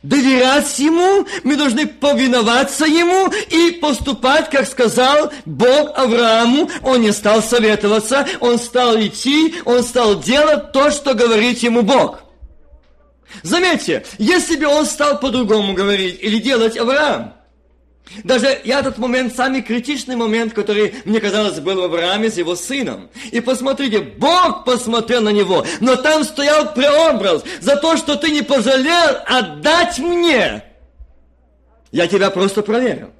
доверять 0.01 0.79
Ему, 0.79 1.27
мы 1.43 1.55
должны 1.55 1.85
повиноваться 1.85 2.85
Ему 2.85 3.31
и 3.51 3.73
поступать, 3.73 4.49
как 4.49 4.65
сказал 4.65 5.31
Бог 5.45 5.95
Аврааму. 5.95 6.69
Он 6.81 7.01
не 7.01 7.11
стал 7.11 7.43
советоваться, 7.43 8.27
он 8.39 8.57
стал 8.57 8.99
идти, 8.99 9.55
он 9.65 9.83
стал 9.83 10.19
делать 10.19 10.71
то, 10.71 10.89
что 10.89 11.13
говорит 11.13 11.59
ему 11.59 11.83
Бог. 11.83 12.23
Заметьте, 13.43 14.03
если 14.17 14.57
бы 14.57 14.65
он 14.65 14.85
стал 14.85 15.19
по-другому 15.19 15.73
говорить 15.73 16.17
или 16.21 16.39
делать 16.39 16.75
Авраам, 16.75 17.35
даже 18.23 18.59
я 18.63 18.79
этот 18.79 18.97
момент, 18.97 19.35
самый 19.35 19.61
критичный 19.61 20.15
момент, 20.15 20.53
который, 20.53 20.95
мне 21.05 21.19
казалось, 21.19 21.59
был 21.59 21.81
в 21.81 21.83
Аврааме 21.83 22.29
с 22.29 22.37
его 22.37 22.55
сыном. 22.55 23.09
И 23.31 23.39
посмотрите, 23.39 23.99
Бог 23.99 24.65
посмотрел 24.65 25.21
на 25.21 25.29
него, 25.29 25.65
но 25.79 25.95
там 25.95 26.23
стоял 26.23 26.73
преобраз 26.73 27.43
за 27.61 27.77
то, 27.77 27.97
что 27.97 28.15
ты 28.15 28.31
не 28.31 28.41
пожалел 28.41 29.17
отдать 29.25 29.99
мне. 29.99 30.63
Я 31.91 32.07
тебя 32.07 32.29
просто 32.29 32.61
проверил. 32.61 33.11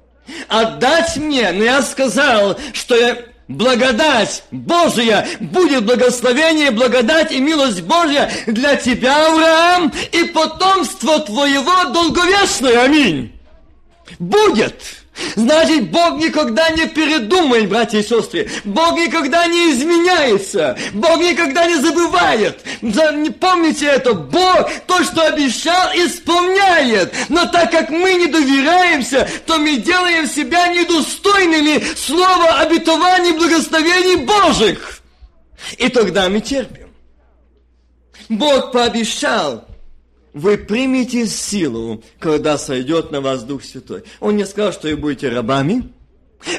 Отдать 0.48 1.16
мне, 1.16 1.50
но 1.52 1.64
я 1.64 1.82
сказал, 1.82 2.58
что 2.72 2.94
я 2.94 3.18
благодать 3.48 4.44
Божия, 4.50 5.26
будет 5.40 5.84
благословение, 5.84 6.70
благодать 6.70 7.32
и 7.32 7.40
милость 7.40 7.82
Божья 7.82 8.30
для 8.46 8.76
тебя, 8.76 9.26
Авраам, 9.26 9.92
и 10.12 10.24
потомство 10.24 11.18
твоего 11.20 11.84
долговечное. 11.90 12.84
Аминь 12.84 13.32
будет. 14.18 14.82
Значит, 15.36 15.90
Бог 15.90 16.18
никогда 16.18 16.70
не 16.70 16.86
передумает, 16.86 17.68
братья 17.68 17.98
и 17.98 18.02
сестры. 18.02 18.48
Бог 18.64 18.98
никогда 18.98 19.46
не 19.46 19.72
изменяется. 19.72 20.76
Бог 20.94 21.18
никогда 21.18 21.66
не 21.66 21.76
забывает. 21.76 22.64
Помните 23.38 23.86
это. 23.86 24.14
Бог 24.14 24.70
то, 24.86 25.04
что 25.04 25.26
обещал, 25.26 25.90
исполняет. 25.94 27.12
Но 27.28 27.44
так 27.46 27.70
как 27.70 27.90
мы 27.90 28.14
не 28.14 28.26
доверяемся, 28.26 29.28
то 29.46 29.58
мы 29.58 29.76
делаем 29.76 30.26
себя 30.26 30.68
недостойными 30.68 31.82
слова 31.94 32.60
обетований 32.60 33.32
благословений 33.32 34.24
Божьих. 34.24 35.02
И 35.76 35.88
тогда 35.88 36.28
мы 36.30 36.40
терпим. 36.40 36.88
Бог 38.30 38.72
пообещал, 38.72 39.66
вы 40.34 40.56
примете 40.56 41.26
силу, 41.26 42.02
когда 42.18 42.56
сойдет 42.56 43.10
на 43.10 43.20
вас 43.20 43.42
Дух 43.42 43.64
Святой. 43.64 44.04
Он 44.20 44.36
не 44.36 44.46
сказал, 44.46 44.72
что 44.72 44.88
вы 44.88 44.96
будете 44.96 45.28
рабами. 45.28 45.92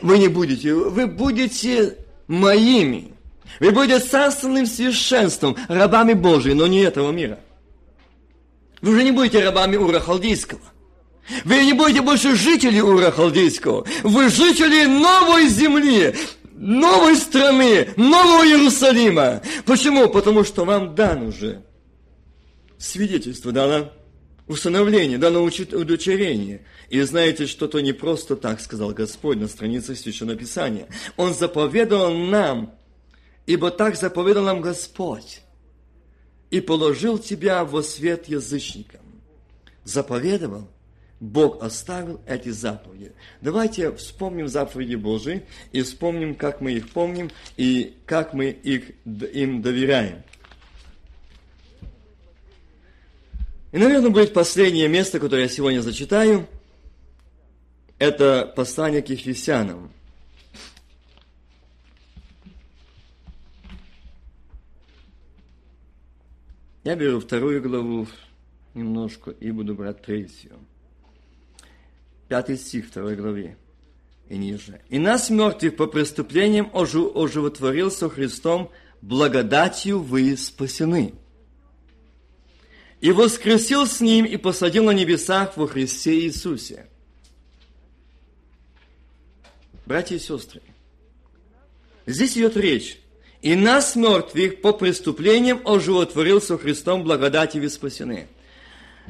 Вы 0.01 0.19
не 0.19 0.27
будете, 0.27 0.73
вы 0.73 1.07
будете 1.07 1.97
моими. 2.27 3.13
Вы 3.59 3.71
будете 3.71 3.99
царственным 3.99 4.65
священством, 4.65 5.57
рабами 5.67 6.13
Божьими, 6.13 6.53
но 6.53 6.67
не 6.67 6.79
этого 6.79 7.11
мира. 7.11 7.39
Вы 8.81 8.93
уже 8.93 9.03
не 9.03 9.11
будете 9.11 9.43
рабами 9.43 9.75
Ура 9.75 9.99
Халдейского. 9.99 10.61
Вы 11.45 11.65
не 11.65 11.73
будете 11.73 12.01
больше 12.01 12.35
жители 12.35 12.79
Ура 12.79 13.11
Халдейского. 13.11 13.85
Вы 14.03 14.29
жители 14.29 14.85
новой 14.85 15.47
земли, 15.47 16.15
новой 16.53 17.15
страны, 17.15 17.89
нового 17.95 18.45
Иерусалима. 18.45 19.41
Почему? 19.65 20.09
Потому 20.09 20.43
что 20.43 20.65
вам 20.65 20.95
дан 20.95 21.27
уже 21.27 21.63
свидетельство, 22.83 23.51
дано 23.51 23.91
установление, 24.47 25.17
дано 25.17 25.41
удочерение. 25.43 26.65
И 26.89 27.01
знаете, 27.01 27.47
что 27.47 27.67
то 27.67 27.79
не 27.79 27.93
просто 27.93 28.35
так, 28.35 28.59
сказал 28.59 28.91
Господь 28.91 29.37
на 29.37 29.47
странице 29.47 29.95
Священного 29.95 30.37
Писания. 30.37 30.87
Он 31.15 31.33
заповедовал 31.33 32.13
нам, 32.13 32.75
ибо 33.45 33.71
так 33.71 33.95
заповедал 33.95 34.43
нам 34.43 34.61
Господь, 34.61 35.41
и 36.51 36.59
положил 36.59 37.17
тебя 37.17 37.63
во 37.63 37.81
свет 37.81 38.27
язычникам. 38.27 39.01
Заповедовал, 39.85 40.69
Бог 41.19 41.63
оставил 41.63 42.21
эти 42.27 42.49
заповеди. 42.49 43.13
Давайте 43.41 43.93
вспомним 43.95 44.49
заповеди 44.49 44.95
Божии 44.95 45.43
и 45.71 45.81
вспомним, 45.81 46.35
как 46.35 46.59
мы 46.59 46.73
их 46.73 46.89
помним 46.89 47.31
и 47.55 47.95
как 48.05 48.33
мы 48.33 48.49
их, 48.49 48.91
им 49.05 49.61
доверяем. 49.61 50.23
И, 53.73 53.77
наверное, 53.79 54.11
будет 54.11 54.33
последнее 54.33 54.87
место, 54.87 55.19
которое 55.19 55.43
я 55.43 55.49
сегодня 55.49 55.81
зачитаю. 55.81 56.47
Это 57.97 58.53
послание 58.55 59.01
к 59.01 59.09
Ефесянам. 59.09 59.91
Я 66.83 66.95
беру 66.95 67.19
вторую 67.19 67.63
главу 67.63 68.07
немножко 68.75 69.31
и 69.31 69.49
буду 69.49 69.73
брать 69.73 70.03
третью. 70.03 70.59
Пятый 72.27 72.57
стих 72.57 72.85
второй 72.85 73.15
главе 73.15 73.57
и 74.29 74.37
ниже. 74.37 74.81
«И 74.89 74.99
нас, 74.99 75.31
мертвых 75.31 75.77
по 75.77 75.87
преступлениям, 75.87 76.69
оживотворил 76.75 77.89
со 77.89 78.07
Христом, 78.07 78.69
благодатью 79.01 79.99
вы 79.99 80.37
спасены» 80.37 81.15
и 83.03 83.11
воскресил 83.11 83.85
с 83.85 83.99
Ним 83.99 84.23
и 84.23 84.37
посадил 84.37 84.85
на 84.85 84.91
небесах 84.91 85.57
во 85.57 85.67
Христе 85.67 86.21
Иисусе. 86.21 86.85
Братья 89.85 90.15
и 90.15 90.19
сестры, 90.19 90.61
здесь 92.05 92.37
идет 92.37 92.55
речь. 92.55 92.97
И 93.41 93.55
нас, 93.55 93.97
мертвых, 93.97 94.61
по 94.61 94.71
преступлениям 94.71 95.59
оживотворил 95.65 96.41
со 96.41 96.57
Христом 96.57 97.03
благодати 97.03 97.57
вы 97.57 97.69
спасены. 97.69 98.29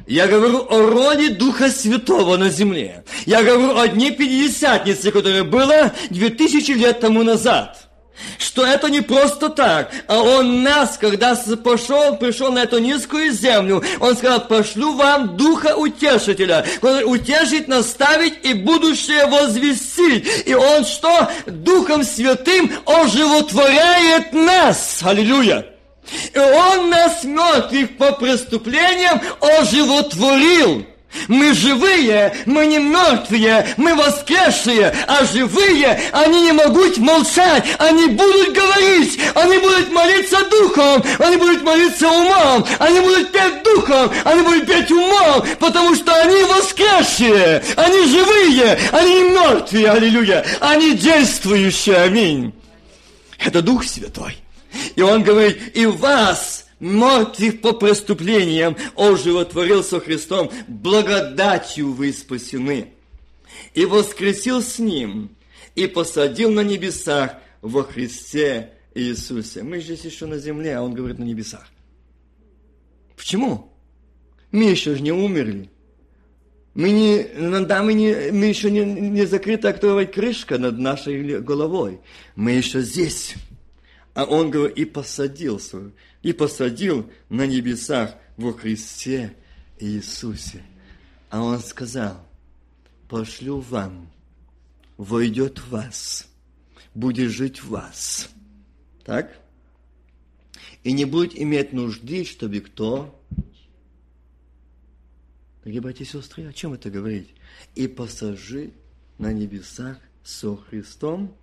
Я 0.08 0.26
говорю 0.26 0.66
о 0.68 0.90
роде 0.90 1.30
Духа 1.30 1.70
Святого 1.70 2.36
на 2.36 2.48
земле. 2.48 3.04
Я 3.26 3.44
говорю 3.44 3.78
о 3.78 3.86
Дне 3.86 4.10
Пятидесятницы, 4.10 5.12
которое 5.12 5.44
было 5.44 5.94
две 6.10 6.30
тысячи 6.30 6.72
лет 6.72 6.98
тому 6.98 7.22
назад– 7.22 7.90
что 8.38 8.64
это 8.64 8.88
не 8.88 9.00
просто 9.00 9.48
так, 9.48 9.90
а 10.06 10.20
Он 10.20 10.62
нас, 10.62 10.96
когда 10.98 11.34
пошел, 11.62 12.16
пришел 12.16 12.52
на 12.52 12.60
эту 12.60 12.78
низкую 12.78 13.32
землю, 13.32 13.82
Он 14.00 14.16
сказал, 14.16 14.46
пошлю 14.46 14.94
вам 14.94 15.36
Духа 15.36 15.76
Утешителя, 15.76 16.64
который 16.80 17.04
утешит, 17.04 17.68
наставить 17.68 18.44
и 18.44 18.54
будущее 18.54 19.26
возвестить. 19.26 20.46
И 20.46 20.54
Он 20.54 20.84
что? 20.84 21.30
Духом 21.46 22.04
Святым 22.04 22.72
оживотворяет 22.86 24.32
нас. 24.32 25.00
Аллилуйя! 25.02 25.66
И 26.34 26.38
Он 26.38 26.90
нас 26.90 27.24
мертвых 27.24 27.96
по 27.96 28.12
преступлениям 28.12 29.20
оживотворил. 29.40 30.86
Мы 31.28 31.54
живые, 31.54 32.36
мы 32.46 32.66
не 32.66 32.78
мертвые, 32.78 33.74
мы 33.76 33.94
воскресшие, 33.94 34.94
а 35.06 35.24
живые, 35.24 36.00
они 36.12 36.42
не 36.42 36.52
могут 36.52 36.98
молчать, 36.98 37.64
они 37.78 38.06
будут 38.06 38.52
говорить, 38.52 39.18
они 39.34 39.58
будут 39.58 39.90
молиться 39.90 40.44
духом, 40.50 41.02
они 41.18 41.36
будут 41.36 41.62
молиться 41.62 42.08
умом, 42.08 42.66
они 42.78 43.00
будут 43.00 43.32
петь 43.32 43.62
духом, 43.62 44.10
они 44.24 44.42
будут 44.42 44.66
петь 44.66 44.90
умом, 44.90 45.44
потому 45.58 45.94
что 45.94 46.14
они 46.14 46.42
воскресшие, 46.42 47.62
они 47.76 48.06
живые, 48.06 48.78
они 48.92 49.14
не 49.14 49.30
мертвые, 49.30 49.90
аллилуйя, 49.90 50.44
они 50.60 50.94
действующие, 50.94 51.96
аминь. 51.96 52.52
Это 53.38 53.62
Дух 53.62 53.84
Святой. 53.84 54.36
И 54.96 55.02
он 55.02 55.22
говорит, 55.22 55.76
и 55.76 55.86
вас, 55.86 56.63
мертвых 56.84 57.60
по 57.60 57.72
преступлениям, 57.72 58.76
оживотворил 58.94 59.82
со 59.82 60.00
Христом, 60.00 60.50
благодатью 60.68 61.92
вы 61.92 62.12
спасены. 62.12 62.92
И 63.72 63.84
воскресил 63.86 64.62
с 64.62 64.78
Ним, 64.78 65.30
и 65.74 65.86
посадил 65.86 66.50
на 66.50 66.60
небесах 66.60 67.36
во 67.62 67.82
Христе 67.82 68.72
Иисусе. 68.94 69.62
Мы 69.62 69.80
здесь 69.80 70.04
еще 70.04 70.26
на 70.26 70.38
земле, 70.38 70.76
а 70.76 70.82
Он 70.82 70.94
говорит 70.94 71.18
на 71.18 71.24
небесах. 71.24 71.66
Почему? 73.16 73.72
Мы 74.52 74.64
еще 74.64 74.94
же 74.94 75.02
не 75.02 75.12
умерли. 75.12 75.70
Мы, 76.74 76.90
не, 76.90 77.64
да, 77.66 77.82
мы, 77.82 77.94
не, 77.94 78.32
мы 78.32 78.46
еще 78.46 78.70
не, 78.70 78.84
не 78.84 79.26
закрыта 79.26 79.68
актовая 79.68 80.06
крышка 80.06 80.58
над 80.58 80.78
нашей 80.78 81.40
головой. 81.40 82.00
Мы 82.34 82.52
еще 82.52 82.80
здесь. 82.82 83.34
А 84.14 84.24
он 84.24 84.50
говорит, 84.50 84.76
и 84.76 84.84
посадил 84.84 85.58
свою, 85.58 85.92
и 86.24 86.32
посадил 86.32 87.08
на 87.28 87.46
небесах 87.46 88.16
во 88.38 88.54
Христе 88.54 89.36
Иисусе. 89.78 90.64
А 91.28 91.42
он 91.42 91.60
сказал, 91.60 92.26
пошлю 93.08 93.60
вам, 93.60 94.10
войдет 94.96 95.58
в 95.58 95.68
вас, 95.68 96.26
будет 96.94 97.30
жить 97.30 97.62
в 97.62 97.68
вас. 97.68 98.30
Так? 99.04 99.38
И 100.82 100.92
не 100.92 101.04
будет 101.04 101.38
иметь 101.38 101.72
нужды, 101.72 102.24
чтобы 102.24 102.60
кто 102.60 103.20
Дорогие 105.62 105.80
братья 105.80 106.04
и 106.04 106.06
сестры, 106.06 106.46
о 106.46 106.52
чем 106.52 106.74
это 106.74 106.90
говорить? 106.90 107.30
И 107.74 107.86
посажи 107.86 108.72
на 109.16 109.32
небесах 109.32 109.98
со 110.22 110.56
Христом? 110.56 111.34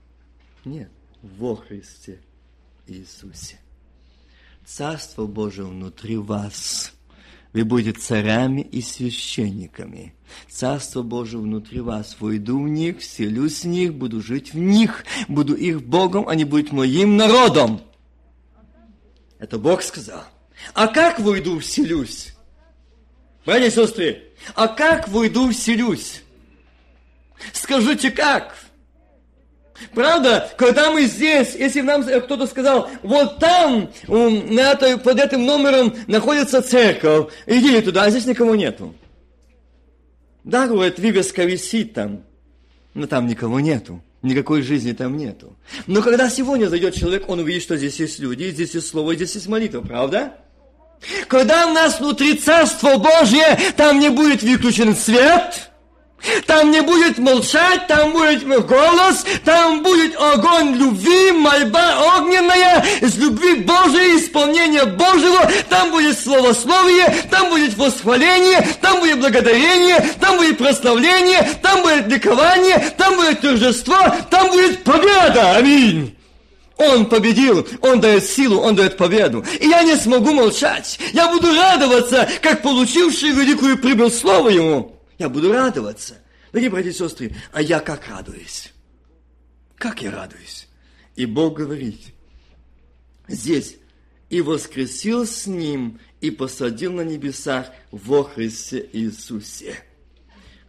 Нет, 0.64 0.92
во 1.24 1.56
Христе 1.56 2.20
Иисусе. 2.86 3.58
Царство 4.74 5.26
Божие 5.26 5.68
внутри 5.68 6.16
вас. 6.16 6.94
Вы 7.52 7.66
будете 7.66 8.00
царями 8.00 8.62
и 8.62 8.82
священниками. 8.82 10.16
Царство 10.50 11.02
Божие 11.02 11.42
внутри 11.42 11.82
вас. 11.82 12.16
Войду 12.22 12.64
в 12.64 12.70
них, 12.70 13.00
вселюсь 13.00 13.64
в 13.64 13.68
них, 13.68 13.94
буду 13.94 14.22
жить 14.22 14.54
в 14.54 14.58
них, 14.58 15.04
буду 15.28 15.56
их 15.56 15.84
Богом, 15.84 16.26
они 16.30 16.46
будут 16.46 16.72
моим 16.72 17.18
народом. 17.18 17.82
Это 19.40 19.60
Бог 19.60 19.82
сказал. 19.82 20.24
А 20.74 20.88
как 20.88 21.20
войду, 21.20 21.60
вселюсь? 21.60 22.34
Братья 23.46 23.68
и 23.68 23.72
сестры, 23.72 24.24
а 24.56 24.70
как 24.70 25.10
войду, 25.10 25.52
вселюсь? 25.52 26.24
Скажите, 27.52 28.10
как? 28.10 28.56
Правда, 29.94 30.50
когда 30.58 30.92
мы 30.92 31.06
здесь, 31.06 31.56
если 31.56 31.82
нам 31.82 32.04
кто-то 32.04 32.48
сказал, 32.48 32.90
вот 33.04 33.40
там, 33.40 33.90
на 34.08 34.72
этой, 34.72 34.98
под 34.98 35.20
этим 35.20 35.46
номером 35.46 35.96
находится 36.08 36.62
церковь, 36.62 37.32
иди 37.46 37.82
туда, 37.82 38.04
а 38.04 38.10
здесь 38.10 38.26
никого 38.26 38.56
нету. 38.56 38.96
Да, 40.44 40.68
говорит, 40.68 41.00
вывеска 41.00 41.44
висит 41.44 41.94
там, 41.94 42.24
но 42.94 43.08
там 43.08 43.28
никого 43.28 43.60
нету. 43.60 44.02
Никакой 44.22 44.62
жизни 44.62 44.92
там 44.92 45.18
нету. 45.18 45.56
Но 45.88 46.04
когда 46.04 46.30
сегодня 46.30 46.68
зайдет 46.68 46.94
человек, 46.94 47.28
он 47.28 47.40
увидит, 47.40 47.64
что 47.64 47.76
здесь 47.76 48.00
есть 48.00 48.20
люди, 48.20 48.52
здесь 48.52 48.76
есть 48.76 48.88
слово, 48.88 49.16
здесь 49.16 49.34
есть 49.34 49.48
молитва, 49.48 49.82
правда? 49.82 50.34
Когда 51.28 51.66
у 51.66 51.74
нас 51.74 52.00
внутри 52.00 52.36
Царство 52.36 52.98
Божье, 52.98 53.58
там 53.76 54.00
не 54.00 54.10
будет 54.10 54.44
выключен 54.44 54.96
свет, 54.96 55.71
там 56.46 56.72
не 56.72 56.82
будет 56.82 57.18
молчать, 57.18 57.88
там 57.88 58.12
будет 58.12 58.46
голос, 58.66 59.26
там 59.44 59.82
будет 59.84 60.16
огонь 60.20 60.76
любви, 60.76 61.32
мольба 61.32 62.18
огненная, 62.18 62.86
из 63.02 63.18
любви 63.18 63.56
Божией, 63.56 64.18
исполнение 64.18 64.86
Божьего, 64.86 65.50
там 65.70 65.92
будет 65.92 66.20
словословие, 66.20 67.14
там 67.30 67.50
будет 67.50 67.78
восхваление, 67.78 68.68
там 68.82 69.00
будет 69.00 69.20
благодарение, 69.20 70.04
там 70.20 70.38
будет 70.38 70.58
прославление, 70.58 71.50
там 71.62 71.82
будет 71.82 72.08
ликование, 72.08 72.94
там 72.98 73.16
будет 73.16 73.42
торжество, 73.42 74.00
там 74.30 74.50
будет 74.50 74.84
победа. 74.84 75.56
Аминь. 75.56 76.16
Он 76.78 77.06
победил, 77.06 77.68
Он 77.82 78.00
дает 78.00 78.26
силу, 78.26 78.60
Он 78.60 78.76
дает 78.76 78.98
победу. 78.98 79.46
И 79.60 79.68
я 79.68 79.84
не 79.84 79.96
смогу 79.96 80.34
молчать. 80.34 81.00
Я 81.14 81.28
буду 81.28 81.54
радоваться, 81.54 82.28
как 82.42 82.64
получивший 82.64 83.30
великую 83.30 83.78
прибыль 83.78 84.12
слово 84.12 84.50
Ему. 84.50 85.01
Я 85.22 85.30
буду 85.30 85.52
радоваться. 85.52 86.16
Дорогие 86.52 86.72
братья 86.72 86.90
и 86.90 86.94
сестры, 86.94 87.36
а 87.52 87.62
я 87.62 87.80
как 87.80 88.08
радуюсь? 88.08 88.74
Как 89.76 90.02
я 90.02 90.10
радуюсь? 90.10 90.68
И 91.16 91.28
Бог 91.28 91.58
говорит, 91.58 92.00
здесь, 93.28 93.78
и 94.32 94.42
воскресил 94.42 95.28
с 95.28 95.46
Ним, 95.46 96.00
и 96.22 96.32
посадил 96.32 96.94
на 96.94 97.02
небесах 97.02 97.68
во 97.92 98.24
Христе 98.24 98.90
Иисусе. 98.94 99.76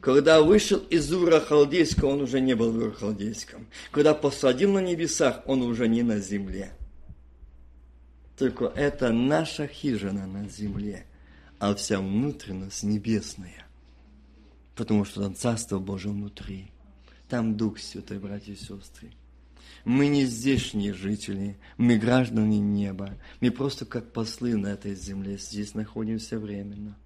Когда 0.03 0.43
вышел 0.43 0.81
из 0.81 1.11
Ура 1.11 1.41
Халдейского, 1.41 2.11
он 2.11 2.21
уже 2.21 2.39
не 2.39 2.55
был 2.55 2.73
в 2.73 2.77
Ура 2.77 2.91
Халдейском. 2.91 3.69
Когда 3.91 4.13
посадил 4.13 4.71
на 4.73 4.81
небесах, 4.81 5.41
он 5.47 5.63
уже 5.63 5.89
не 5.89 6.03
на 6.03 6.19
земле. 6.19 6.75
Только 8.37 8.67
это 8.67 9.13
наша 9.13 9.67
хижина 9.67 10.27
на 10.27 10.47
земле, 10.47 11.07
а 11.59 11.75
вся 11.75 12.01
внутренность 12.01 12.83
небесная. 12.83 13.67
Потому 14.75 15.05
что 15.05 15.23
там 15.23 15.35
Царство 15.35 15.79
Божие 15.79 16.13
внутри. 16.13 16.71
Там 17.29 17.57
Дух 17.57 17.79
Святой, 17.79 18.19
братья 18.19 18.53
и 18.53 18.57
сестры. 18.57 19.11
Мы 19.85 20.07
не 20.07 20.27
здешние 20.27 20.95
жители, 20.95 21.59
мы 21.77 21.97
граждане 21.99 22.59
неба. 22.59 23.19
Мы 23.41 23.51
просто 23.51 23.85
как 23.85 24.13
послы 24.13 24.57
на 24.57 24.69
этой 24.69 24.95
земле 24.95 25.39
здесь 25.39 25.75
находимся 25.75 26.39
временно. 26.39 26.97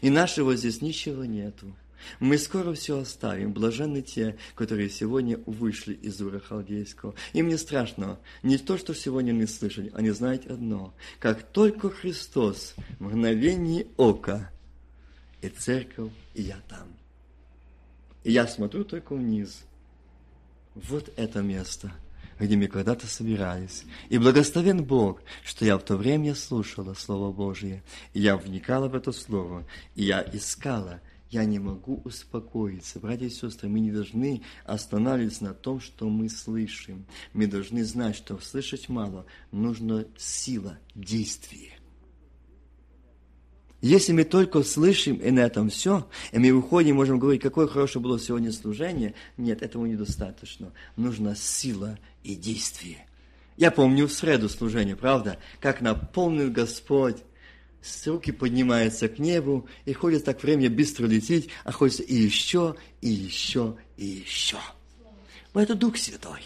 И 0.00 0.10
нашего 0.10 0.56
здесь 0.56 0.80
ничего 0.80 1.24
нету. 1.24 1.74
Мы 2.20 2.38
скоро 2.38 2.72
все 2.74 2.98
оставим. 2.98 3.52
Блаженны 3.52 4.02
те, 4.02 4.36
которые 4.54 4.90
сегодня 4.90 5.38
вышли 5.46 5.94
из 5.94 6.20
Ура 6.20 6.38
Халдейского. 6.38 7.14
Им 7.32 7.48
не 7.48 7.56
страшно. 7.56 8.18
Не 8.42 8.58
то, 8.58 8.76
что 8.78 8.94
сегодня 8.94 9.32
не 9.32 9.46
слышали. 9.46 9.90
Они 9.94 10.10
знают 10.10 10.46
одно. 10.46 10.94
Как 11.18 11.42
только 11.42 11.90
Христос 11.90 12.74
в 12.98 13.04
мгновении 13.04 13.86
ока, 13.96 14.50
и 15.40 15.48
церковь, 15.48 16.12
и 16.34 16.42
я 16.42 16.56
там. 16.68 16.88
Я 18.24 18.46
смотрю 18.46 18.84
только 18.84 19.14
вниз. 19.14 19.64
Вот 20.74 21.12
это 21.16 21.42
место, 21.42 21.92
где 22.40 22.56
мы 22.56 22.66
когда-то 22.66 23.06
собирались. 23.06 23.84
И 24.08 24.18
благословен 24.18 24.82
Бог, 24.82 25.22
что 25.44 25.64
я 25.64 25.78
в 25.78 25.82
то 25.82 25.96
время 25.96 26.34
слушала 26.34 26.94
Слово 26.94 27.32
Божие, 27.32 27.82
и 28.12 28.20
я 28.20 28.36
вникала 28.36 28.88
в 28.88 28.94
это 28.94 29.12
Слово, 29.12 29.64
и 29.94 30.04
я 30.04 30.22
искала– 30.32 31.00
я 31.34 31.44
не 31.44 31.58
могу 31.58 32.00
успокоиться. 32.04 33.00
Братья 33.00 33.26
и 33.26 33.30
сестры, 33.30 33.68
мы 33.68 33.80
не 33.80 33.90
должны 33.90 34.42
останавливаться 34.64 35.42
на 35.42 35.52
том, 35.52 35.80
что 35.80 36.08
мы 36.08 36.28
слышим. 36.28 37.06
Мы 37.32 37.48
должны 37.48 37.84
знать, 37.84 38.14
что 38.14 38.38
слышать 38.38 38.88
мало, 38.88 39.26
нужна 39.50 40.04
сила, 40.16 40.78
действия. 40.94 41.72
Если 43.84 44.12
мы 44.12 44.24
только 44.24 44.62
слышим 44.62 45.16
и 45.16 45.30
на 45.30 45.40
этом 45.40 45.68
все, 45.68 46.08
и 46.32 46.38
мы 46.38 46.54
выходим, 46.54 46.96
можем 46.96 47.18
говорить, 47.18 47.42
какое 47.42 47.66
хорошее 47.66 48.02
было 48.02 48.18
сегодня 48.18 48.50
служение, 48.50 49.12
нет, 49.36 49.60
этого 49.60 49.84
недостаточно. 49.84 50.72
Нужна 50.96 51.34
сила 51.34 51.98
и 52.22 52.34
действие. 52.34 53.06
Я 53.58 53.70
помню 53.70 54.06
в 54.06 54.12
среду 54.14 54.48
служение, 54.48 54.96
правда, 54.96 55.38
как 55.60 55.82
наполнил 55.82 56.50
Господь 56.50 57.18
с 57.82 58.06
руки 58.06 58.32
поднимается 58.32 59.06
к 59.06 59.18
небу, 59.18 59.68
и 59.84 59.92
ходит 59.92 60.24
так 60.24 60.42
время 60.42 60.70
быстро 60.70 61.04
лететь, 61.04 61.50
а 61.64 61.70
хочется 61.70 62.04
и 62.04 62.14
еще, 62.14 62.76
и 63.02 63.10
еще, 63.10 63.76
и 63.98 64.06
еще. 64.06 64.56
Но 65.52 65.60
это 65.60 65.74
Дух 65.74 65.98
Святой. 65.98 66.40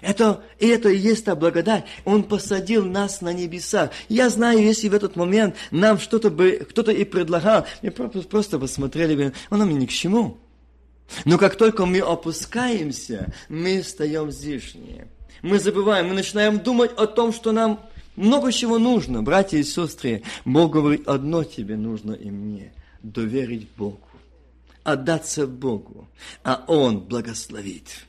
Это, 0.00 0.42
это 0.58 0.88
и 0.88 0.96
есть 0.96 1.24
та 1.24 1.34
благодать. 1.34 1.84
Он 2.04 2.24
посадил 2.24 2.84
нас 2.84 3.20
на 3.20 3.32
небесах. 3.32 3.90
Я 4.08 4.30
знаю, 4.30 4.62
если 4.62 4.88
в 4.88 4.94
этот 4.94 5.16
момент 5.16 5.56
нам 5.70 5.98
что-то 5.98 6.30
бы, 6.30 6.66
кто-то 6.68 6.92
и 6.92 7.04
предлагал, 7.04 7.66
мы 7.82 7.90
просто 7.90 8.58
посмотрели 8.58 9.14
бы, 9.14 9.32
оно 9.50 9.66
мне 9.66 9.76
ни 9.76 9.86
к 9.86 9.90
чему. 9.90 10.38
Но 11.24 11.38
как 11.38 11.56
только 11.56 11.84
мы 11.86 11.98
опускаемся, 11.98 13.32
мы 13.48 13.82
встаем 13.82 14.30
здешние. 14.30 15.08
Мы 15.42 15.58
забываем, 15.58 16.08
мы 16.08 16.14
начинаем 16.14 16.60
думать 16.60 16.92
о 16.96 17.06
том, 17.06 17.32
что 17.32 17.52
нам 17.52 17.80
много 18.16 18.52
чего 18.52 18.78
нужно, 18.78 19.22
братья 19.22 19.58
и 19.58 19.62
сестры. 19.62 20.22
Бог 20.44 20.72
говорит, 20.72 21.08
одно 21.08 21.44
тебе 21.44 21.76
нужно 21.76 22.12
и 22.12 22.30
мне. 22.30 22.72
Доверить 23.02 23.68
Богу. 23.76 24.00
Отдаться 24.84 25.46
Богу. 25.46 26.08
А 26.44 26.64
Он 26.66 27.00
благословит. 27.00 28.06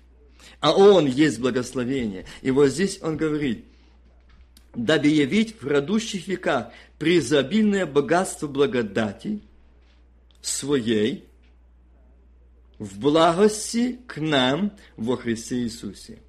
А 0.63 0.71
Он 0.71 1.05
есть 1.07 1.41
благословение. 1.41 2.23
И 2.41 2.49
вот 2.49 2.69
здесь 2.69 2.97
Он 3.01 3.17
говорит, 3.17 3.65
дабы 4.73 5.09
явить 5.09 5.59
в 5.59 5.65
грядущих 5.65 6.25
веках 6.29 6.71
преизобильное 6.97 7.85
богатство 7.85 8.47
благодати 8.47 9.41
своей 10.41 11.25
в 12.79 12.97
благости 12.97 13.99
к 14.07 14.21
нам 14.21 14.71
во 14.95 15.17
Христе 15.17 15.63
Иисусе. 15.63 16.19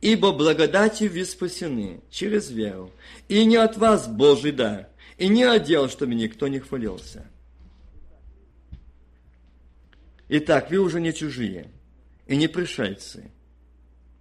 Ибо 0.00 0.32
благодатью 0.32 1.12
вы 1.12 1.26
спасены 1.26 2.00
через 2.08 2.50
веру, 2.50 2.90
и 3.28 3.44
не 3.44 3.56
от 3.56 3.76
вас 3.76 4.08
Божий 4.08 4.52
дар, 4.52 4.88
и 5.18 5.28
не 5.28 5.44
отдел, 5.44 5.90
чтобы 5.90 6.14
никто 6.14 6.48
не 6.48 6.60
хвалился. 6.60 7.26
Итак, 10.30 10.70
вы 10.70 10.78
уже 10.78 10.98
не 10.98 11.12
чужие 11.12 11.70
и 12.26 12.36
не 12.36 12.48
пришельцы, 12.48 13.30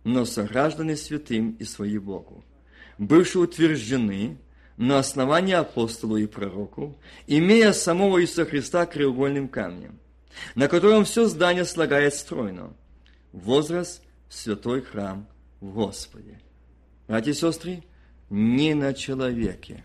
но 0.04 0.26
сограждане 0.26 0.96
святым 0.96 1.52
и 1.60 1.64
свои 1.64 1.98
Богу, 1.98 2.44
бывшие 2.98 3.44
утверждены 3.44 4.38
на 4.78 5.00
основании 5.00 5.54
апостолу 5.54 6.18
и 6.18 6.26
пророку, 6.26 6.98
имея 7.28 7.72
самого 7.72 8.22
Иисуса 8.22 8.46
Христа 8.46 8.86
краеугольным 8.86 9.48
камнем, 9.48 10.00
на 10.56 10.68
котором 10.68 11.06
все 11.06 11.28
здание 11.28 11.66
слагает 11.66 12.16
стройно. 12.16 12.74
Возраст– 13.32 14.02
святой 14.30 14.82
храм 14.82 15.28
в 15.60 15.74
Господе. 15.74 16.40
Братья 17.08 17.32
и 17.32 17.34
сестры, 17.34 17.84
не 18.30 18.74
на 18.74 18.94
человеке. 18.94 19.84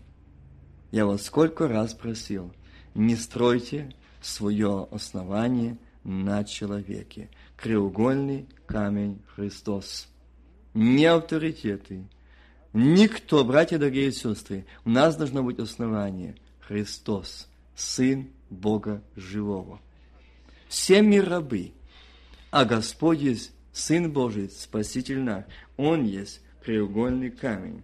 Я 0.93 1.05
вас 1.05 1.25
сколько 1.25 1.69
раз 1.69 1.95
просил, 1.95 2.53
не 2.95 3.17
стройте 3.17 3.93
свое 4.23 4.89
основание 4.91 5.77
на 6.05 6.45
человеке. 6.45 7.29
Краеугольный 7.57 8.49
камень 8.67 9.23
Христос. 9.35 10.09
Не 10.75 11.07
авторитеты, 11.07 12.05
никто, 12.75 13.45
братья, 13.45 13.79
дорогие 13.79 14.13
сестры, 14.13 14.67
у 14.85 14.91
нас 14.91 15.17
должно 15.17 15.43
быть 15.43 15.59
основание 15.59 16.37
Христос, 16.61 17.49
Сын 17.75 18.29
Бога 18.51 19.03
Живого. 19.17 19.81
Все 20.69 21.01
мы 21.01 21.23
рабы, 21.23 21.73
а 22.51 22.65
Господь 22.65 23.21
есть 23.21 23.53
Сын 23.73 24.13
Божий, 24.13 24.51
Спаситель 24.51 25.21
наш. 25.21 25.45
Он 25.77 26.05
есть 26.05 26.41
краеугольный 26.63 27.31
камень, 27.31 27.83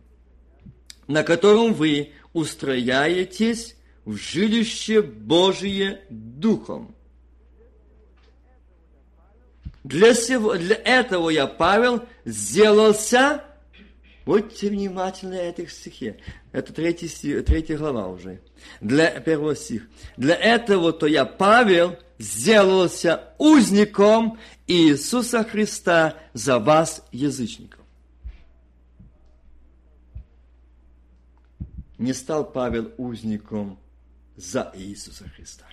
на 1.06 1.22
котором 1.22 1.72
вы 1.72 2.12
устрояетесь 2.32 3.76
в 4.04 4.16
жилище 4.16 5.02
Божие 5.02 6.02
Духом. 6.10 6.94
Для, 9.84 10.14
сего, 10.14 10.54
для 10.56 10.76
этого 10.76 11.30
я, 11.30 11.46
Павел, 11.46 12.04
сделался, 12.24 13.44
будьте 14.24 14.68
внимательны 14.68 15.34
этих 15.34 15.72
стихе, 15.72 16.18
это 16.52 16.72
третий, 16.72 17.08
стих, 17.08 17.44
третья 17.44 17.76
глава 17.76 18.06
уже, 18.06 18.40
для 18.80 19.10
первого 19.20 19.56
стих. 19.56 19.88
Для 20.16 20.36
этого-то 20.36 21.06
я, 21.06 21.24
Павел, 21.24 21.96
сделался 22.18 23.34
узником 23.38 24.38
Иисуса 24.68 25.42
Христа 25.42 26.16
за 26.32 26.60
вас, 26.60 27.04
язычников. 27.10 27.80
Не 31.98 32.12
стал 32.12 32.50
Павел 32.50 32.92
узником 32.98 33.80
за 34.36 34.72
Иисуса 34.76 35.28
Христа. 35.28 35.66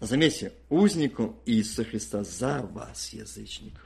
Заметьте, 0.00 0.52
узником 0.70 1.36
Иисуса 1.44 1.84
Христа 1.84 2.24
за 2.24 2.62
вас, 2.62 3.12
язычников. 3.12 3.84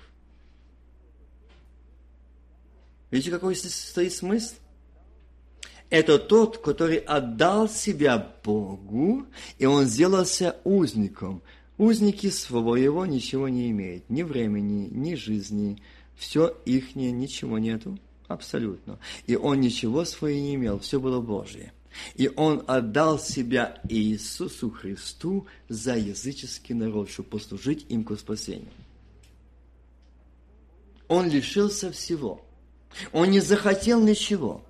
Видите, 3.11 3.33
какой 3.33 3.57
здесь 3.57 3.75
стоит 3.75 4.13
смысл? 4.13 4.55
Это 5.91 6.19
тот, 6.19 6.59
который 6.59 6.99
отдал 6.99 7.69
себя 7.69 8.35
Богу, 8.43 9.27
и 9.59 9.67
он 9.67 9.85
сделался 9.87 10.57
узником. 10.65 11.43
Узники 11.79 12.31
своего 12.31 13.05
ничего 13.07 13.49
не 13.49 13.71
имеют, 13.71 14.09
ни 14.09 14.23
времени, 14.23 14.89
ни 14.91 15.15
жизни, 15.17 15.83
все 16.15 16.57
ихнее, 16.65 17.11
ничего 17.11 17.59
нету, 17.59 17.99
абсолютно. 18.29 18.99
И 19.27 19.35
он 19.35 19.61
ничего 19.61 20.05
своего 20.05 20.39
не 20.39 20.55
имел, 20.55 20.79
все 20.79 21.01
было 21.01 21.21
Божье. 21.21 21.73
И 22.17 22.31
он 22.35 22.65
отдал 22.67 23.19
себя 23.19 23.81
Иисусу 23.89 24.71
Христу 24.71 25.47
за 25.69 25.97
языческий 25.97 26.75
народ, 26.75 27.11
чтобы 27.11 27.31
послужить 27.31 27.87
им 27.89 28.05
к 28.05 28.17
спасению. 28.19 28.73
Он 31.09 31.29
лишился 31.29 31.93
всего. 31.93 32.45
Он 33.13 33.31
не 33.31 33.41
захотел 33.41 34.01
ничего. 34.01 34.65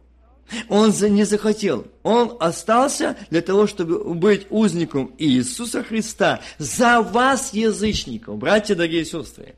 Он 0.68 0.90
не 0.90 1.24
захотел. 1.24 1.86
Он 2.02 2.36
остался 2.40 3.16
для 3.30 3.40
того, 3.40 3.66
чтобы 3.66 4.14
быть 4.14 4.46
узником 4.50 5.14
Иисуса 5.18 5.82
Христа 5.82 6.42
за 6.58 7.00
вас, 7.00 7.54
язычников, 7.54 8.36
братья, 8.38 8.74
дорогие 8.74 9.04
сестры. 9.04 9.54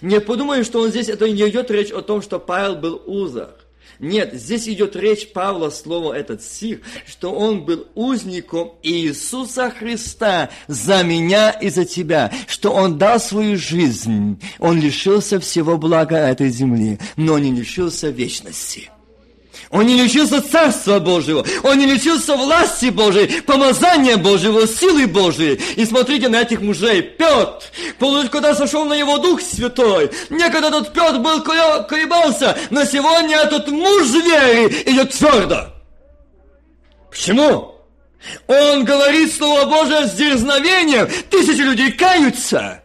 Не 0.00 0.20
подумай, 0.20 0.64
что 0.64 0.80
он 0.80 0.90
здесь, 0.90 1.08
это 1.08 1.28
не 1.28 1.48
идет 1.48 1.70
речь 1.70 1.90
о 1.90 2.02
том, 2.02 2.22
что 2.22 2.38
Павел 2.38 2.76
был 2.76 3.02
узах. 3.04 3.61
Нет, 4.02 4.34
здесь 4.34 4.68
идет 4.68 4.96
речь 4.96 5.28
Павла, 5.32 5.70
слово 5.70 6.14
этот 6.14 6.42
стих, 6.42 6.80
что 7.06 7.32
он 7.32 7.64
был 7.64 7.86
узником 7.94 8.72
Иисуса 8.82 9.70
Христа 9.70 10.50
за 10.66 11.04
меня 11.04 11.50
и 11.50 11.70
за 11.70 11.84
тебя, 11.84 12.32
что 12.48 12.72
он 12.72 12.98
дал 12.98 13.20
свою 13.20 13.56
жизнь, 13.56 14.40
он 14.58 14.80
лишился 14.80 15.38
всего 15.38 15.78
блага 15.78 16.16
этой 16.16 16.50
земли, 16.50 16.98
но 17.16 17.38
не 17.38 17.52
лишился 17.52 18.08
вечности. 18.08 18.90
Он 19.72 19.86
не 19.86 20.02
лечился 20.02 20.42
Царства 20.42 20.98
Божьего, 20.98 21.46
он 21.62 21.78
не 21.78 21.86
лечился 21.86 22.36
власти 22.36 22.90
Божьей, 22.90 23.40
помазания 23.40 24.18
Божьего, 24.18 24.68
силы 24.68 25.06
Божьей. 25.06 25.54
И 25.76 25.86
смотрите 25.86 26.28
на 26.28 26.42
этих 26.42 26.60
мужей. 26.60 27.00
Петр, 27.00 28.28
когда 28.30 28.54
сошел 28.54 28.84
на 28.84 28.92
его 28.92 29.16
Дух 29.16 29.40
Святой, 29.40 30.10
некогда 30.28 30.70
тот 30.70 30.92
Петр 30.92 31.18
был 31.18 31.42
колебался, 31.42 32.54
но 32.68 32.84
сегодня 32.84 33.38
этот 33.38 33.68
муж 33.68 34.10
веры 34.10 34.68
идет 34.84 35.12
твердо. 35.12 35.68
Почему? 37.10 37.74
Он 38.48 38.84
говорит 38.84 39.34
Слово 39.34 39.64
Божие 39.64 40.06
с 40.06 40.12
дерзновением, 40.12 41.08
тысячи 41.30 41.62
людей 41.62 41.92
каются 41.92 42.78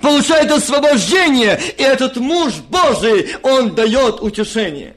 получает 0.00 0.50
освобождение, 0.50 1.60
и 1.76 1.82
этот 1.82 2.16
муж 2.16 2.54
Божий, 2.70 3.36
он 3.42 3.74
дает 3.74 4.22
утешение. 4.22 4.95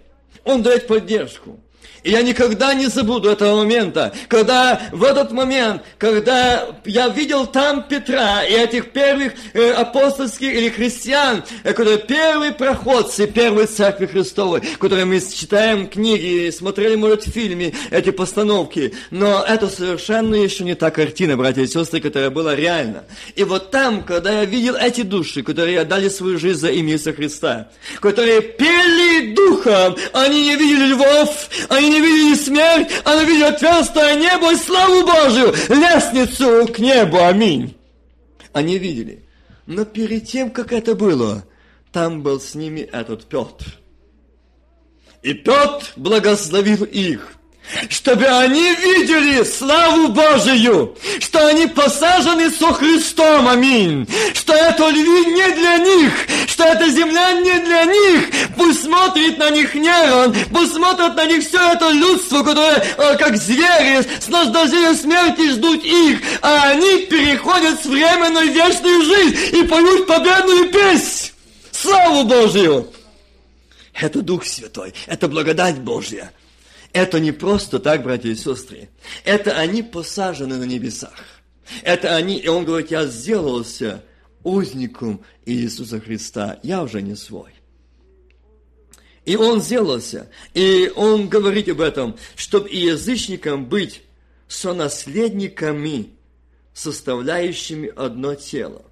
Он 0.50 0.64
дает 0.64 0.88
поддержку. 0.88 1.59
И 2.04 2.12
я 2.12 2.22
никогда 2.22 2.74
не 2.74 2.88
забуду 2.88 3.30
этого 3.30 3.58
момента, 3.58 4.14
когда 4.28 4.82
в 4.92 5.04
этот 5.04 5.32
момент, 5.32 5.84
когда 5.98 6.68
я 6.86 7.10
видел 7.10 7.46
там 7.46 7.84
Петра 7.84 8.44
и 8.44 8.54
этих 8.54 8.92
первых 8.92 9.34
э, 9.54 9.72
апостольских 9.72 10.54
или 10.54 10.70
христиан, 10.70 11.44
э, 11.64 11.74
которые 11.74 11.98
первые 11.98 12.52
проходцы 12.54 13.28
первой 13.28 13.66
церкви 13.66 14.06
Христовой, 14.06 14.62
которые 14.80 15.06
мы 15.06 15.20
читаем 15.20 15.88
книги, 15.88 16.50
смотрели, 16.52 16.96
может, 16.96 17.28
в 17.28 17.32
фильме 17.32 17.74
эти 17.92 18.12
постановки, 18.12 18.94
но 19.12 19.44
это 19.44 19.68
совершенно 19.68 20.36
еще 20.36 20.64
не 20.64 20.76
та 20.76 20.92
картина, 20.92 21.36
братья 21.36 21.62
и 21.62 21.68
сестры, 21.68 22.00
которая 22.00 22.30
была 22.30 22.56
реальна. 22.56 23.04
И 23.36 23.44
вот 23.44 23.72
там, 23.72 24.04
когда 24.04 24.40
я 24.40 24.46
видел 24.46 24.76
эти 24.76 25.02
души, 25.02 25.44
которые 25.44 25.82
отдали 25.82 26.10
свою 26.10 26.38
жизнь 26.40 26.60
за 26.60 26.70
имя 26.70 26.94
Иисуса 26.94 27.14
Христа, 27.14 27.70
которые 28.00 28.42
пели 28.42 29.34
духом, 29.34 29.96
они 30.14 30.42
не 30.42 30.56
видели 30.56 30.94
львов, 30.94 31.50
они 31.70 31.89
не 31.90 32.00
видели 32.00 32.36
смерть, 32.36 32.92
они 33.04 33.26
видели 33.26 33.44
отверстое 33.44 34.16
небо 34.16 34.54
и 34.54 34.56
славу 34.56 35.06
Божию, 35.06 35.54
лестницу 35.70 36.72
к 36.72 36.80
небу, 36.80 37.18
аминь. 37.24 37.76
Они 38.54 38.78
видели. 38.78 39.26
Но 39.66 39.86
перед 39.86 40.28
тем, 40.28 40.50
как 40.50 40.72
это 40.72 40.96
было, 40.96 41.46
там 41.92 42.24
был 42.24 42.40
с 42.40 42.56
ними 42.56 42.82
этот 42.82 43.26
Петр. 43.26 43.66
И 45.22 45.34
Петр 45.34 45.86
благословил 45.96 46.84
их 46.86 47.34
чтобы 47.90 48.26
они 48.26 48.76
видели 48.76 49.44
славу 49.44 50.10
Божию, 50.10 50.98
что 51.20 51.48
они 51.48 51.68
посажены 51.68 52.50
со 52.50 52.74
Христом, 52.74 53.48
аминь, 53.48 54.08
что 54.34 54.54
это 54.54 54.90
львы 54.90 55.26
не 55.26 55.52
для 55.54 55.78
них, 55.78 56.14
что 56.48 56.64
эта 56.64 56.90
земля 56.90 57.34
не 57.34 57.60
для 57.60 57.86
них, 57.86 58.30
пусть 58.56 58.84
смотрит 58.84 59.38
на 59.38 59.50
них 59.50 59.76
Нерон, 59.76 60.36
пусть 60.52 60.74
смотрит 60.74 61.16
на 61.16 61.26
них 61.26 61.46
все 61.46 61.74
это 61.74 61.90
людство, 61.92 62.44
которое, 62.44 62.84
э, 62.98 63.18
как 63.18 63.38
звери, 63.38 64.06
с 64.20 64.28
наслаждением 64.28 64.96
смерти 64.96 65.52
ждут 65.52 65.84
их, 65.84 66.20
а 66.42 66.70
они 66.70 67.06
переходят 67.06 67.82
с 67.82 67.86
временной 67.86 68.48
вечную 68.50 69.04
жизнь 69.04 69.58
и 69.58 69.64
поют 69.64 70.08
победную 70.08 70.70
песнь. 70.72 71.32
Славу 71.72 72.24
Божию! 72.24 72.88
Это 73.94 74.22
Дух 74.22 74.46
Святой, 74.46 74.94
это 75.08 75.28
благодать 75.28 75.78
Божья. 75.80 76.32
Это 76.94 77.20
не 77.20 77.32
просто 77.32 77.80
так, 77.80 78.04
братья 78.04 78.30
и 78.30 78.36
сестры. 78.36 78.90
Это 79.24 79.58
они 79.58 79.84
посажены 79.84 80.58
на 80.58 80.64
небесах. 80.64 81.14
Это 81.84 82.16
они, 82.16 82.38
и 82.38 82.48
он 82.48 82.66
говорит, 82.66 82.92
я 82.92 83.06
сделался 83.06 84.04
узником 84.44 85.24
Иисуса 85.46 86.00
Христа. 86.00 86.60
Я 86.64 86.84
уже 86.84 87.02
не 87.02 87.16
свой. 87.16 87.52
И 89.26 89.36
он 89.36 89.62
сделался. 89.62 90.32
И 90.56 90.92
он 90.96 91.30
говорит 91.30 91.70
об 91.70 91.82
этом, 91.82 92.18
чтобы 92.36 92.70
и 92.70 92.80
язычникам 92.80 93.68
быть 93.68 94.02
сонаследниками, 94.48 96.14
составляющими 96.74 97.92
одно 97.96 98.34
тело, 98.34 98.84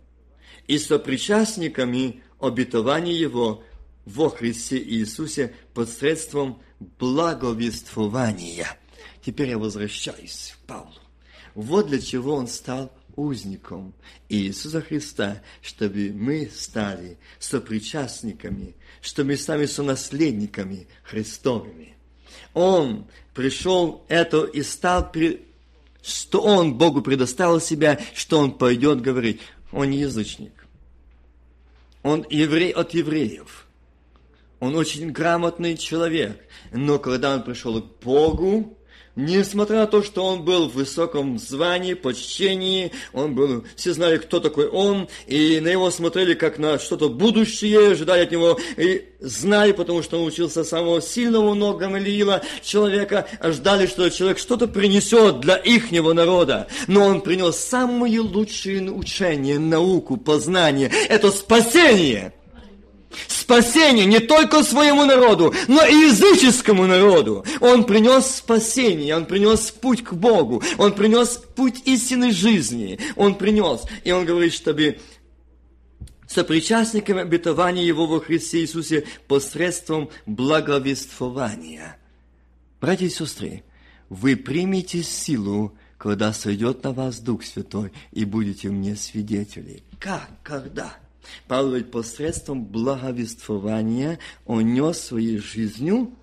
и 0.67 0.77
сопричастниками 0.77 2.21
обетования 2.39 3.13
Его 3.13 3.63
во 4.05 4.29
Христе 4.29 4.77
Иисусе 4.77 5.55
посредством 5.73 6.61
благовествования. 6.79 8.67
Теперь 9.23 9.49
я 9.49 9.57
возвращаюсь 9.57 10.55
к 10.55 10.67
Павлу. 10.67 10.93
Вот 11.55 11.87
для 11.87 11.99
чего 11.99 12.35
он 12.35 12.47
стал 12.47 12.91
узником 13.15 13.93
Иисуса 14.29 14.81
Христа, 14.81 15.41
чтобы 15.61 16.11
мы 16.13 16.49
стали 16.53 17.17
сопричастниками, 17.39 18.75
чтобы 19.01 19.31
мы 19.31 19.37
стали 19.37 19.65
сонаследниками 19.65 20.87
Христовыми. 21.03 21.95
Он 22.53 23.07
пришел 23.33 24.05
это 24.07 24.45
и 24.45 24.61
стал, 24.61 25.11
что 26.03 26.41
он 26.41 26.75
Богу 26.75 27.01
предоставил 27.01 27.59
себя, 27.59 27.99
что 28.13 28.39
он 28.39 28.51
пойдет 28.51 29.01
говорить. 29.01 29.41
Он 29.71 29.91
язычник. 29.91 30.65
Он 32.03 32.25
еврей 32.29 32.71
от 32.71 32.93
евреев. 32.93 33.66
Он 34.59 34.75
очень 34.75 35.11
грамотный 35.11 35.77
человек. 35.77 36.39
Но 36.71 36.99
когда 36.99 37.35
он 37.35 37.43
пришел 37.43 37.81
к 37.81 37.99
Богу, 38.03 38.77
Несмотря 39.17 39.77
на 39.77 39.87
то, 39.87 40.03
что 40.03 40.23
он 40.23 40.43
был 40.43 40.69
в 40.69 40.75
высоком 40.75 41.39
звании, 41.39 41.95
почтении, 41.95 42.91
он 43.13 43.33
был, 43.33 43.65
все 43.75 43.91
знали, 43.91 44.17
кто 44.17 44.39
такой 44.39 44.67
он, 44.67 45.09
и 45.25 45.59
на 45.59 45.71
него 45.71 45.89
смотрели 45.89 46.35
как 46.35 46.59
на 46.59 46.77
что-то 46.77 47.09
будущее, 47.09 47.93
ожидали 47.93 48.25
от 48.25 48.31
него, 48.31 48.59
и 48.77 49.05
знали, 49.19 49.71
потому 49.71 50.03
что 50.03 50.21
он 50.21 50.27
учился 50.27 50.63
самого 50.63 51.01
сильного 51.01 51.55
ног 51.55 51.79
Гамалиила, 51.79 52.43
человека, 52.61 53.25
ждали, 53.43 53.87
что 53.87 54.07
человек 54.11 54.37
что-то 54.37 54.67
принесет 54.67 55.39
для 55.39 55.55
ихнего 55.55 56.13
народа. 56.13 56.67
Но 56.85 57.03
он 57.03 57.21
принес 57.21 57.55
самые 57.55 58.19
лучшие 58.19 58.91
учения, 58.91 59.57
науку, 59.57 60.17
познание. 60.17 60.91
Это 61.09 61.31
спасение– 61.31 62.33
спасение 63.27 64.05
не 64.05 64.19
только 64.19 64.63
своему 64.63 65.05
народу, 65.05 65.53
но 65.67 65.85
и 65.85 65.93
языческому 65.93 66.85
народу. 66.85 67.45
Он 67.61 67.85
принес 67.85 68.25
спасение, 68.25 69.15
он 69.15 69.25
принес 69.25 69.71
путь 69.71 70.03
к 70.03 70.13
Богу, 70.13 70.61
он 70.77 70.93
принес 70.93 71.41
путь 71.55 71.81
истинной 71.85 72.31
жизни. 72.31 72.99
Он 73.15 73.35
принес, 73.35 73.83
и 74.03 74.11
он 74.11 74.25
говорит, 74.25 74.53
чтобы 74.53 74.99
сопричастниками 76.27 77.21
обетования 77.21 77.85
Его 77.85 78.05
во 78.05 78.19
Христе 78.19 78.61
Иисусе 78.61 79.05
посредством 79.27 80.09
благовествования. 80.25 81.97
Братья 82.81 83.05
и 83.05 83.09
сестры, 83.09 83.63
вы 84.09 84.35
примете 84.35 85.03
силу, 85.03 85.75
когда 85.97 86.33
сойдет 86.33 86.83
на 86.83 86.91
вас 86.91 87.19
Дух 87.19 87.43
Святой, 87.43 87.91
и 88.11 88.25
будете 88.25 88.69
мне 88.69 88.95
свидетели. 88.95 89.83
Как? 89.99 90.29
Когда? 90.43 90.97
Павел 91.47 91.75
ведь 91.75 91.91
посредством 91.91 92.65
благовествования 92.65 94.19
он 94.45 94.73
нес 94.73 94.99
своей 94.99 95.37
жизнью, 95.37 96.13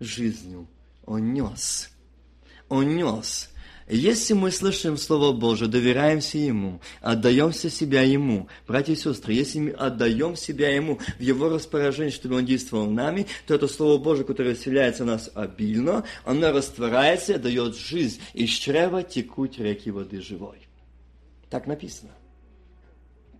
жизнью, 0.00 0.66
он 1.04 1.32
нес, 1.32 1.90
он 2.68 2.96
нес. 2.96 3.48
Если 3.88 4.32
мы 4.32 4.50
слышим 4.52 4.96
Слово 4.96 5.32
Божие, 5.32 5.68
доверяемся 5.68 6.38
Ему, 6.38 6.80
отдаемся 7.00 7.68
себя 7.68 8.02
Ему, 8.02 8.48
братья 8.66 8.92
и 8.92 8.96
сестры, 8.96 9.34
если 9.34 9.58
мы 9.58 9.70
отдаем 9.72 10.36
себя 10.36 10.74
Ему 10.74 10.98
в 11.18 11.20
Его 11.20 11.48
распоряжение, 11.48 12.12
чтобы 12.12 12.36
Он 12.36 12.46
действовал 12.46 12.88
нами, 12.88 13.26
то 13.46 13.54
это 13.54 13.68
Слово 13.68 14.02
Божие, 14.02 14.24
которое 14.24 14.54
вселяется 14.54 15.02
в 15.02 15.08
нас 15.08 15.30
обильно, 15.34 16.04
оно 16.24 16.52
растворяется, 16.52 17.38
дает 17.38 17.76
жизнь, 17.76 18.20
из 18.32 18.50
чрева 18.50 19.02
текут 19.02 19.58
реки 19.58 19.90
воды 19.90 20.22
живой. 20.22 20.66
Так 21.50 21.66
написано. 21.66 22.12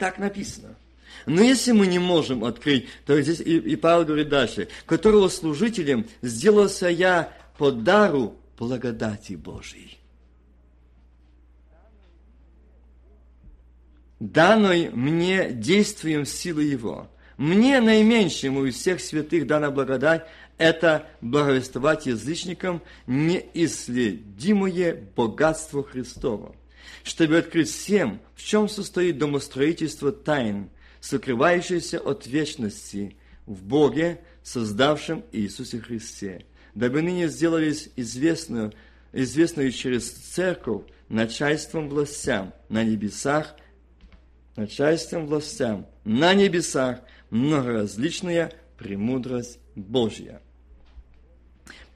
Так 0.02 0.18
написано. 0.18 0.74
Но 1.26 1.42
если 1.42 1.70
мы 1.70 1.86
не 1.86 2.00
можем 2.00 2.42
открыть, 2.42 2.88
то 3.06 3.22
здесь 3.22 3.38
и, 3.38 3.58
и 3.58 3.76
Павел 3.76 4.04
говорит 4.04 4.30
дальше, 4.30 4.66
которого 4.84 5.28
служителем 5.28 6.08
сделался 6.22 6.88
я 6.88 7.32
по 7.56 7.70
дару 7.70 8.36
благодати 8.58 9.34
Божией. 9.34 9.96
Данной 14.18 14.90
мне 14.90 15.52
действием 15.52 16.26
силы 16.26 16.64
Его. 16.64 17.08
Мне 17.36 17.80
наименьшему 17.80 18.64
из 18.64 18.74
всех 18.74 19.00
святых 19.00 19.46
дана 19.46 19.70
благодать– 19.70 20.26
это 20.58 21.06
благовествовать 21.20 22.06
язычникам 22.06 22.82
неисследимое 23.06 25.00
богатство 25.14 25.84
Христово 25.84 26.56
чтобы 27.02 27.38
открыть 27.38 27.70
всем, 27.70 28.20
в 28.34 28.42
чем 28.42 28.68
состоит 28.68 29.18
домостроительство 29.18 30.12
тайн, 30.12 30.70
сокрывающееся 31.00 31.98
от 31.98 32.26
вечности 32.26 33.16
в 33.46 33.62
Боге, 33.62 34.20
создавшем 34.42 35.24
Иисусе 35.32 35.80
Христе, 35.80 36.46
дабы 36.74 37.02
ныне 37.02 37.28
сделались 37.28 37.90
известную, 37.96 38.72
известную 39.12 39.72
через 39.72 40.10
церковь 40.10 40.82
начальством 41.08 41.88
властям 41.88 42.54
на 42.68 42.84
небесах, 42.84 43.56
начальством 44.56 45.26
властям 45.26 45.86
на 46.04 46.34
небесах 46.34 47.00
многоразличная 47.30 48.52
премудрость 48.76 49.58
Божья 49.74 50.40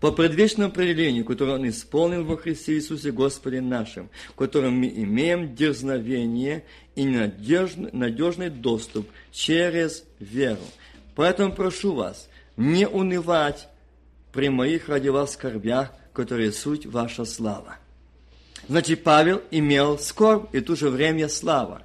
по 0.01 0.13
предвечному 0.13 0.69
определению, 0.69 1.25
которое 1.25 1.53
Он 1.53 1.69
исполнил 1.69 2.25
во 2.25 2.37
Христе 2.37 2.75
Иисусе 2.75 3.11
Господе 3.11 3.61
нашим, 3.61 4.11
в 4.31 4.35
котором 4.35 4.75
мы 4.75 4.89
имеем 4.89 5.55
дерзновение 5.55 6.65
и 6.95 7.07
надежный, 7.07 7.91
надежный 7.93 8.51
доступ 8.51 9.09
через 9.33 10.05
веру. 10.21 10.61
Поэтому 11.15 11.53
прошу 11.53 11.95
вас, 11.95 12.29
не 12.57 12.87
унывать 12.87 13.69
при 14.33 14.49
моих 14.51 14.89
ради 14.89 15.09
вас 15.09 15.33
скорбях, 15.33 15.93
которые 16.13 16.53
суть 16.53 16.87
ваша 16.87 17.25
слава. 17.25 17.77
Значит, 18.69 19.03
Павел 19.03 19.43
имел 19.51 19.99
скорбь 19.99 20.55
и 20.55 20.61
в 20.61 20.65
то 20.65 20.77
же 20.77 20.91
время 20.91 21.29
слава. 21.29 21.83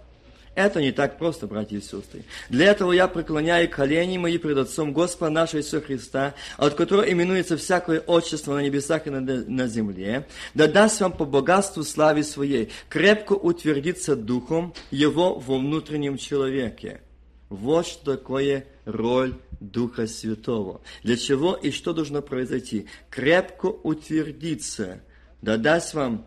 Это 0.53 0.81
не 0.81 0.91
так 0.91 1.17
просто, 1.17 1.47
братья 1.47 1.77
и 1.77 1.81
сестры. 1.81 2.23
Для 2.49 2.71
этого 2.71 2.91
я 2.91 3.07
преклоняю 3.07 3.69
колени 3.69 4.17
мои 4.17 4.37
пред 4.37 4.57
Отцом 4.57 4.91
Господа 4.91 5.31
нашего 5.31 5.61
Иисуса 5.61 5.79
Христа, 5.79 6.33
от 6.57 6.73
которого 6.73 7.09
именуется 7.09 7.55
всякое 7.55 8.01
отчество 8.01 8.55
на 8.55 8.59
небесах 8.59 9.07
и 9.07 9.09
на, 9.09 9.21
на 9.21 9.67
земле, 9.67 10.27
да 10.53 10.67
даст 10.67 10.99
вам 10.99 11.13
по 11.13 11.23
богатству 11.23 11.83
славе 11.83 12.23
своей 12.23 12.69
крепко 12.89 13.33
утвердиться 13.33 14.17
духом 14.17 14.73
его 14.91 15.35
во 15.35 15.57
внутреннем 15.57 16.17
человеке. 16.17 17.01
Вот 17.47 17.87
что 17.87 18.17
такое 18.17 18.65
роль 18.85 19.35
Духа 19.61 20.07
Святого. 20.07 20.81
Для 21.03 21.15
чего 21.15 21.53
и 21.53 21.71
что 21.71 21.93
должно 21.93 22.21
произойти? 22.21 22.87
Крепко 23.09 23.67
утвердиться. 23.67 25.01
Да 25.41 25.57
даст 25.57 25.93
вам, 25.93 26.25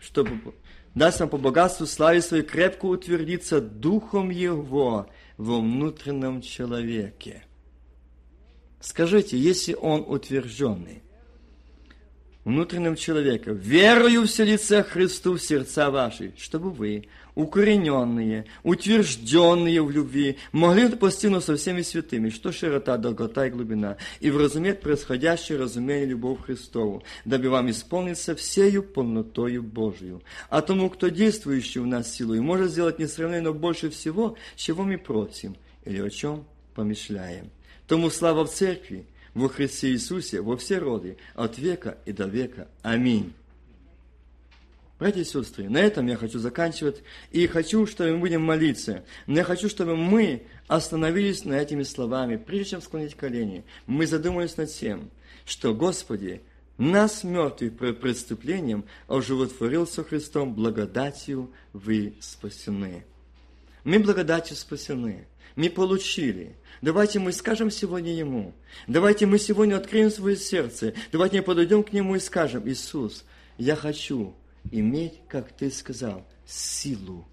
чтобы 0.00 0.54
даст 0.96 1.20
нам 1.20 1.28
по 1.28 1.36
богатству 1.36 1.86
славе 1.86 2.22
своей 2.22 2.42
крепко 2.42 2.86
утвердиться 2.86 3.60
Духом 3.60 4.30
Его 4.30 5.06
во 5.36 5.60
внутреннем 5.60 6.40
человеке. 6.40 7.44
Скажите, 8.80 9.38
если 9.38 9.74
он 9.74 10.04
утвержденный, 10.06 11.02
внутреннем 12.44 12.96
человеке, 12.96 13.52
верою 13.52 14.26
вселиться 14.26 14.82
Христу 14.82 15.34
в 15.34 15.42
сердца 15.42 15.90
ваши, 15.90 16.32
чтобы 16.38 16.70
вы, 16.70 17.08
укорененные, 17.36 18.46
утвержденные 18.64 19.82
в 19.82 19.90
любви, 19.90 20.38
могли 20.50 20.88
постигнуть 20.88 21.44
со 21.44 21.54
всеми 21.54 21.82
святыми, 21.82 22.30
что 22.30 22.50
широта, 22.50 22.96
долгота 22.96 23.46
и 23.46 23.50
глубина, 23.50 23.98
и 24.18 24.30
вразуметь 24.30 24.80
происходящее 24.80 25.58
разумение 25.58 26.06
любовь 26.06 26.42
Христову, 26.44 27.04
дабы 27.24 27.48
вам 27.50 27.70
исполниться 27.70 28.34
всею 28.34 28.82
полнотою 28.82 29.62
Божию. 29.62 30.22
А 30.48 30.62
тому, 30.62 30.90
кто 30.90 31.08
действующий 31.08 31.78
в 31.78 31.86
нас 31.86 32.12
силой, 32.12 32.40
может 32.40 32.72
сделать 32.72 32.98
несравненно 32.98 33.52
больше 33.52 33.90
всего, 33.90 34.36
чего 34.56 34.82
мы 34.82 34.98
просим 34.98 35.56
или 35.84 36.00
о 36.00 36.10
чем 36.10 36.44
помышляем. 36.74 37.50
Тому 37.86 38.10
слава 38.10 38.46
в 38.46 38.50
церкви, 38.50 39.06
во 39.34 39.50
Христе 39.50 39.90
Иисусе, 39.90 40.40
во 40.40 40.56
все 40.56 40.78
роды, 40.78 41.18
от 41.34 41.58
века 41.58 41.98
и 42.06 42.12
до 42.12 42.24
века. 42.24 42.68
Аминь. 42.82 43.34
Братья 44.98 45.20
и 45.20 45.24
сестры, 45.24 45.68
на 45.68 45.76
этом 45.76 46.06
я 46.06 46.16
хочу 46.16 46.38
заканчивать. 46.38 47.02
И 47.30 47.46
хочу, 47.46 47.86
чтобы 47.86 48.12
мы 48.12 48.18
будем 48.18 48.42
молиться. 48.42 49.04
Но 49.26 49.38
я 49.38 49.44
хочу, 49.44 49.68
чтобы 49.68 49.94
мы 49.94 50.46
остановились 50.68 51.44
на 51.44 51.54
этими 51.54 51.82
словами. 51.82 52.36
Прежде 52.36 52.70
чем 52.70 52.82
склонить 52.82 53.14
колени, 53.14 53.64
мы 53.86 54.06
задумались 54.06 54.56
над 54.56 54.70
тем, 54.70 55.10
что, 55.44 55.74
Господи, 55.74 56.40
нас, 56.78 57.24
мертвых 57.24 57.76
по 57.76 57.92
преступлениям, 57.92 58.86
оживотворил 59.06 59.86
со 59.86 60.02
Христом, 60.02 60.54
благодатью 60.54 61.50
вы 61.74 62.14
спасены. 62.20 63.04
Мы 63.84 63.98
благодатью 63.98 64.56
спасены. 64.56 65.26
Мы 65.56 65.68
получили. 65.68 66.56
Давайте 66.80 67.18
мы 67.18 67.32
скажем 67.32 67.70
сегодня 67.70 68.14
Ему. 68.14 68.54
Давайте 68.86 69.26
мы 69.26 69.38
сегодня 69.38 69.76
откроем 69.76 70.10
свое 70.10 70.36
сердце. 70.36 70.94
Давайте 71.12 71.38
мы 71.38 71.42
подойдем 71.42 71.82
к 71.82 71.92
Нему 71.92 72.16
и 72.16 72.20
скажем, 72.20 72.66
Иисус, 72.66 73.24
я 73.58 73.76
хочу 73.76 74.34
иметь, 74.70 75.20
как 75.28 75.52
ты 75.52 75.70
сказал, 75.70 76.24
силу. 76.46 77.26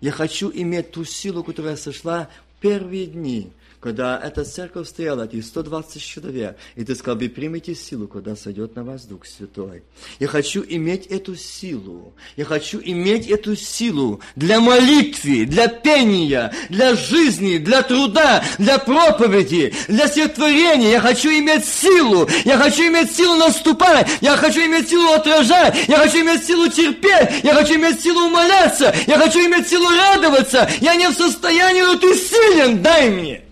Я 0.00 0.12
хочу 0.12 0.50
иметь 0.52 0.92
ту 0.92 1.04
силу, 1.04 1.44
которая 1.44 1.76
сошла 1.76 2.30
первые 2.60 3.06
дни, 3.06 3.52
когда 3.80 4.20
эта 4.22 4.44
церковь 4.44 4.88
стояла, 4.88 5.24
эти 5.24 5.40
120 5.40 6.02
человек, 6.02 6.56
и 6.76 6.84
ты 6.84 6.94
сказал, 6.94 7.18
вы 7.18 7.30
примите 7.30 7.74
силу, 7.74 8.08
когда 8.08 8.36
сойдет 8.36 8.76
на 8.76 8.84
вас 8.84 9.06
Дух 9.06 9.24
Святой. 9.26 9.82
Я 10.18 10.28
хочу 10.28 10.62
иметь 10.68 11.06
эту 11.06 11.34
силу. 11.34 12.12
Я 12.36 12.44
хочу 12.44 12.78
иметь 12.84 13.26
эту 13.28 13.56
силу 13.56 14.20
для 14.36 14.60
молитвы, 14.60 15.46
для 15.46 15.68
пения, 15.68 16.52
для 16.68 16.94
жизни, 16.94 17.56
для 17.56 17.82
труда, 17.82 18.44
для 18.58 18.78
проповеди, 18.78 19.72
для 19.88 20.08
стихотворения. 20.08 20.90
Я 20.90 21.00
хочу 21.00 21.30
иметь 21.30 21.64
силу. 21.64 22.28
Я 22.44 22.58
хочу 22.58 22.82
иметь 22.82 23.16
силу 23.16 23.36
наступать. 23.36 24.08
Я 24.20 24.36
хочу 24.36 24.60
иметь 24.60 24.90
силу 24.90 25.12
отражать. 25.12 25.88
Я 25.88 25.96
хочу 25.96 26.20
иметь 26.20 26.44
силу 26.44 26.68
терпеть. 26.68 27.42
Я 27.42 27.54
хочу 27.54 27.76
иметь 27.76 28.02
силу 28.02 28.26
умоляться. 28.26 28.94
Я 29.06 29.18
хочу 29.18 29.38
иметь 29.38 29.68
силу 29.68 29.88
радоваться. 29.88 30.68
Я 30.80 30.96
не 30.96 31.08
в 31.08 31.14
состоянии, 31.14 31.82
но 31.82 31.96
ты 31.96 32.14
силен. 32.14 32.82
Дай 32.82 33.10
мне. 33.10 33.49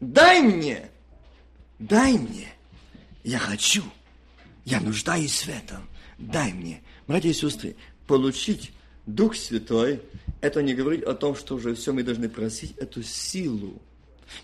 Дай 0.00 0.40
мне, 0.40 0.90
дай 1.78 2.14
мне. 2.14 2.48
Я 3.22 3.38
хочу, 3.38 3.82
я 4.64 4.80
нуждаюсь 4.80 5.42
в 5.42 5.48
этом. 5.48 5.88
Дай 6.18 6.52
мне. 6.52 6.82
Братья 7.06 7.28
и 7.28 7.34
сестры, 7.34 7.76
получить 8.06 8.72
Дух 9.06 9.36
Святой, 9.36 10.00
это 10.40 10.62
не 10.62 10.74
говорить 10.74 11.02
о 11.02 11.14
том, 11.14 11.36
что 11.36 11.56
уже 11.56 11.74
все 11.74 11.92
мы 11.92 12.02
должны 12.02 12.28
просить 12.28 12.76
эту 12.78 13.02
силу 13.02 13.80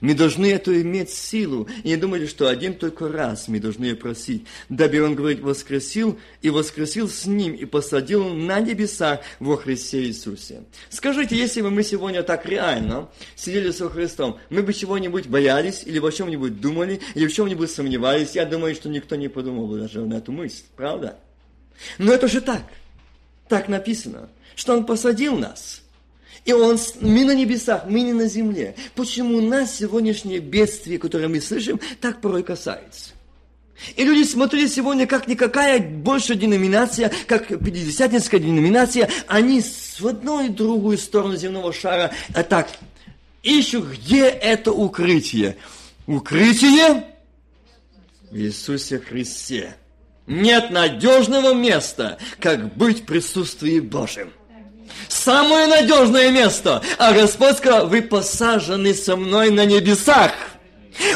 мы 0.00 0.14
должны 0.14 0.46
эту 0.46 0.80
иметь 0.80 1.10
силу. 1.10 1.68
И 1.82 1.88
не 1.88 1.96
думайте, 1.96 2.26
что 2.26 2.48
один 2.48 2.74
только 2.74 3.08
раз 3.08 3.48
мы 3.48 3.60
должны 3.60 3.86
ее 3.86 3.96
просить. 3.96 4.46
Дабы 4.68 5.02
он, 5.02 5.14
говорит, 5.14 5.40
воскресил 5.40 6.18
и 6.42 6.50
воскресил 6.50 7.08
с 7.08 7.26
ним 7.26 7.54
и 7.54 7.64
посадил 7.64 8.28
на 8.34 8.60
небесах 8.60 9.20
во 9.40 9.56
Христе 9.56 10.02
Иисусе. 10.04 10.64
Скажите, 10.90 11.36
если 11.36 11.62
бы 11.62 11.70
мы 11.70 11.82
сегодня 11.82 12.22
так 12.22 12.46
реально 12.46 13.08
сидели 13.34 13.70
со 13.70 13.88
Христом, 13.88 14.38
мы 14.50 14.62
бы 14.62 14.72
чего-нибудь 14.72 15.26
боялись 15.26 15.82
или 15.84 15.98
о 15.98 16.10
чем-нибудь 16.10 16.60
думали, 16.60 17.00
или 17.14 17.26
в 17.26 17.32
чем-нибудь 17.32 17.70
сомневались, 17.70 18.34
я 18.34 18.44
думаю, 18.44 18.74
что 18.74 18.88
никто 18.88 19.16
не 19.16 19.28
подумал 19.28 19.66
бы 19.66 19.78
даже 19.78 20.04
на 20.04 20.14
эту 20.14 20.32
мысль. 20.32 20.64
Правда? 20.76 21.18
Но 21.98 22.12
это 22.12 22.28
же 22.28 22.40
так. 22.40 22.62
Так 23.48 23.68
написано, 23.68 24.28
что 24.54 24.74
Он 24.74 24.84
посадил 24.84 25.38
нас– 25.38 25.82
и 26.46 26.52
он, 26.52 26.78
мы 27.00 27.24
на 27.24 27.34
небесах, 27.34 27.86
мы 27.88 28.02
не 28.02 28.12
на 28.12 28.28
земле. 28.28 28.76
Почему 28.94 29.40
нас 29.40 29.76
сегодняшнее 29.76 30.38
бедствие, 30.38 30.98
которое 30.98 31.26
мы 31.26 31.40
слышим, 31.40 31.80
так 32.00 32.20
порой 32.20 32.44
касается? 32.44 33.10
И 33.96 34.04
люди 34.04 34.22
смотрели 34.22 34.68
сегодня, 34.68 35.06
как 35.06 35.26
никакая 35.26 35.80
больше 35.80 36.36
деноминация, 36.36 37.12
как 37.26 37.48
пятидесятническая 37.48 38.40
деноминация, 38.40 39.10
они 39.26 39.60
в 39.60 40.06
одну 40.06 40.46
и 40.46 40.48
другую 40.48 40.98
сторону 40.98 41.36
земного 41.36 41.72
шара 41.72 42.12
а 42.32 42.42
так 42.42 42.68
ищут, 43.42 43.84
где 43.86 44.26
это 44.26 44.72
укрытие. 44.72 45.56
Укрытие 46.06 47.04
в 48.30 48.36
Иисусе 48.36 48.98
Христе. 49.00 49.76
Нет 50.28 50.70
надежного 50.70 51.54
места, 51.54 52.18
как 52.40 52.76
быть 52.76 53.02
в 53.02 53.04
присутствии 53.04 53.80
Божьем. 53.80 54.30
Самое 55.08 55.66
надежное 55.66 56.30
место. 56.30 56.82
А 56.98 57.12
Господь 57.12 57.58
сказал, 57.58 57.86
вы 57.88 58.02
посажены 58.02 58.94
со 58.94 59.16
мной 59.16 59.50
на 59.50 59.64
небесах. 59.64 60.32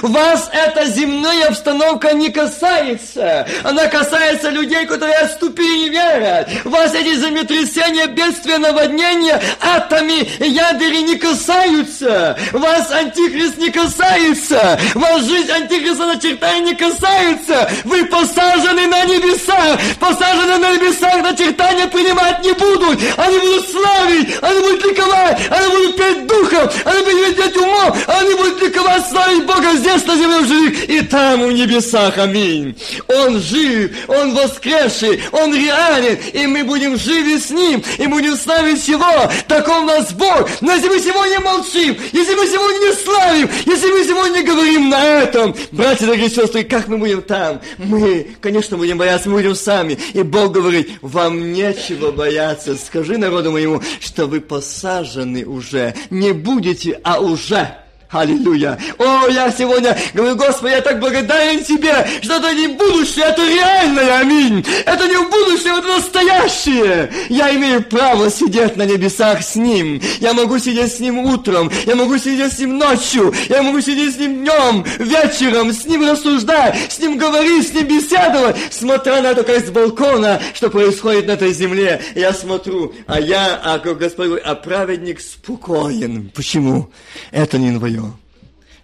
Вас 0.03 0.51
эта 0.53 0.87
земная 0.87 1.49
обстановка 1.49 2.13
не 2.13 2.31
касается. 2.31 3.47
Она 3.65 3.87
касается 3.87 4.51
людей, 4.51 4.87
которые 4.87 5.17
отступили 5.17 5.87
и 5.87 5.89
верят. 5.91 6.49
Вас 6.65 6.95
эти 6.95 7.15
землетрясения, 7.15 8.07
бедствия, 8.07 8.59
наводнения, 8.59 9.41
атоми, 9.61 10.29
ядеры 10.39 11.03
не 11.03 11.17
касаются. 11.17 12.37
Вас 12.53 12.91
антихрист 12.91 13.59
не 13.59 13.71
касается. 13.71 14.79
Вас 14.95 15.25
жизнь 15.25 15.51
антихриста 15.51 16.07
начертания 16.07 16.61
не 16.61 16.75
касается. 16.75 17.71
Вы 17.85 18.05
посажены 18.07 18.87
на 18.87 19.05
небесах. 19.05 19.79
Посажены 19.99 20.59
на 20.59 20.75
небесах 20.75 21.23
начертания 21.23 21.87
принимать 21.87 22.43
не 22.45 22.53
будут. 22.53 23.01
Они 23.17 23.39
будут 23.39 23.71
славить, 23.71 24.37
они 24.43 24.61
будут 24.61 24.85
ликовать, 24.85 25.41
они 25.51 25.69
будут 25.69 25.97
петь 25.97 26.27
духом, 26.27 26.71
они 26.85 27.03
будут 27.03 27.37
петь 27.37 27.57
умом, 27.57 27.95
они 28.07 28.35
будут 28.35 28.63
ликовать, 28.63 29.09
славить 29.09 29.47
Бога 29.47 29.70
здесь 29.77 30.05
на 30.05 30.17
земле 30.17 30.45
жив, 30.47 30.89
и 30.89 31.01
там 31.03 31.47
в 31.47 31.53
небесах. 31.53 32.19
Аминь. 32.19 32.77
Он 33.09 33.41
жив, 33.41 33.91
Он 34.09 34.35
воскресший, 34.35 35.23
Он 35.33 35.55
реален, 35.55 36.19
и 36.33 36.47
мы 36.47 36.65
будем 36.65 36.97
живы 36.97 37.39
с 37.39 37.51
Ним, 37.51 37.83
и 37.99 38.07
будем 38.07 38.37
славить 38.37 38.87
Его. 38.89 39.31
Таков 39.47 39.85
нас 39.85 40.13
Бог. 40.13 40.49
Но 40.61 40.75
если 40.75 40.89
мы 40.89 40.99
сегодня 41.01 41.41
молчим, 41.41 41.97
если 42.13 42.35
мы 42.35 42.47
сегодня 42.47 42.89
не 42.89 42.93
славим, 42.95 43.51
если 43.67 43.91
мы 43.93 44.05
сегодня 44.05 44.43
говорим 44.43 44.89
на 44.89 45.05
этом, 45.05 45.55
братья, 45.73 46.07
дорогие 46.07 46.31
сестры, 46.31 46.65
как 46.65 46.89
мы 46.89 46.99
будем 46.99 47.23
там? 47.23 47.61
Мы, 47.79 48.37
конечно, 48.41 48.77
будем 48.77 48.99
бояться, 48.99 49.29
мы 49.29 49.37
будем 49.37 49.55
сами. 49.55 49.99
И 50.13 50.23
Бог 50.23 50.53
говорит, 50.53 50.91
вам 51.01 51.53
нечего 51.53 52.13
бояться. 52.13 52.77
Скажи 52.77 53.19
народу 53.19 53.53
моему, 53.53 53.83
что 54.01 54.27
вы 54.27 54.41
посажены 54.41 55.45
уже. 55.45 55.95
Не 56.11 56.33
будете, 56.33 57.01
а 57.03 57.21
уже. 57.21 57.77
Аллилуйя. 58.11 58.77
О, 58.99 59.29
я 59.29 59.53
сегодня 59.53 59.97
говорю, 60.15 60.35
Господи, 60.35 60.73
я 60.73 60.81
так 60.81 60.99
благодарен 60.99 61.63
Тебе, 61.63 62.07
что 62.23 62.37
это 62.37 62.53
не 62.55 62.67
будущее, 62.67 63.27
это 63.27 63.47
реальное, 63.47 64.19
аминь. 64.19 64.67
Это 64.85 65.07
не 65.07 65.17
будущее, 65.17 65.79
это 65.79 65.87
настоящее. 65.87 67.13
Я 67.29 67.55
имею 67.55 67.85
право 67.85 68.29
сидеть 68.29 68.77
на 68.77 68.85
небесах 68.85 69.43
с 69.43 69.55
Ним. 69.55 70.03
Я 70.19 70.35
могу 70.35 70.59
сидеть 70.59 70.93
с 70.93 70.99
Ним 70.99 71.21
утром, 71.21 71.71
я 71.87 71.95
могу 71.95 72.19
сидеть 72.19 72.53
с 72.53 72.59
Ним 72.59 72.79
ночью, 72.79 73.33
я 73.49 73.63
могу 73.63 73.81
сидеть 73.81 74.17
с 74.17 74.19
Ним 74.19 74.41
днем, 74.41 74.85
вечером, 74.99 75.73
с 75.73 75.85
Ним 75.85 76.11
рассуждать, 76.11 76.91
с 76.91 76.99
Ним 76.99 77.17
говорить, 77.17 77.69
с 77.69 77.73
Ним 77.73 77.87
беседовать, 77.87 78.57
смотря 78.71 79.23
на 79.23 79.29
это 79.29 79.45
как 79.45 79.65
с 79.65 79.71
балкона, 79.71 80.43
что 80.53 80.69
происходит 80.69 81.29
на 81.29 81.33
этой 81.33 81.53
земле. 81.53 82.03
Я 82.17 82.33
смотрю, 82.33 82.93
а 83.07 83.21
я, 83.21 83.55
а 83.63 83.79
Господь 83.79 84.41
а 84.45 84.57
праведник 84.57 85.21
спокоен. 85.21 86.33
Почему? 86.35 86.91
Это 87.31 87.57
не 87.59 87.79
твое 87.79 88.00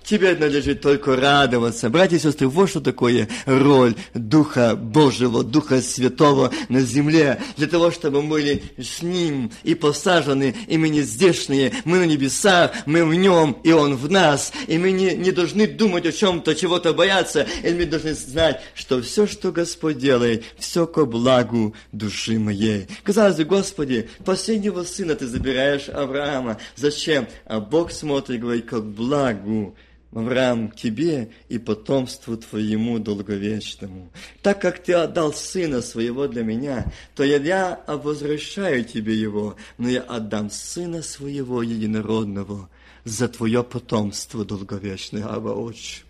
Тебе 0.07 0.37
надлежит 0.37 0.83
только 0.83 1.17
радоваться. 1.17 1.91
Братья 1.91 2.17
и 2.17 2.21
сестры, 2.21 2.47
вот 2.47 2.71
что 2.71 2.81
такое 2.81 3.29
роль 3.45 3.97
Духа 4.15 4.77
Божьего, 4.77 5.43
Духа 5.43 5.83
Святого 5.83 6.53
на 6.69 6.81
земле. 6.83 7.43
Для 7.57 7.67
того, 7.67 7.91
чтобы 7.91 8.23
мы 8.23 8.29
были 8.29 8.63
с 8.79 9.03
Ним 9.03 9.51
и 9.65 9.75
посажены, 9.75 10.55
и 10.69 10.79
мы 10.79 10.91
не 10.91 11.03
здешние, 11.03 11.73
мы 11.85 11.99
на 11.99 12.05
небесах, 12.05 12.71
мы 12.87 13.05
в 13.05 13.13
Нем, 13.17 13.57
и 13.65 13.73
Он 13.73 13.97
в 13.97 14.09
нас. 14.09 14.53
И 14.69 14.79
мы 14.79 14.93
не, 14.93 15.17
не 15.17 15.33
должны 15.33 15.67
думать 15.67 16.07
о 16.07 16.13
чем-то, 16.13 16.55
чего-то 16.55 16.95
бояться. 16.95 17.45
И 17.65 17.71
мы 17.71 17.85
должны 17.85 18.15
знать, 18.15 18.63
что 18.75 19.03
все, 19.03 19.27
что 19.27 19.51
Господь 19.51 19.99
делает, 19.99 20.45
все 20.57 20.87
ко 20.87 21.05
благу 21.05 21.75
души 21.91 22.39
моей. 22.39 22.87
Казалось 23.03 23.39
бы, 23.39 23.45
Господи, 23.45 24.09
последнего 24.25 24.85
сына 24.85 25.17
Ты 25.17 25.27
забираешь 25.27 25.89
Авраама. 25.89 26.59
Зачем? 26.77 27.27
А 27.45 27.59
Бог 27.59 27.91
смотрит 27.91 28.37
и 28.37 28.41
говорит, 28.41 28.67
как 28.67 28.85
благу 28.85 29.75
Авраам, 30.17 30.71
тебе 30.71 31.31
и 31.51 31.59
потомству 31.59 32.39
твоему 32.39 32.99
долговечному. 32.99 34.11
Так 34.41 34.63
как 34.63 34.83
ты 34.83 34.95
отдал 34.95 35.35
сына 35.35 35.83
своего 35.83 36.27
для 36.27 36.43
меня, 36.43 36.91
то 37.15 37.23
я, 37.23 37.37
я 37.37 37.85
возвращаю 37.87 38.85
тебе 38.85 39.15
его, 39.15 39.57
но 39.77 39.91
я 39.91 40.01
отдам 40.01 40.51
сына 40.51 41.03
своего 41.03 41.63
единородного 41.63 42.71
за 43.05 43.29
твое 43.29 43.63
потомство 43.63 44.45
долговечное, 44.45 45.25
Абba 45.25 45.53
Отче 45.53 46.06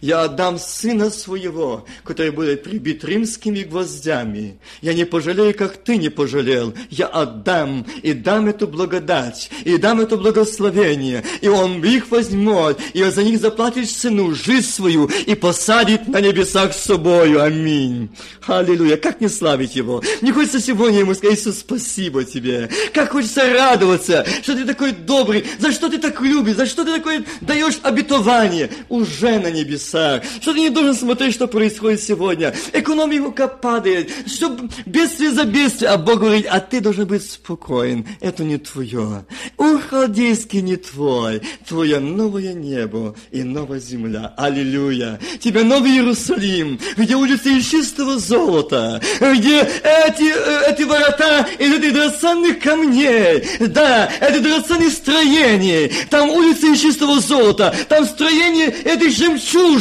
я 0.00 0.24
отдам 0.24 0.58
сына 0.58 1.10
своего, 1.10 1.84
который 2.04 2.30
будет 2.30 2.62
прибит 2.62 3.04
римскими 3.04 3.62
гвоздями. 3.62 4.58
Я 4.80 4.94
не 4.94 5.04
пожалею, 5.04 5.54
как 5.56 5.76
ты 5.78 5.96
не 5.96 6.08
пожалел. 6.08 6.74
Я 6.90 7.06
отдам 7.06 7.86
и 8.02 8.12
дам 8.12 8.48
эту 8.48 8.66
благодать, 8.66 9.50
и 9.64 9.76
дам 9.76 10.00
это 10.00 10.16
благословение. 10.16 11.24
И 11.40 11.48
он 11.48 11.82
их 11.84 12.10
возьмет, 12.10 12.78
и 12.92 13.02
за 13.04 13.22
них 13.22 13.40
заплатит 13.40 13.90
сыну 13.90 14.34
жизнь 14.34 14.68
свою 14.68 15.10
и 15.26 15.34
посадит 15.34 16.08
на 16.08 16.20
небесах 16.20 16.74
с 16.74 16.82
собою. 16.82 17.42
Аминь. 17.42 18.10
Аллилуйя. 18.46 18.96
Как 18.96 19.20
не 19.20 19.28
славить 19.28 19.76
его? 19.76 20.02
Мне 20.20 20.32
хочется 20.32 20.60
сегодня 20.60 21.00
ему 21.00 21.14
сказать, 21.14 21.38
Иисус, 21.38 21.58
спасибо 21.58 22.24
тебе. 22.24 22.68
Как 22.92 23.12
хочется 23.12 23.52
радоваться, 23.52 24.26
что 24.42 24.54
ты 24.54 24.64
такой 24.64 24.92
добрый, 24.92 25.44
за 25.58 25.72
что 25.72 25.88
ты 25.88 25.98
так 25.98 26.20
любишь, 26.20 26.56
за 26.56 26.66
что 26.66 26.84
ты 26.84 26.96
такое 26.96 27.24
даешь 27.40 27.78
обетование 27.82 28.70
уже 28.88 29.38
на 29.38 29.50
небесах 29.50 29.83
небесах, 29.84 30.22
что 30.40 30.52
ты 30.52 30.60
не 30.60 30.70
должен 30.70 30.94
смотреть, 30.94 31.34
что 31.34 31.46
происходит 31.46 32.00
сегодня. 32.00 32.54
Экономика 32.72 33.48
падает, 33.48 34.10
что 34.26 34.56
бедствие 34.86 35.30
за 35.30 35.44
бедствие, 35.44 35.90
а 35.90 35.98
Бог 35.98 36.20
говорит, 36.20 36.46
а 36.50 36.60
ты 36.60 36.80
должен 36.80 37.06
быть 37.06 37.28
спокоен, 37.30 38.06
это 38.20 38.44
не 38.44 38.58
твое. 38.58 39.24
Ур 39.56 39.80
халдейский 39.80 40.62
не 40.62 40.76
твой, 40.76 41.42
твое 41.66 41.98
новое 41.98 42.54
небо 42.54 43.14
и 43.30 43.42
новая 43.42 43.80
земля. 43.80 44.34
Аллилуйя. 44.36 45.20
Тебе 45.40 45.62
новый 45.62 45.92
Иерусалим, 45.92 46.78
где 46.96 47.14
улицы 47.14 47.58
из 47.58 47.66
чистого 47.66 48.18
золота, 48.18 49.00
где 49.20 49.60
эти, 49.60 50.32
э, 50.32 50.72
эти 50.72 50.82
ворота 50.82 51.46
из 51.58 51.72
этих 51.72 51.92
драгоценных 51.92 52.58
камней, 52.60 53.44
да, 53.60 54.10
это 54.20 54.40
драгоценные 54.40 54.90
строения, 54.90 55.90
там 56.10 56.30
улицы 56.30 56.72
из 56.72 56.80
чистого 56.80 57.20
золота, 57.20 57.74
там 57.88 58.04
строение 58.04 58.68
этих 58.84 59.16
жемчужин, 59.16 59.73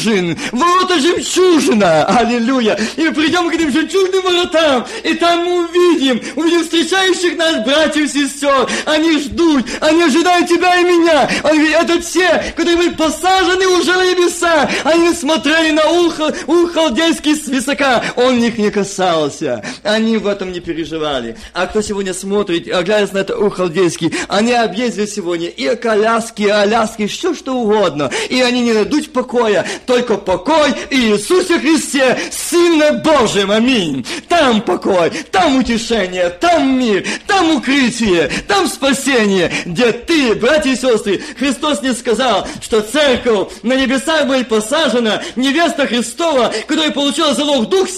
ворота 0.52 1.00
жемчужина, 1.00 2.06
аллилуйя. 2.06 2.80
И 2.96 3.02
мы 3.02 3.14
придем 3.14 3.50
к 3.50 3.54
этим 3.54 3.72
жемчужным 3.72 4.24
воротам, 4.24 4.86
и 5.04 5.14
там 5.16 5.46
мы 5.46 5.66
увидим, 5.66 6.22
увидим 6.36 6.64
встречающих 6.64 7.38
нас 7.38 7.64
братьев 7.66 8.04
и 8.04 8.08
сестер, 8.08 8.70
они 8.86 9.20
ждут, 9.20 9.66
они 9.82 10.04
ожидают 10.04 10.48
тебя 10.48 10.80
и 10.80 10.84
меня. 10.84 11.30
Он 11.44 11.52
говорит, 11.52 11.76
это 11.76 12.02
те, 12.02 12.54
которые 12.56 12.78
были 12.78 12.90
посажены 12.90 13.68
уже 13.68 13.94
на 13.94 14.06
небеса, 14.10 14.70
они 14.84 15.14
смотрели 15.14 15.72
на 15.72 15.90
ухо, 15.90 16.34
халдейский 16.74 17.36
свисака, 17.36 18.04
он 18.16 18.40
них 18.40 18.58
не 18.58 18.72
касался, 18.72 19.64
они 19.84 20.18
в 20.18 20.28
этом 20.28 20.52
не 20.52 20.60
переживали. 20.60 21.38
А 21.54 21.68
кто 21.68 21.82
сегодня 21.82 22.14
смотрит, 22.14 22.66
глядя 22.66 23.14
на 23.14 23.20
это 23.20 23.38
ухо 23.38 23.64
халдейский, 23.64 24.14
они 24.28 24.54
объездили 24.54 25.06
сегодня 25.06 25.48
и 25.48 25.76
коляски, 25.76 26.44
и 26.44 26.50
аляски, 26.50 27.08
все 27.08 27.34
что 27.34 27.56
угодно, 27.56 28.12
и 28.30 28.42
они 28.42 28.62
не 28.62 28.74
найдут 28.74 29.12
покоя, 29.14 29.66
только 29.86 30.18
покой 30.18 30.74
Иисусе 30.90 31.60
Христе, 31.60 32.18
Сыне 32.32 32.94
Божьем, 33.04 33.52
аминь. 33.52 34.06
Там 34.28 34.62
покой, 34.62 35.12
там 35.32 35.58
утешение, 35.58 36.30
там 36.30 36.80
мир, 36.80 37.06
там 37.28 37.58
укрытие, 37.58 38.30
там 38.48 38.68
спасение, 38.68 39.52
где 39.66 39.92
ты, 39.92 40.36
братья 40.36 40.72
и 40.72 40.76
сестры, 40.76 41.22
Христос 41.38 41.82
не 41.82 41.94
сказал, 41.94 42.48
что 42.62 42.82
церковь 42.82 43.50
на 43.64 43.74
небесах 43.74 44.28
будет 44.28 44.50
посажена, 44.50 45.22
невеста 45.36 45.88
Христова, 45.88 46.54
которая 46.68 46.92
получила 46.92 47.34
залог 47.34 47.70
Дух 47.70 47.90